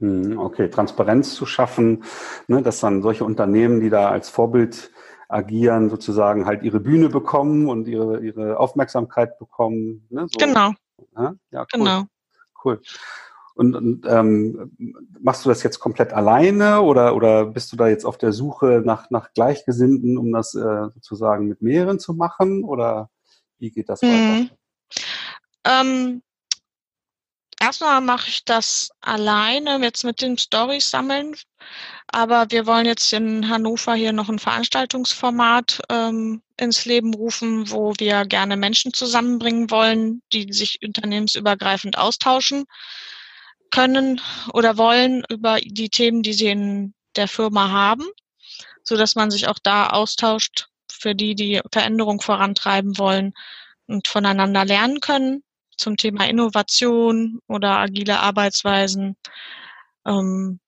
Mhm, 0.00 0.38
okay, 0.38 0.68
Transparenz 0.68 1.34
zu 1.34 1.46
schaffen, 1.46 2.04
ne, 2.48 2.62
dass 2.62 2.80
dann 2.80 3.02
solche 3.02 3.24
Unternehmen, 3.24 3.80
die 3.80 3.90
da 3.90 4.08
als 4.08 4.30
Vorbild 4.30 4.90
agieren, 5.28 5.90
sozusagen 5.90 6.46
halt 6.46 6.62
ihre 6.62 6.80
Bühne 6.80 7.08
bekommen 7.08 7.68
und 7.68 7.86
ihre, 7.86 8.20
ihre 8.20 8.58
Aufmerksamkeit 8.58 9.38
bekommen. 9.38 10.06
Ne, 10.10 10.26
so. 10.30 10.38
Genau. 10.44 10.72
Ja, 11.16 11.34
cool. 11.52 11.66
Genau. 11.72 12.02
Cool. 12.64 12.80
Und, 13.54 13.76
und 13.76 14.06
ähm, 14.08 14.72
machst 15.20 15.44
du 15.44 15.50
das 15.50 15.62
jetzt 15.62 15.80
komplett 15.80 16.14
alleine 16.14 16.80
oder, 16.80 17.14
oder 17.14 17.44
bist 17.44 17.70
du 17.72 17.76
da 17.76 17.88
jetzt 17.88 18.06
auf 18.06 18.16
der 18.16 18.32
Suche 18.32 18.82
nach, 18.84 19.10
nach 19.10 19.34
Gleichgesinnten, 19.34 20.16
um 20.16 20.32
das 20.32 20.54
äh, 20.54 20.88
sozusagen 20.94 21.46
mit 21.46 21.60
mehreren 21.60 21.98
zu 21.98 22.14
machen? 22.14 22.64
Oder 22.64 23.10
wie 23.58 23.70
geht 23.70 23.90
das 23.90 24.02
weiter? 24.02 24.40
Mhm. 24.40 24.50
Ähm, 25.64 26.22
erstmal 27.60 28.00
mache 28.00 28.28
ich 28.28 28.44
das 28.44 28.90
alleine 29.00 29.78
jetzt 29.82 30.04
mit 30.04 30.20
den 30.20 30.36
Stories 30.38 30.90
sammeln. 30.90 31.36
Aber 32.08 32.50
wir 32.50 32.66
wollen 32.66 32.86
jetzt 32.86 33.12
in 33.12 33.48
Hannover 33.48 33.94
hier 33.94 34.12
noch 34.12 34.28
ein 34.28 34.40
Veranstaltungsformat 34.40 35.80
ähm, 35.88 36.42
ins 36.56 36.84
Leben 36.84 37.14
rufen, 37.14 37.70
wo 37.70 37.94
wir 37.98 38.24
gerne 38.24 38.56
Menschen 38.56 38.92
zusammenbringen 38.92 39.70
wollen, 39.70 40.22
die 40.32 40.52
sich 40.52 40.80
unternehmensübergreifend 40.84 41.96
austauschen 41.96 42.64
können 43.70 44.20
oder 44.52 44.76
wollen 44.76 45.22
über 45.28 45.58
die 45.60 45.90
Themen, 45.90 46.22
die 46.22 46.32
sie 46.32 46.48
in 46.48 46.94
der 47.14 47.28
Firma 47.28 47.70
haben, 47.70 48.04
so 48.82 48.96
dass 48.96 49.14
man 49.14 49.30
sich 49.30 49.46
auch 49.46 49.58
da 49.62 49.90
austauscht 49.90 50.68
für 50.90 51.14
die, 51.14 51.36
die 51.36 51.60
Veränderung 51.70 52.20
vorantreiben 52.20 52.98
wollen 52.98 53.32
und 53.86 54.08
voneinander 54.08 54.64
lernen 54.64 54.98
können 55.00 55.44
zum 55.80 55.96
Thema 55.96 56.28
Innovation 56.28 57.40
oder 57.46 57.78
agile 57.78 58.20
Arbeitsweisen. 58.20 59.16
Ähm, 60.06 60.60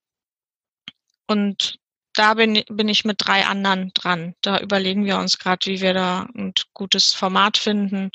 und 1.27 1.79
da 2.15 2.35
bin, 2.35 2.63
bin 2.69 2.89
ich 2.89 3.05
mit 3.05 3.17
drei 3.19 3.45
anderen 3.45 3.91
dran. 3.93 4.35
Da 4.41 4.59
überlegen 4.59 5.05
wir 5.05 5.17
uns 5.17 5.39
gerade, 5.39 5.65
wie 5.65 5.81
wir 5.81 5.93
da 5.93 6.27
ein 6.35 6.53
gutes 6.73 7.13
Format 7.13 7.57
finden, 7.57 8.11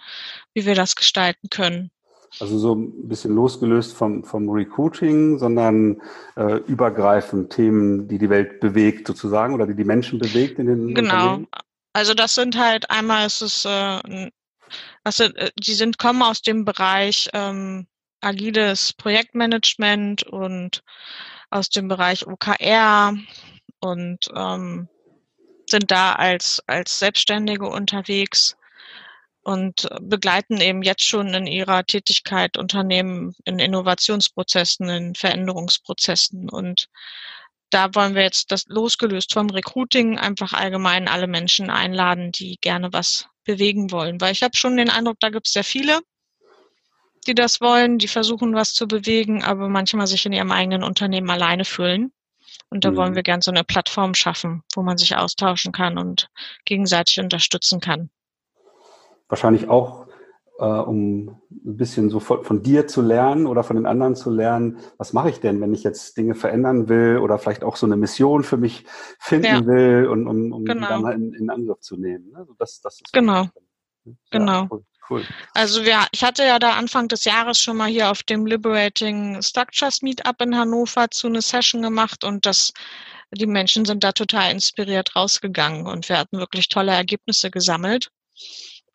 wie 0.54 0.66
wir 0.66 0.74
das 0.74 0.94
gestalten 0.94 1.48
können. 1.50 1.90
Also 2.40 2.58
so 2.58 2.74
ein 2.74 3.08
bisschen 3.08 3.34
losgelöst 3.34 3.96
vom, 3.96 4.22
vom 4.22 4.48
Recruiting, 4.50 5.38
sondern 5.38 6.00
äh, 6.36 6.58
übergreifend 6.66 7.50
Themen, 7.50 8.06
die 8.06 8.18
die 8.18 8.30
Welt 8.30 8.60
bewegt 8.60 9.06
sozusagen 9.06 9.54
oder 9.54 9.66
die 9.66 9.74
die 9.74 9.84
Menschen 9.84 10.18
bewegt 10.18 10.58
in 10.58 10.66
den 10.66 10.94
Genau. 10.94 11.40
Also 11.94 12.14
das 12.14 12.34
sind 12.34 12.56
halt 12.56 12.90
einmal 12.90 13.26
ist 13.26 13.40
es 13.40 13.64
äh, 13.64 14.30
also 15.08 15.24
äh, 15.24 15.50
die 15.58 15.72
sind 15.72 15.96
kommen 15.96 16.22
aus 16.22 16.42
dem 16.42 16.66
Bereich 16.66 17.30
ähm, 17.32 17.86
agiles 18.20 18.92
Projektmanagement 18.92 20.24
und 20.24 20.82
aus 21.48 21.70
dem 21.70 21.88
Bereich 21.88 22.26
OKR 22.26 23.16
und 23.80 24.28
ähm, 24.36 24.88
sind 25.66 25.90
da 25.90 26.12
als 26.12 26.62
als 26.66 26.98
Selbstständige 26.98 27.66
unterwegs 27.66 28.54
und 29.40 29.88
begleiten 30.02 30.60
eben 30.60 30.82
jetzt 30.82 31.04
schon 31.04 31.32
in 31.32 31.46
ihrer 31.46 31.86
Tätigkeit 31.86 32.58
Unternehmen 32.58 33.34
in 33.46 33.58
Innovationsprozessen, 33.58 34.90
in 34.90 35.14
Veränderungsprozessen. 35.14 36.50
Und 36.50 36.88
da 37.70 37.94
wollen 37.94 38.14
wir 38.14 38.24
jetzt 38.24 38.52
das 38.52 38.66
losgelöst 38.66 39.32
vom 39.32 39.48
Recruiting 39.48 40.18
einfach 40.18 40.52
allgemein 40.52 41.08
alle 41.08 41.28
Menschen 41.28 41.70
einladen, 41.70 42.30
die 42.30 42.58
gerne 42.60 42.92
was 42.92 43.26
bewegen 43.48 43.90
wollen. 43.90 44.20
Weil 44.20 44.32
ich 44.32 44.42
habe 44.42 44.56
schon 44.56 44.76
den 44.76 44.90
Eindruck, 44.90 45.16
da 45.20 45.30
gibt 45.30 45.46
es 45.46 45.54
sehr 45.54 45.64
viele, 45.64 46.00
die 47.26 47.34
das 47.34 47.60
wollen, 47.60 47.98
die 47.98 48.08
versuchen, 48.08 48.54
was 48.54 48.74
zu 48.74 48.86
bewegen, 48.86 49.42
aber 49.42 49.68
manchmal 49.68 50.06
sich 50.06 50.24
in 50.26 50.34
ihrem 50.34 50.52
eigenen 50.52 50.84
Unternehmen 50.84 51.30
alleine 51.30 51.64
fühlen. 51.64 52.12
Und 52.70 52.84
da 52.84 52.90
mhm. 52.90 52.96
wollen 52.96 53.14
wir 53.14 53.22
gern 53.22 53.40
so 53.40 53.50
eine 53.50 53.64
Plattform 53.64 54.14
schaffen, 54.14 54.62
wo 54.74 54.82
man 54.82 54.98
sich 54.98 55.16
austauschen 55.16 55.72
kann 55.72 55.96
und 55.96 56.28
gegenseitig 56.66 57.20
unterstützen 57.20 57.80
kann. 57.80 58.10
Wahrscheinlich 59.28 59.68
auch 59.68 60.07
äh, 60.58 60.64
um 60.64 61.40
ein 61.50 61.76
bisschen 61.76 62.10
so 62.10 62.20
von, 62.20 62.44
von, 62.44 62.62
dir 62.62 62.86
zu 62.88 63.00
lernen 63.00 63.46
oder 63.46 63.62
von 63.62 63.76
den 63.76 63.86
anderen 63.86 64.16
zu 64.16 64.30
lernen, 64.30 64.78
was 64.96 65.12
mache 65.12 65.30
ich 65.30 65.40
denn, 65.40 65.60
wenn 65.60 65.72
ich 65.72 65.84
jetzt 65.84 66.16
Dinge 66.16 66.34
verändern 66.34 66.88
will 66.88 67.18
oder 67.18 67.38
vielleicht 67.38 67.62
auch 67.62 67.76
so 67.76 67.86
eine 67.86 67.96
Mission 67.96 68.42
für 68.42 68.56
mich 68.56 68.84
finden 69.20 69.46
ja. 69.46 69.66
will 69.66 70.08
und 70.08 70.26
um, 70.26 70.52
um 70.52 70.64
genau. 70.64 70.98
die 70.98 71.02
dann 71.02 71.12
in, 71.12 71.34
in 71.34 71.50
Angriff 71.50 71.80
zu 71.80 71.96
nehmen. 71.96 72.34
Also 72.34 72.54
das, 72.58 72.80
das 72.80 73.00
ist 73.00 73.12
genau. 73.12 73.48
Ja, 74.04 74.12
genau. 74.30 74.66
Cool. 74.70 74.84
Cool. 75.10 75.24
Also 75.54 75.84
wir, 75.84 76.06
ich 76.12 76.22
hatte 76.22 76.42
ja 76.42 76.58
da 76.58 76.72
Anfang 76.72 77.08
des 77.08 77.24
Jahres 77.24 77.58
schon 77.58 77.78
mal 77.78 77.88
hier 77.88 78.10
auf 78.10 78.22
dem 78.24 78.44
Liberating 78.44 79.40
Structures 79.40 80.02
Meetup 80.02 80.42
in 80.42 80.54
Hannover 80.54 81.10
zu 81.10 81.28
einer 81.28 81.40
Session 81.40 81.80
gemacht 81.80 82.24
und 82.24 82.44
das, 82.44 82.74
die 83.30 83.46
Menschen 83.46 83.86
sind 83.86 84.04
da 84.04 84.12
total 84.12 84.52
inspiriert 84.52 85.16
rausgegangen 85.16 85.86
und 85.86 86.10
wir 86.10 86.18
hatten 86.18 86.38
wirklich 86.38 86.68
tolle 86.68 86.92
Ergebnisse 86.92 87.50
gesammelt. 87.50 88.10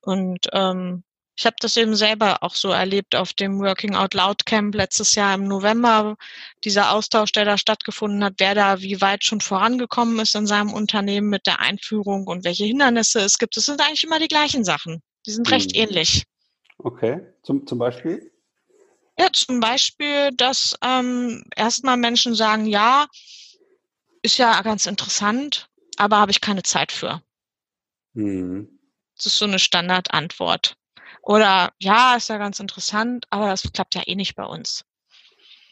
Und 0.02 0.50
ähm, 0.52 1.04
ich 1.36 1.46
habe 1.46 1.56
das 1.60 1.78
eben 1.78 1.96
selber 1.96 2.44
auch 2.44 2.54
so 2.54 2.70
erlebt 2.70 3.16
auf 3.16 3.34
dem 3.34 3.60
Working 3.60 3.96
Out 3.96 4.14
Loud 4.14 4.46
Camp 4.46 4.76
letztes 4.76 5.16
Jahr 5.16 5.34
im 5.34 5.48
November. 5.48 6.16
Dieser 6.64 6.92
Austausch, 6.92 7.32
der 7.32 7.46
da 7.46 7.58
stattgefunden 7.58 8.24
hat, 8.24 8.36
wer 8.38 8.54
da 8.54 8.82
wie 8.82 9.02
weit 9.02 9.24
schon 9.24 9.42
vorangekommen 9.42 10.20
ist 10.20 10.36
in 10.36 10.46
seinem 10.46 10.72
Unternehmen 10.72 11.30
mit 11.30 11.48
der 11.48 11.60
Einführung 11.60 12.28
und 12.28 12.44
welche 12.44 12.66
Hindernisse 12.66 13.20
es 13.20 13.40
gibt. 13.40 13.58
Das 13.58 13.66
sind 13.66 13.82
eigentlich 13.82 14.04
immer 14.04 14.20
die 14.20 14.28
gleichen 14.28 14.64
Sachen. 14.64 15.02
Die 15.26 15.32
sind 15.32 15.50
recht 15.50 15.72
hm. 15.76 15.82
ähnlich. 15.82 16.24
Okay, 16.78 17.22
zum, 17.42 17.66
zum 17.66 17.80
Beispiel? 17.80 18.32
Ja, 19.18 19.28
zum 19.32 19.60
Beispiel, 19.60 20.30
dass 20.36 20.76
ähm, 20.84 21.44
erstmal 21.56 21.98
Menschen 21.98 22.36
sagen, 22.36 22.66
ja, 22.68 23.08
ist 24.22 24.38
ja 24.38 24.62
ganz 24.62 24.86
interessant, 24.86 25.68
aber 25.98 26.18
habe 26.18 26.32
ich 26.32 26.42
keine 26.42 26.64
Zeit 26.64 26.92
für. 26.92 27.24
Hm. 28.14 28.80
Das 29.16 29.28
ist 29.28 29.38
so 29.38 29.46
eine 29.46 29.60
Standardantwort. 29.60 30.78
Oder 31.24 31.72
ja, 31.80 32.16
ist 32.18 32.30
ja 32.30 32.38
ganz 32.38 32.60
interessant, 32.60 33.26
aber 33.30 33.48
das 33.48 33.72
klappt 33.72 33.96
ja 33.96 34.04
eh 34.06 34.16
nicht 34.16 34.36
bei 34.36 34.44
uns. 34.44 34.84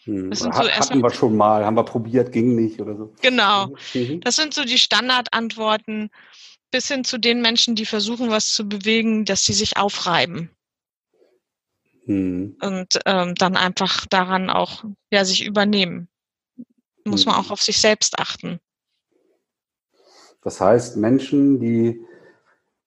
Hm. 0.05 0.33
So 0.33 0.49
hatten 0.49 1.03
wir 1.03 1.11
schon 1.11 1.35
mal, 1.35 1.65
haben 1.65 1.75
wir 1.75 1.83
probiert, 1.83 2.31
ging 2.31 2.55
nicht 2.55 2.79
oder 2.79 2.95
so. 2.95 3.13
Genau. 3.21 3.67
Mhm. 3.93 4.21
Das 4.21 4.37
sind 4.37 4.53
so 4.53 4.63
die 4.63 4.79
Standardantworten 4.79 6.09
bis 6.71 6.87
hin 6.87 7.03
zu 7.03 7.19
den 7.19 7.41
Menschen, 7.41 7.75
die 7.75 7.85
versuchen, 7.85 8.29
was 8.29 8.53
zu 8.53 8.67
bewegen, 8.67 9.25
dass 9.25 9.45
sie 9.45 9.53
sich 9.53 9.75
aufreiben. 9.75 10.49
Hm. 12.05 12.55
Und 12.61 12.99
ähm, 13.05 13.35
dann 13.35 13.57
einfach 13.57 14.05
daran 14.07 14.49
auch 14.49 14.85
ja, 15.11 15.25
sich 15.25 15.45
übernehmen. 15.45 16.07
Muss 17.05 17.25
hm. 17.25 17.33
man 17.33 17.41
auch 17.41 17.51
auf 17.51 17.61
sich 17.61 17.77
selbst 17.77 18.17
achten. 18.17 18.59
Das 20.43 20.61
heißt, 20.61 20.95
Menschen, 20.95 21.59
die 21.59 22.01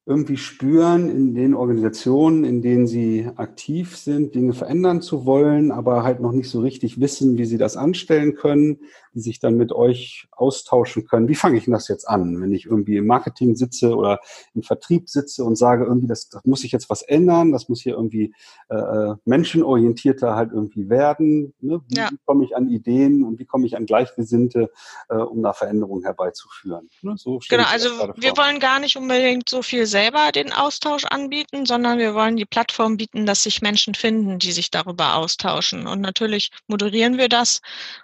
irgendwie 0.07 0.37
spüren 0.37 1.09
in 1.09 1.35
den 1.35 1.55
Organisationen, 1.55 2.45
in 2.45 2.61
denen 2.61 2.87
sie 2.87 3.31
aktiv 3.37 3.97
sind, 3.97 4.35
Dinge 4.35 4.53
verändern 4.53 5.01
zu 5.01 5.25
wollen, 5.25 5.71
aber 5.71 6.03
halt 6.03 6.21
noch 6.21 6.33
nicht 6.33 6.51
so 6.51 6.61
richtig 6.61 7.01
wissen, 7.01 7.39
wie 7.39 7.47
sie 7.47 7.57
das 7.57 7.77
anstellen 7.77 8.35
können, 8.35 8.81
die 9.15 9.21
sich 9.21 9.39
dann 9.39 9.57
mit 9.57 9.73
euch 9.73 10.27
austauschen 10.33 11.07
können. 11.07 11.29
Wie 11.29 11.35
fange 11.35 11.59
ich 11.59 11.65
denn 11.65 11.73
das 11.73 11.89
jetzt 11.89 12.09
an, 12.09 12.41
wenn 12.41 12.53
ich 12.53 12.67
irgendwie 12.67 12.97
im 12.97 13.07
Marketing 13.07 13.57
sitze 13.57 13.95
oder 13.95 14.21
im 14.55 14.63
Vertrieb 14.63 15.09
sitze 15.09 15.45
und 15.45 15.57
sage, 15.57 15.85
irgendwie, 15.85 16.07
das, 16.07 16.29
das 16.29 16.45
muss 16.45 16.65
ich 16.65 16.73
jetzt 16.73 16.91
was 16.91 17.03
ändern, 17.03 17.53
das 17.53 17.69
muss 17.69 17.81
hier 17.81 17.95
irgendwie 17.95 18.35
äh, 18.69 18.77
äh 18.77 19.15
menschenorientierter 19.25 20.35
halt 20.35 20.51
irgendwie 20.53 20.89
werden. 20.89 21.55
Ne? 21.61 21.81
Wie 21.89 21.97
ja. 21.97 22.11
komme 22.27 22.45
ich 22.45 22.57
an 22.57 22.69
Ideen 22.69 23.23
und 23.23 23.39
wie 23.39 23.45
komme 23.45 23.67
ich 23.67 23.77
an 23.77 23.87
Gleichgesinnte, 23.87 24.71
äh, 25.09 25.17
um 25.17 25.43
da 25.43 25.53
Veränderungen 25.53 26.05
herbeizuführen? 26.05 26.91
Ne? 27.03 27.15
So 27.17 27.39
genau, 27.49 27.65
also 27.65 27.89
wir 28.17 28.37
wollen 28.37 28.59
gar 28.59 28.81
nicht 28.81 28.97
unbedingt 28.97 29.49
so 29.49 29.63
viel 29.63 29.87
selber 29.87 30.33
den 30.33 30.53
Austausch 30.53 31.05
anbieten, 31.05 31.67
sondern 31.67 31.99
wir 31.99 32.15
wollen 32.15 32.37
die 32.37 32.45
Plattform 32.45 32.97
bieten, 32.97 33.27
dass 33.27 33.45
sich 33.45 33.63
Menschen 33.63 33.95
finden, 33.95 34.39
die 34.39 34.53
sich 34.53 34.71
darüber 34.71 35.15
austauschen. 35.17 35.87
Und 35.87 36.01
natürlich 36.01 36.51
moderieren 36.67 37.19
wir 37.19 37.29
das 37.29 37.61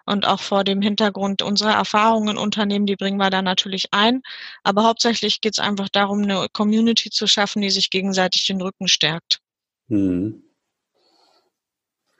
und 0.06 0.26
auch 0.26 0.40
vor 0.40 0.64
dem 0.64 0.80
Hintergrund 0.80 0.99
unserer 1.42 1.74
Erfahrungen 1.74 2.36
in 2.36 2.38
Unternehmen, 2.38 2.86
die 2.86 2.96
bringen 2.96 3.18
wir 3.18 3.30
da 3.30 3.42
natürlich 3.42 3.88
ein. 3.92 4.22
Aber 4.62 4.84
hauptsächlich 4.84 5.40
geht 5.40 5.54
es 5.54 5.58
einfach 5.58 5.88
darum, 5.88 6.22
eine 6.22 6.46
Community 6.52 7.10
zu 7.10 7.26
schaffen, 7.26 7.62
die 7.62 7.70
sich 7.70 7.90
gegenseitig 7.90 8.46
den 8.46 8.60
Rücken 8.60 8.88
stärkt. 8.88 9.40
Hm. 9.88 10.42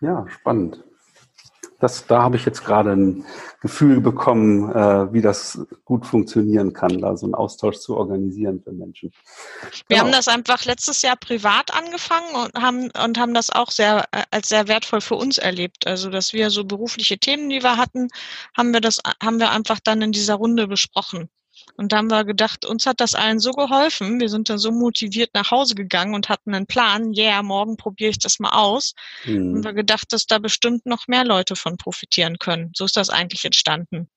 Ja, 0.00 0.26
spannend 0.28 0.82
das, 1.80 2.06
da 2.06 2.22
habe 2.22 2.36
ich 2.36 2.44
jetzt 2.44 2.64
gerade 2.64 2.92
ein 2.92 3.24
Gefühl 3.60 4.00
bekommen, 4.00 4.70
äh, 4.70 5.12
wie 5.12 5.22
das 5.22 5.66
gut 5.84 6.06
funktionieren 6.06 6.72
kann, 6.72 7.00
da 7.00 7.16
so 7.16 7.26
einen 7.26 7.34
Austausch 7.34 7.78
zu 7.78 7.96
organisieren 7.96 8.62
für 8.62 8.72
Menschen. 8.72 9.12
Wir 9.88 9.96
genau. 9.96 10.00
haben 10.02 10.12
das 10.12 10.28
einfach 10.28 10.64
letztes 10.64 11.02
Jahr 11.02 11.16
privat 11.16 11.72
angefangen 11.74 12.34
und 12.34 12.62
haben, 12.62 12.90
und 13.04 13.18
haben 13.18 13.34
das 13.34 13.50
auch 13.50 13.70
sehr, 13.70 14.04
äh, 14.12 14.22
als 14.30 14.48
sehr 14.48 14.68
wertvoll 14.68 15.00
für 15.00 15.16
uns 15.16 15.38
erlebt. 15.38 15.86
Also, 15.86 16.10
dass 16.10 16.32
wir 16.32 16.50
so 16.50 16.64
berufliche 16.64 17.18
Themen, 17.18 17.48
die 17.48 17.62
wir 17.62 17.76
hatten, 17.76 18.08
haben 18.56 18.72
wir 18.72 18.80
das, 18.80 19.00
haben 19.22 19.40
wir 19.40 19.50
einfach 19.50 19.80
dann 19.82 20.02
in 20.02 20.12
dieser 20.12 20.34
Runde 20.34 20.68
besprochen. 20.68 21.28
Und 21.76 21.92
da 21.92 21.98
haben 21.98 22.10
wir 22.10 22.24
gedacht, 22.24 22.64
uns 22.64 22.86
hat 22.86 23.00
das 23.00 23.14
allen 23.14 23.38
so 23.38 23.52
geholfen. 23.52 24.20
Wir 24.20 24.28
sind 24.28 24.48
dann 24.50 24.58
so 24.58 24.70
motiviert 24.72 25.30
nach 25.34 25.50
Hause 25.50 25.74
gegangen 25.74 26.14
und 26.14 26.28
hatten 26.28 26.54
einen 26.54 26.66
Plan. 26.66 27.12
Ja, 27.12 27.24
yeah, 27.24 27.42
morgen 27.42 27.76
probiere 27.76 28.10
ich 28.10 28.18
das 28.18 28.38
mal 28.38 28.50
aus. 28.50 28.94
Mhm. 29.24 29.54
Und 29.54 29.64
wir 29.64 29.72
gedacht, 29.72 30.12
dass 30.12 30.26
da 30.26 30.38
bestimmt 30.38 30.86
noch 30.86 31.08
mehr 31.08 31.24
Leute 31.24 31.56
von 31.56 31.76
profitieren 31.76 32.38
können. 32.38 32.72
So 32.74 32.84
ist 32.84 32.96
das 32.96 33.10
eigentlich 33.10 33.44
entstanden. 33.44 34.08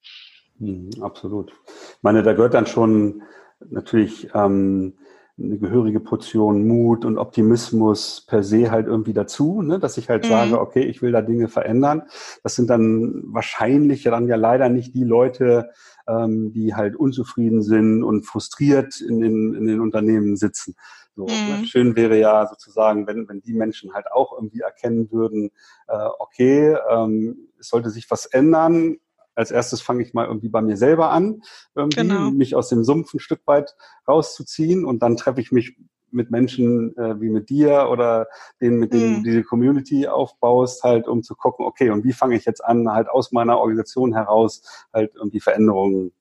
Mhm, 0.60 0.92
absolut. 1.02 1.52
Ich 1.52 2.04
meine, 2.04 2.24
da 2.24 2.34
gehört 2.34 2.54
dann 2.54 2.68
schon 2.68 3.24
natürlich 3.70 4.28
ähm, 4.34 4.98
eine 5.40 5.58
gehörige 5.58 6.00
Portion 6.00 6.68
Mut 6.68 7.06
und 7.06 7.18
Optimismus 7.18 8.26
per 8.28 8.44
se 8.44 8.70
halt 8.70 8.86
irgendwie 8.86 9.14
dazu, 9.14 9.62
ne? 9.62 9.80
dass 9.80 9.98
ich 9.98 10.10
halt 10.10 10.26
mhm. 10.26 10.30
sage, 10.30 10.60
okay, 10.60 10.84
ich 10.84 11.02
will 11.02 11.12
da 11.12 11.22
Dinge 11.22 11.48
verändern. 11.48 12.04
Das 12.44 12.56
sind 12.56 12.70
dann 12.70 13.24
wahrscheinlich 13.26 14.04
dann 14.04 14.28
ja 14.28 14.36
leider 14.36 14.70
nicht 14.70 14.94
die 14.94 15.04
Leute, 15.04 15.72
ähm, 16.08 16.52
die 16.52 16.76
halt 16.76 16.96
unzufrieden 16.96 17.64
sind 17.64 18.04
und 18.04 18.26
frustriert 18.26 19.02
in 19.02 19.22
den, 19.22 19.56
in 19.56 19.66
den 19.66 19.82
Unternehmen 19.82 20.36
sitzen. 20.36 20.76
So, 21.16 21.26
ne? 21.26 21.58
mhm. 21.60 21.66
Schön 21.66 21.96
wäre 21.96 22.20
ja 22.20 22.48
sozusagen, 22.48 23.08
wenn, 23.08 23.28
wenn 23.28 23.42
die 23.42 23.54
Menschen 23.54 23.94
halt 23.94 24.12
auch 24.12 24.34
irgendwie 24.34 24.62
erkennen 24.62 25.12
würden, 25.12 25.50
äh, 25.88 26.10
okay, 26.20 26.78
ähm, 26.92 27.50
es 27.60 27.70
sollte 27.70 27.90
sich 27.90 28.10
was 28.12 28.26
ändern. 28.26 28.98
Als 29.36 29.52
erstes 29.52 29.82
fange 29.82 30.04
ich 30.04 30.14
mal 30.14 30.28
irgendwie 30.28 30.50
bei 30.50 30.62
mir 30.62 30.78
selber 30.78 31.12
an, 31.12 31.42
irgendwie 31.76 32.02
genau. 32.02 32.32
mich 32.32 32.56
aus 32.56 32.70
dem 32.70 32.84
Sumpf 32.84 33.14
ein 33.14 33.20
Stück 33.20 33.42
weit 33.46 33.76
rauszuziehen 34.08 34.86
und 34.86 35.00
dann 35.00 35.18
treffe 35.18 35.42
ich 35.42 35.52
mich 35.52 35.76
mit 36.14 36.30
Menschen 36.32 36.96
äh, 36.96 37.20
wie 37.20 37.30
mit 37.30 37.50
dir 37.50 37.90
oder 37.92 38.28
denen, 38.62 38.78
mit 38.78 38.94
denen 38.94 39.10
mhm. 39.10 39.16
du 39.18 39.24
diese 39.24 39.44
Community 39.44 40.08
aufbaust, 40.08 40.84
halt 40.84 41.08
um 41.08 41.24
zu 41.24 41.36
gucken, 41.36 41.66
okay, 41.66 41.90
und 41.90 42.04
wie 42.04 42.14
fange 42.14 42.36
ich 42.36 42.46
jetzt 42.46 42.64
an, 42.64 42.90
halt 42.92 43.10
aus 43.10 43.32
meiner 43.32 43.58
Organisation 43.58 44.14
heraus 44.14 44.62
halt 44.94 45.12
irgendwie 45.16 45.40
Veränderungen 45.40 46.12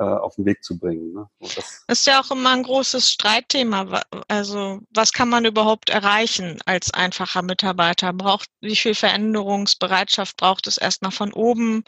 äh, 0.00 0.04
auf 0.04 0.36
den 0.36 0.46
Weg 0.46 0.64
zu 0.64 0.78
bringen. 0.78 1.12
Ne? 1.12 1.28
das 1.40 1.84
ist 1.86 2.06
ja 2.06 2.20
auch 2.20 2.30
immer 2.30 2.50
ein 2.50 2.62
großes 2.62 3.10
Streitthema. 3.10 4.02
Also 4.28 4.80
was 4.94 5.12
kann 5.12 5.28
man 5.28 5.44
überhaupt 5.44 5.90
erreichen 5.90 6.58
als 6.64 6.94
einfacher 6.94 7.42
Mitarbeiter? 7.42 8.12
Braucht 8.12 8.48
wie 8.60 8.76
viel 8.76 8.94
Veränderungsbereitschaft 8.94 10.36
braucht 10.36 10.66
es 10.68 10.78
erstmal 10.78 11.12
von 11.12 11.32
oben? 11.32 11.84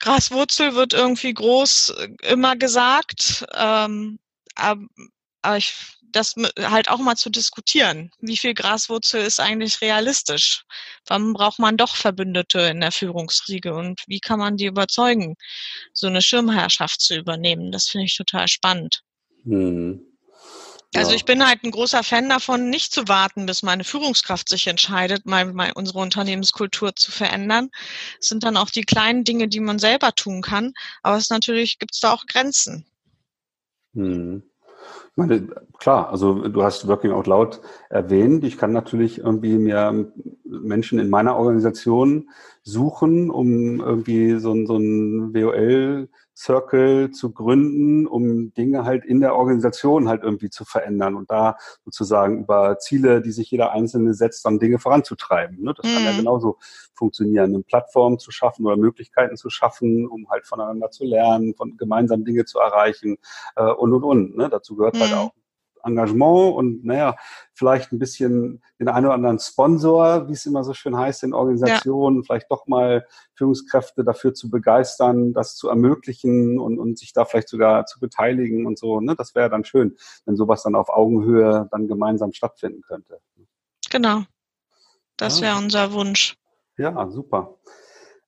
Graswurzel 0.00 0.74
wird 0.74 0.92
irgendwie 0.92 1.32
groß 1.32 1.90
äh, 1.90 2.08
immer 2.22 2.56
gesagt. 2.56 3.44
Ähm, 3.54 4.18
aber 4.56 5.56
ich 5.56 5.74
das 6.14 6.34
halt 6.60 6.88
auch 6.88 6.98
mal 6.98 7.16
zu 7.16 7.28
diskutieren. 7.28 8.10
Wie 8.20 8.36
viel 8.36 8.54
Graswurzel 8.54 9.22
ist 9.22 9.40
eigentlich 9.40 9.80
realistisch? 9.80 10.64
Warum 11.06 11.32
braucht 11.32 11.58
man 11.58 11.76
doch 11.76 11.96
Verbündete 11.96 12.60
in 12.60 12.80
der 12.80 12.92
Führungsriege 12.92 13.74
und 13.74 14.00
wie 14.06 14.20
kann 14.20 14.38
man 14.38 14.56
die 14.56 14.66
überzeugen, 14.66 15.34
so 15.92 16.06
eine 16.06 16.22
Schirmherrschaft 16.22 17.00
zu 17.00 17.16
übernehmen? 17.16 17.72
Das 17.72 17.88
finde 17.88 18.06
ich 18.06 18.16
total 18.16 18.48
spannend. 18.48 19.02
Hm. 19.42 20.13
Also 20.96 21.12
ich 21.12 21.24
bin 21.24 21.46
halt 21.46 21.64
ein 21.64 21.70
großer 21.70 22.02
Fan 22.02 22.28
davon, 22.28 22.70
nicht 22.70 22.92
zu 22.92 23.08
warten, 23.08 23.46
bis 23.46 23.62
meine 23.62 23.84
Führungskraft 23.84 24.48
sich 24.48 24.66
entscheidet, 24.66 25.26
mal, 25.26 25.52
mal 25.52 25.72
unsere 25.74 25.98
Unternehmenskultur 25.98 26.94
zu 26.94 27.10
verändern. 27.10 27.70
Es 28.20 28.28
sind 28.28 28.44
dann 28.44 28.56
auch 28.56 28.70
die 28.70 28.84
kleinen 28.84 29.24
Dinge, 29.24 29.48
die 29.48 29.60
man 29.60 29.78
selber 29.78 30.12
tun 30.14 30.42
kann. 30.42 30.74
Aber 31.02 31.16
es 31.16 31.30
natürlich 31.30 31.78
gibt 31.78 31.94
es 31.94 32.00
da 32.00 32.12
auch 32.12 32.26
Grenzen. 32.26 32.86
Hm. 33.94 34.42
Ich 35.10 35.16
meine, 35.16 35.46
klar, 35.78 36.10
also 36.10 36.48
du 36.48 36.62
hast 36.64 36.88
Working 36.88 37.12
Out 37.12 37.28
Loud 37.28 37.60
erwähnt. 37.88 38.42
Ich 38.42 38.58
kann 38.58 38.72
natürlich 38.72 39.18
irgendwie 39.18 39.58
mir 39.58 40.12
Menschen 40.44 40.98
in 40.98 41.08
meiner 41.08 41.36
Organisation 41.36 42.28
suchen, 42.64 43.30
um 43.30 43.80
irgendwie 43.80 44.38
so, 44.40 44.52
ein 44.52 44.66
so 44.66 44.76
ein 44.76 45.32
WOL 45.32 46.08
Circle 46.36 47.10
zu 47.12 47.32
gründen, 47.32 48.06
um 48.06 48.52
Dinge 48.54 48.84
halt 48.84 49.04
in 49.04 49.20
der 49.20 49.36
Organisation 49.36 50.08
halt 50.08 50.22
irgendwie 50.22 50.50
zu 50.50 50.64
verändern 50.64 51.14
und 51.14 51.30
da 51.30 51.56
sozusagen 51.84 52.40
über 52.40 52.78
Ziele, 52.78 53.22
die 53.22 53.30
sich 53.30 53.50
jeder 53.50 53.72
Einzelne 53.72 54.14
setzt, 54.14 54.44
dann 54.44 54.58
Dinge 54.58 54.78
voranzutreiben. 54.78 55.62
Ne? 55.62 55.74
Das 55.76 55.88
mhm. 55.88 55.94
kann 55.94 56.04
ja 56.04 56.12
mhm. 56.12 56.18
genauso 56.18 56.58
funktionieren, 56.94 57.54
eine 57.54 57.62
Plattform 57.62 58.18
zu 58.18 58.30
schaffen 58.30 58.66
oder 58.66 58.76
Möglichkeiten 58.76 59.36
zu 59.36 59.48
schaffen, 59.50 60.06
um 60.06 60.28
halt 60.28 60.46
voneinander 60.46 60.90
zu 60.90 61.04
lernen, 61.04 61.54
von 61.54 61.76
gemeinsam 61.76 62.24
Dinge 62.24 62.44
zu 62.44 62.58
erreichen 62.58 63.16
äh, 63.56 63.70
und 63.70 63.92
und 63.92 64.02
und. 64.04 64.36
Ne? 64.36 64.48
Dazu 64.48 64.76
gehört 64.76 64.98
halt 64.98 65.10
mhm. 65.10 65.16
halt 65.16 65.28
auch 65.28 65.43
Engagement 65.84 66.54
und 66.54 66.84
naja, 66.84 67.16
vielleicht 67.52 67.92
ein 67.92 67.98
bisschen 67.98 68.62
den 68.78 68.88
einen 68.88 69.06
oder 69.06 69.14
anderen 69.14 69.38
Sponsor, 69.38 70.28
wie 70.28 70.32
es 70.32 70.46
immer 70.46 70.64
so 70.64 70.74
schön 70.74 70.96
heißt 70.96 71.22
in 71.22 71.32
Organisationen, 71.32 72.18
ja. 72.18 72.22
vielleicht 72.26 72.50
doch 72.50 72.66
mal 72.66 73.06
Führungskräfte 73.34 74.04
dafür 74.04 74.34
zu 74.34 74.50
begeistern, 74.50 75.32
das 75.32 75.56
zu 75.56 75.68
ermöglichen 75.68 76.58
und, 76.58 76.78
und 76.78 76.98
sich 76.98 77.12
da 77.12 77.24
vielleicht 77.24 77.48
sogar 77.48 77.86
zu 77.86 78.00
beteiligen 78.00 78.66
und 78.66 78.78
so. 78.78 79.00
Ne? 79.00 79.14
Das 79.16 79.34
wäre 79.34 79.50
dann 79.50 79.64
schön, 79.64 79.96
wenn 80.26 80.36
sowas 80.36 80.62
dann 80.62 80.74
auf 80.74 80.88
Augenhöhe 80.88 81.68
dann 81.70 81.88
gemeinsam 81.88 82.32
stattfinden 82.32 82.82
könnte. 82.82 83.20
Genau. 83.90 84.22
Das 85.16 85.40
ja. 85.40 85.46
wäre 85.46 85.58
unser 85.58 85.92
Wunsch. 85.92 86.36
Ja, 86.76 87.08
super. 87.10 87.56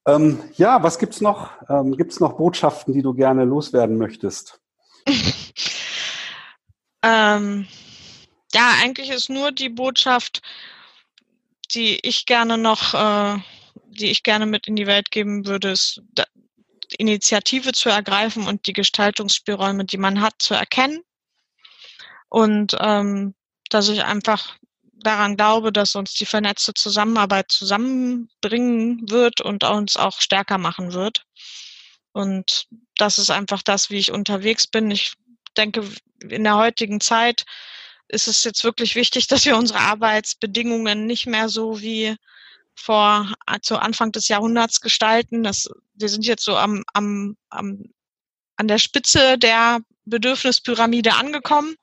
Ähm, 0.07 0.39
ja, 0.55 0.83
was 0.83 0.99
gibt's 0.99 1.21
noch? 1.21 1.51
Ähm, 1.69 1.97
gibt's 1.97 2.21
noch 2.21 2.35
Botschaften, 2.35 2.95
die 2.95 3.03
du 3.03 3.13
gerne 3.13 3.45
loswerden 3.45 3.99
möchtest? 3.99 4.61
Ähm, 7.07 7.69
ja, 8.53 8.73
eigentlich 8.83 9.11
ist 9.11 9.31
nur 9.31 9.53
die 9.53 9.69
Botschaft, 9.69 10.43
die 11.73 12.01
ich 12.03 12.27
gerne 12.27 12.59
noch, 12.59 12.95
äh, 12.95 13.39
die 13.91 14.11
ich 14.11 14.25
gerne 14.25 14.45
mit 14.45 14.67
in 14.67 14.75
die 14.75 14.89
Welt 14.89 15.13
geben 15.13 15.47
würde, 15.47 15.71
ist 15.71 16.03
da, 16.15 16.25
Initiative 16.99 17.73
zu 17.73 17.91
ergreifen 17.91 18.49
und 18.49 18.67
die 18.67 18.73
Gestaltungsspielräume, 18.73 19.85
die 19.85 19.99
man 19.99 20.21
hat, 20.21 20.35
zu 20.39 20.55
erkennen. 20.55 21.01
Und 22.29 22.77
ähm, 22.81 23.35
dass 23.71 23.89
ich 23.89 24.03
einfach 24.03 24.57
daran 24.95 25.37
glaube, 25.37 25.73
dass 25.73 25.95
uns 25.95 26.15
die 26.15 26.27
vernetzte 26.27 26.75
Zusammenarbeit 26.75 27.53
zusammenbringen 27.53 29.09
wird 29.09 29.41
und 29.41 29.63
uns 29.63 29.97
auch 29.97 30.21
stärker 30.21 30.59
machen 30.59 30.93
wird. 30.93 31.25
Und 32.13 32.67
das 32.97 33.19
ist 33.19 33.31
einfach 33.31 33.63
das, 33.63 33.91
wie 33.91 33.99
ich 33.99 34.11
unterwegs 34.11 34.67
bin. 34.67 34.91
Ich 34.91 35.15
denke, 35.57 35.85
in 36.23 36.45
der 36.45 36.57
heutigen 36.57 37.01
Zeit 37.01 37.45
ist 38.09 38.29
es 38.29 38.45
jetzt 38.45 38.65
wirklich 38.65 38.95
wichtig, 38.95 39.27
dass 39.27 39.45
wir 39.45 39.57
unsere 39.57 39.81
Arbeitsbedingungen 39.81 41.07
nicht 41.07 41.27
mehr 41.27 41.49
so 41.49 41.81
wie 41.81 42.17
vor 42.75 43.33
zu 43.63 43.79
Anfang 43.79 44.13
des 44.13 44.29
Jahrhunderts 44.29 44.81
gestalten. 44.81 45.43
Das, 45.43 45.69
wir 45.95 46.09
sind 46.09 46.25
jetzt 46.27 46.45
so 46.45 46.57
am, 46.57 46.85
am, 46.93 47.37
am 47.49 47.85
an 48.59 48.69
der 48.69 48.79
Spitze 48.79 49.39
der 49.39 49.81
Bedürfnispyramide 50.05 51.15
angekommen. 51.15 51.77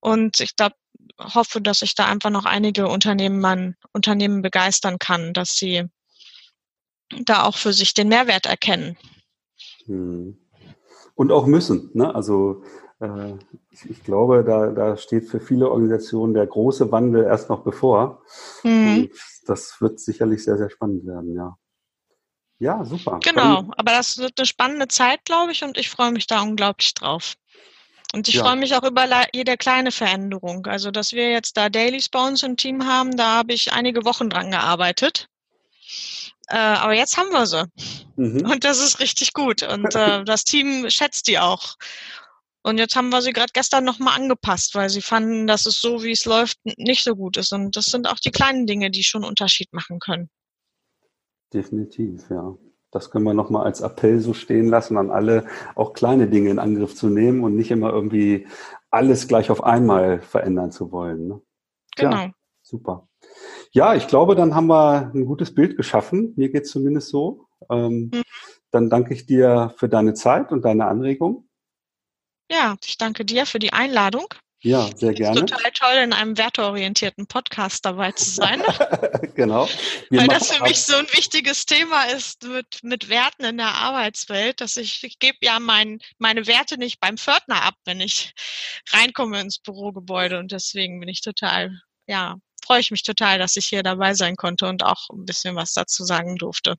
Und 0.00 0.40
ich 0.40 0.56
glaube, 0.56 0.76
hoffe, 1.18 1.60
dass 1.60 1.82
ich 1.82 1.94
da 1.94 2.06
einfach 2.06 2.30
noch 2.30 2.46
einige 2.46 2.88
Unternehmen, 2.88 3.40
man, 3.40 3.76
Unternehmen 3.92 4.42
begeistern 4.42 4.98
kann, 4.98 5.34
dass 5.34 5.56
sie 5.56 5.84
da 7.10 7.44
auch 7.44 7.56
für 7.56 7.72
sich 7.72 7.94
den 7.94 8.08
Mehrwert 8.08 8.46
erkennen. 8.46 8.96
Hm 9.86 10.38
und 11.18 11.32
auch 11.32 11.46
müssen. 11.46 11.90
Ne? 11.94 12.14
Also 12.14 12.62
äh, 13.00 13.32
ich, 13.70 13.90
ich, 13.90 14.04
glaube, 14.04 14.44
da, 14.44 14.68
da 14.68 14.96
steht 14.96 15.26
für 15.26 15.40
viele 15.40 15.68
Organisationen 15.68 16.32
der 16.32 16.46
große 16.46 16.92
Wandel 16.92 17.24
erst 17.24 17.50
noch 17.50 17.64
bevor. 17.64 18.22
Mhm. 18.62 18.88
Und 18.88 19.10
das 19.44 19.80
wird 19.80 19.98
sicherlich 19.98 20.44
sehr, 20.44 20.56
sehr 20.56 20.70
spannend 20.70 21.04
werden, 21.06 21.34
ja. 21.34 21.56
Ja, 22.60 22.84
super. 22.84 23.18
Genau, 23.22 23.62
Dann, 23.62 23.72
aber 23.76 23.92
das 23.92 24.18
wird 24.18 24.34
eine 24.38 24.46
spannende 24.46 24.86
Zeit, 24.86 25.24
glaube 25.24 25.50
ich, 25.50 25.64
und 25.64 25.76
ich 25.76 25.90
freue 25.90 26.12
mich 26.12 26.28
da 26.28 26.40
unglaublich 26.40 26.94
drauf. 26.94 27.34
Und 28.12 28.28
ich 28.28 28.34
ja. 28.34 28.44
freue 28.44 28.56
mich 28.56 28.74
auch 28.76 28.84
über 28.84 29.06
jede 29.32 29.56
kleine 29.56 29.90
Veränderung. 29.90 30.66
Also, 30.66 30.92
dass 30.92 31.12
wir 31.12 31.30
jetzt 31.30 31.56
da 31.56 31.68
Dailies 31.68 32.08
bei 32.08 32.26
uns 32.26 32.44
im 32.44 32.56
Team 32.56 32.86
haben, 32.86 33.16
da 33.16 33.38
habe 33.38 33.52
ich 33.52 33.72
einige 33.72 34.04
Wochen 34.04 34.30
dran 34.30 34.50
gearbeitet. 34.52 35.28
Äh, 36.48 36.56
aber 36.56 36.94
jetzt 36.94 37.16
haben 37.16 37.30
wir 37.30 37.46
sie. 37.46 37.64
Mhm. 38.16 38.50
Und 38.50 38.64
das 38.64 38.78
ist 38.78 39.00
richtig 39.00 39.32
gut. 39.32 39.62
Und 39.62 39.94
äh, 39.94 40.24
das 40.24 40.44
Team 40.44 40.88
schätzt 40.88 41.28
die 41.28 41.38
auch. 41.38 41.76
Und 42.62 42.78
jetzt 42.78 42.96
haben 42.96 43.10
wir 43.10 43.22
sie 43.22 43.32
gerade 43.32 43.52
gestern 43.52 43.84
nochmal 43.84 44.16
angepasst, 44.16 44.74
weil 44.74 44.90
sie 44.90 45.00
fanden, 45.00 45.46
dass 45.46 45.66
es 45.66 45.80
so, 45.80 46.02
wie 46.02 46.10
es 46.10 46.24
läuft, 46.24 46.58
nicht 46.76 47.04
so 47.04 47.14
gut 47.14 47.36
ist. 47.36 47.52
Und 47.52 47.76
das 47.76 47.86
sind 47.86 48.08
auch 48.08 48.18
die 48.18 48.30
kleinen 48.30 48.66
Dinge, 48.66 48.90
die 48.90 49.04
schon 49.04 49.24
Unterschied 49.24 49.72
machen 49.72 50.00
können. 50.00 50.28
Definitiv, 51.52 52.28
ja. 52.30 52.56
Das 52.90 53.10
können 53.10 53.24
wir 53.24 53.34
nochmal 53.34 53.66
als 53.66 53.80
Appell 53.80 54.20
so 54.20 54.32
stehen 54.32 54.68
lassen, 54.68 54.96
an 54.96 55.10
alle 55.10 55.46
auch 55.74 55.92
kleine 55.92 56.28
Dinge 56.28 56.50
in 56.50 56.58
Angriff 56.58 56.94
zu 56.94 57.08
nehmen 57.08 57.44
und 57.44 57.54
nicht 57.54 57.70
immer 57.70 57.92
irgendwie 57.92 58.46
alles 58.90 59.28
gleich 59.28 59.50
auf 59.50 59.62
einmal 59.62 60.20
verändern 60.22 60.72
zu 60.72 60.90
wollen. 60.90 61.28
Ne? 61.28 61.42
Genau. 61.96 62.16
Ja, 62.16 62.32
super. 62.62 63.07
Ja, 63.72 63.94
ich 63.94 64.06
glaube, 64.06 64.34
dann 64.34 64.54
haben 64.54 64.66
wir 64.66 65.12
ein 65.14 65.26
gutes 65.26 65.54
Bild 65.54 65.76
geschaffen. 65.76 66.32
Mir 66.36 66.50
geht 66.50 66.64
es 66.64 66.70
zumindest 66.70 67.08
so. 67.10 67.48
Ähm, 67.70 68.10
mhm. 68.12 68.22
Dann 68.70 68.90
danke 68.90 69.14
ich 69.14 69.26
dir 69.26 69.74
für 69.76 69.88
deine 69.88 70.14
Zeit 70.14 70.52
und 70.52 70.64
deine 70.64 70.86
Anregung. 70.86 71.48
Ja, 72.50 72.76
ich 72.84 72.96
danke 72.96 73.24
dir 73.24 73.46
für 73.46 73.58
die 73.58 73.72
Einladung. 73.72 74.26
Ja, 74.60 74.88
sehr 74.96 75.12
gerne. 75.12 75.36
Es 75.36 75.44
ist 75.44 75.50
total 75.50 75.70
toll, 75.72 76.02
in 76.02 76.12
einem 76.12 76.36
werteorientierten 76.36 77.28
Podcast 77.28 77.84
dabei 77.84 78.10
zu 78.12 78.28
sein. 78.28 78.60
genau. 79.36 79.68
Wir 80.10 80.22
Weil 80.22 80.28
das 80.28 80.50
für 80.50 80.62
mich 80.64 80.82
so 80.82 80.96
ein 80.96 81.06
wichtiges 81.12 81.64
Thema 81.64 82.04
ist 82.04 82.42
mit, 82.42 82.82
mit 82.82 83.08
Werten 83.08 83.44
in 83.44 83.58
der 83.58 83.74
Arbeitswelt, 83.74 84.60
dass 84.60 84.76
ich, 84.76 85.04
ich 85.04 85.20
gebe 85.20 85.38
ja 85.42 85.60
mein, 85.60 86.00
meine 86.18 86.48
Werte 86.48 86.76
nicht 86.76 86.98
beim 86.98 87.18
Pförtner 87.18 87.62
ab, 87.62 87.74
wenn 87.84 88.00
ich 88.00 88.34
reinkomme 88.90 89.40
ins 89.40 89.60
Bürogebäude. 89.60 90.40
Und 90.40 90.50
deswegen 90.50 90.98
bin 90.98 91.08
ich 91.08 91.20
total, 91.20 91.80
ja, 92.08 92.36
freue 92.64 92.80
ich 92.80 92.90
mich 92.90 93.02
total, 93.02 93.38
dass 93.38 93.56
ich 93.56 93.66
hier 93.66 93.82
dabei 93.82 94.14
sein 94.14 94.36
konnte 94.36 94.68
und 94.68 94.84
auch 94.84 95.08
ein 95.10 95.24
bisschen 95.24 95.56
was 95.56 95.72
dazu 95.72 96.04
sagen 96.04 96.36
durfte. 96.36 96.76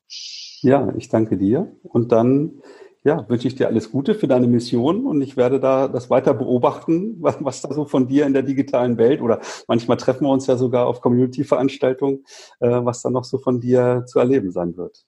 Ja, 0.62 0.94
ich 0.98 1.10
danke 1.10 1.38
dir. 1.38 1.76
Und 1.84 2.12
dann 2.12 2.62
ja, 3.04 3.28
wünsche 3.30 3.48
ich 3.48 3.56
dir 3.56 3.68
alles 3.68 3.92
Gute 3.92 4.14
für 4.14 4.28
deine 4.28 4.48
Mission 4.48 5.06
und 5.06 5.22
ich 5.22 5.38
werde 5.38 5.60
da 5.60 5.88
das 5.88 6.10
weiter 6.10 6.34
beobachten, 6.34 7.16
was, 7.22 7.38
was 7.40 7.62
da 7.62 7.74
so 7.74 7.86
von 7.86 8.08
dir 8.08 8.26
in 8.26 8.34
der 8.34 8.44
digitalen 8.44 8.98
Welt 8.98 9.22
oder 9.22 9.40
manchmal 9.68 9.98
treffen 9.98 10.26
wir 10.26 10.32
uns 10.32 10.48
ja 10.48 10.58
sogar 10.58 10.88
auf 10.88 11.02
Community-Veranstaltungen, 11.02 12.26
äh, 12.60 12.70
was 12.70 13.02
da 13.02 13.10
noch 13.10 13.24
so 13.24 13.38
von 13.38 13.60
dir 13.62 14.04
zu 14.06 14.20
erleben 14.20 14.52
sein 14.52 14.76
wird. 14.76 15.06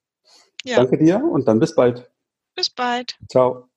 Ja. 0.63 0.77
Danke 0.77 0.97
dir 0.97 1.23
und 1.23 1.47
dann 1.47 1.59
bis 1.59 1.75
bald. 1.75 2.09
Bis 2.55 2.69
bald. 2.69 3.17
Ciao. 3.29 3.67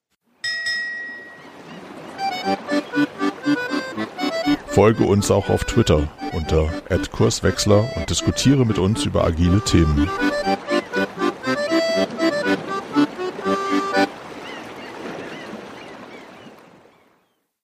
Folge 4.67 5.05
uns 5.05 5.31
auch 5.31 5.49
auf 5.49 5.65
Twitter 5.65 6.09
unter 6.35 6.69
@kurswechsler 7.13 7.89
und 7.97 8.11
diskutiere 8.11 8.67
mit 8.67 8.79
uns 8.79 9.05
über 9.05 9.25
agile 9.25 9.61
Themen. 9.61 10.09